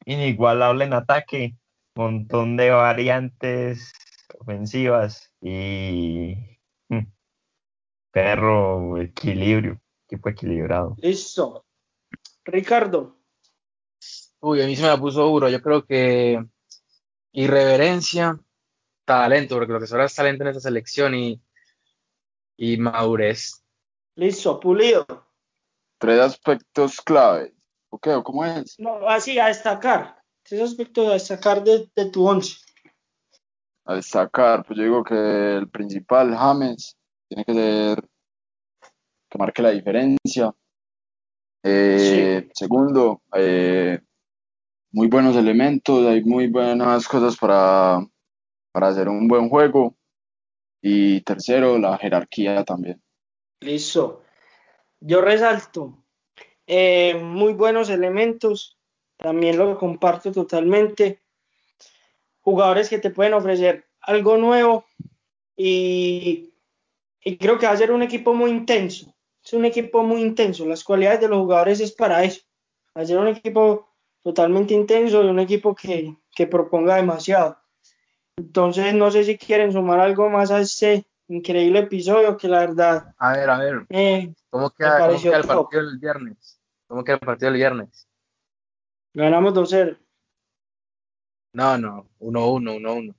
[0.04, 1.54] inigualable en ataque,
[1.94, 3.92] montón de variantes
[4.38, 6.34] ofensivas y
[6.88, 7.06] mm,
[8.10, 10.94] perro, equilibrio, equipo equilibrado.
[10.98, 11.64] Listo.
[12.44, 13.18] Ricardo,
[14.40, 15.48] Uy, a mí se me la puso duro.
[15.48, 16.44] Yo creo que
[17.32, 18.38] irreverencia,
[19.06, 21.40] talento, porque lo que sobra es talento en esta selección y,
[22.58, 23.64] y madurez.
[24.16, 25.06] listo, pulido.
[25.96, 27.54] Tres aspectos claves.
[27.88, 28.08] ¿Ok?
[28.08, 28.78] ¿O cómo es?
[28.78, 30.22] No, así, a destacar.
[30.42, 32.58] Tres aspectos a destacar de, de tu 11.
[33.86, 36.96] A destacar, pues yo digo que el principal, James,
[37.28, 38.08] tiene que ser
[39.28, 40.54] que marque la diferencia.
[41.62, 44.00] Eh, Segundo, eh,
[44.92, 48.06] muy buenos elementos, hay muy buenas cosas para,
[48.72, 49.96] para hacer un buen juego.
[50.80, 53.02] Y tercero, la jerarquía también.
[53.60, 54.22] Listo.
[55.00, 56.04] Yo resalto
[56.66, 58.78] eh, muy buenos elementos,
[59.16, 61.23] también lo comparto totalmente.
[62.44, 64.84] Jugadores que te pueden ofrecer algo nuevo
[65.56, 66.54] y,
[67.22, 69.12] y creo que va a ser un equipo muy intenso.
[69.42, 70.64] Es un equipo muy intenso.
[70.66, 72.42] Las cualidades de los jugadores es para eso.
[72.96, 73.88] Va a ser un equipo
[74.22, 77.58] totalmente intenso y un equipo que, que proponga demasiado.
[78.36, 83.14] Entonces, no sé si quieren sumar algo más a este increíble episodio que la verdad
[83.18, 86.60] A ver, a ver, eh, ¿cómo queda, cómo queda el partido del viernes?
[86.86, 88.08] ¿Cómo queda el partido del viernes?
[89.14, 89.96] ganamos 2-0.
[91.54, 93.14] No, no, 1-1, 1-1.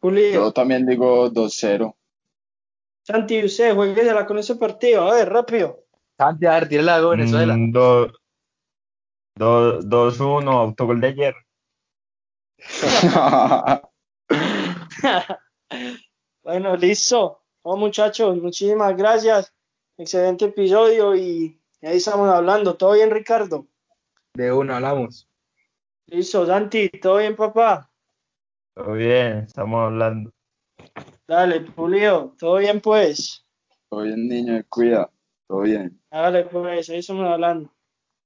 [0.00, 0.32] Pulido.
[0.44, 1.94] Yo también digo 2-0.
[3.02, 5.02] Santi, usted jueguesela con ese partido.
[5.10, 5.84] A ver, rápido.
[6.16, 7.56] Santi, a ver, tírala de Venezuela.
[7.56, 8.12] Mm, do-
[9.36, 11.34] do- 2-1, autogol de ayer.
[16.42, 17.42] bueno, listo.
[17.62, 19.52] Oh, muchachos, muchísimas gracias.
[19.96, 22.74] Excelente episodio y ahí estamos hablando.
[22.76, 23.66] ¿Todo bien, Ricardo?
[24.34, 25.27] De uno hablamos.
[26.10, 26.88] Listo, Santi.
[26.88, 27.90] ¿Todo bien, papá?
[28.74, 30.32] Todo bien, estamos hablando.
[31.26, 32.34] Dale, Pulido.
[32.38, 33.44] ¿Todo bien, pues?
[33.90, 35.10] Todo bien, niño, cuida.
[35.46, 36.00] Todo bien.
[36.10, 37.70] Dale, pues, ahí estamos hablando.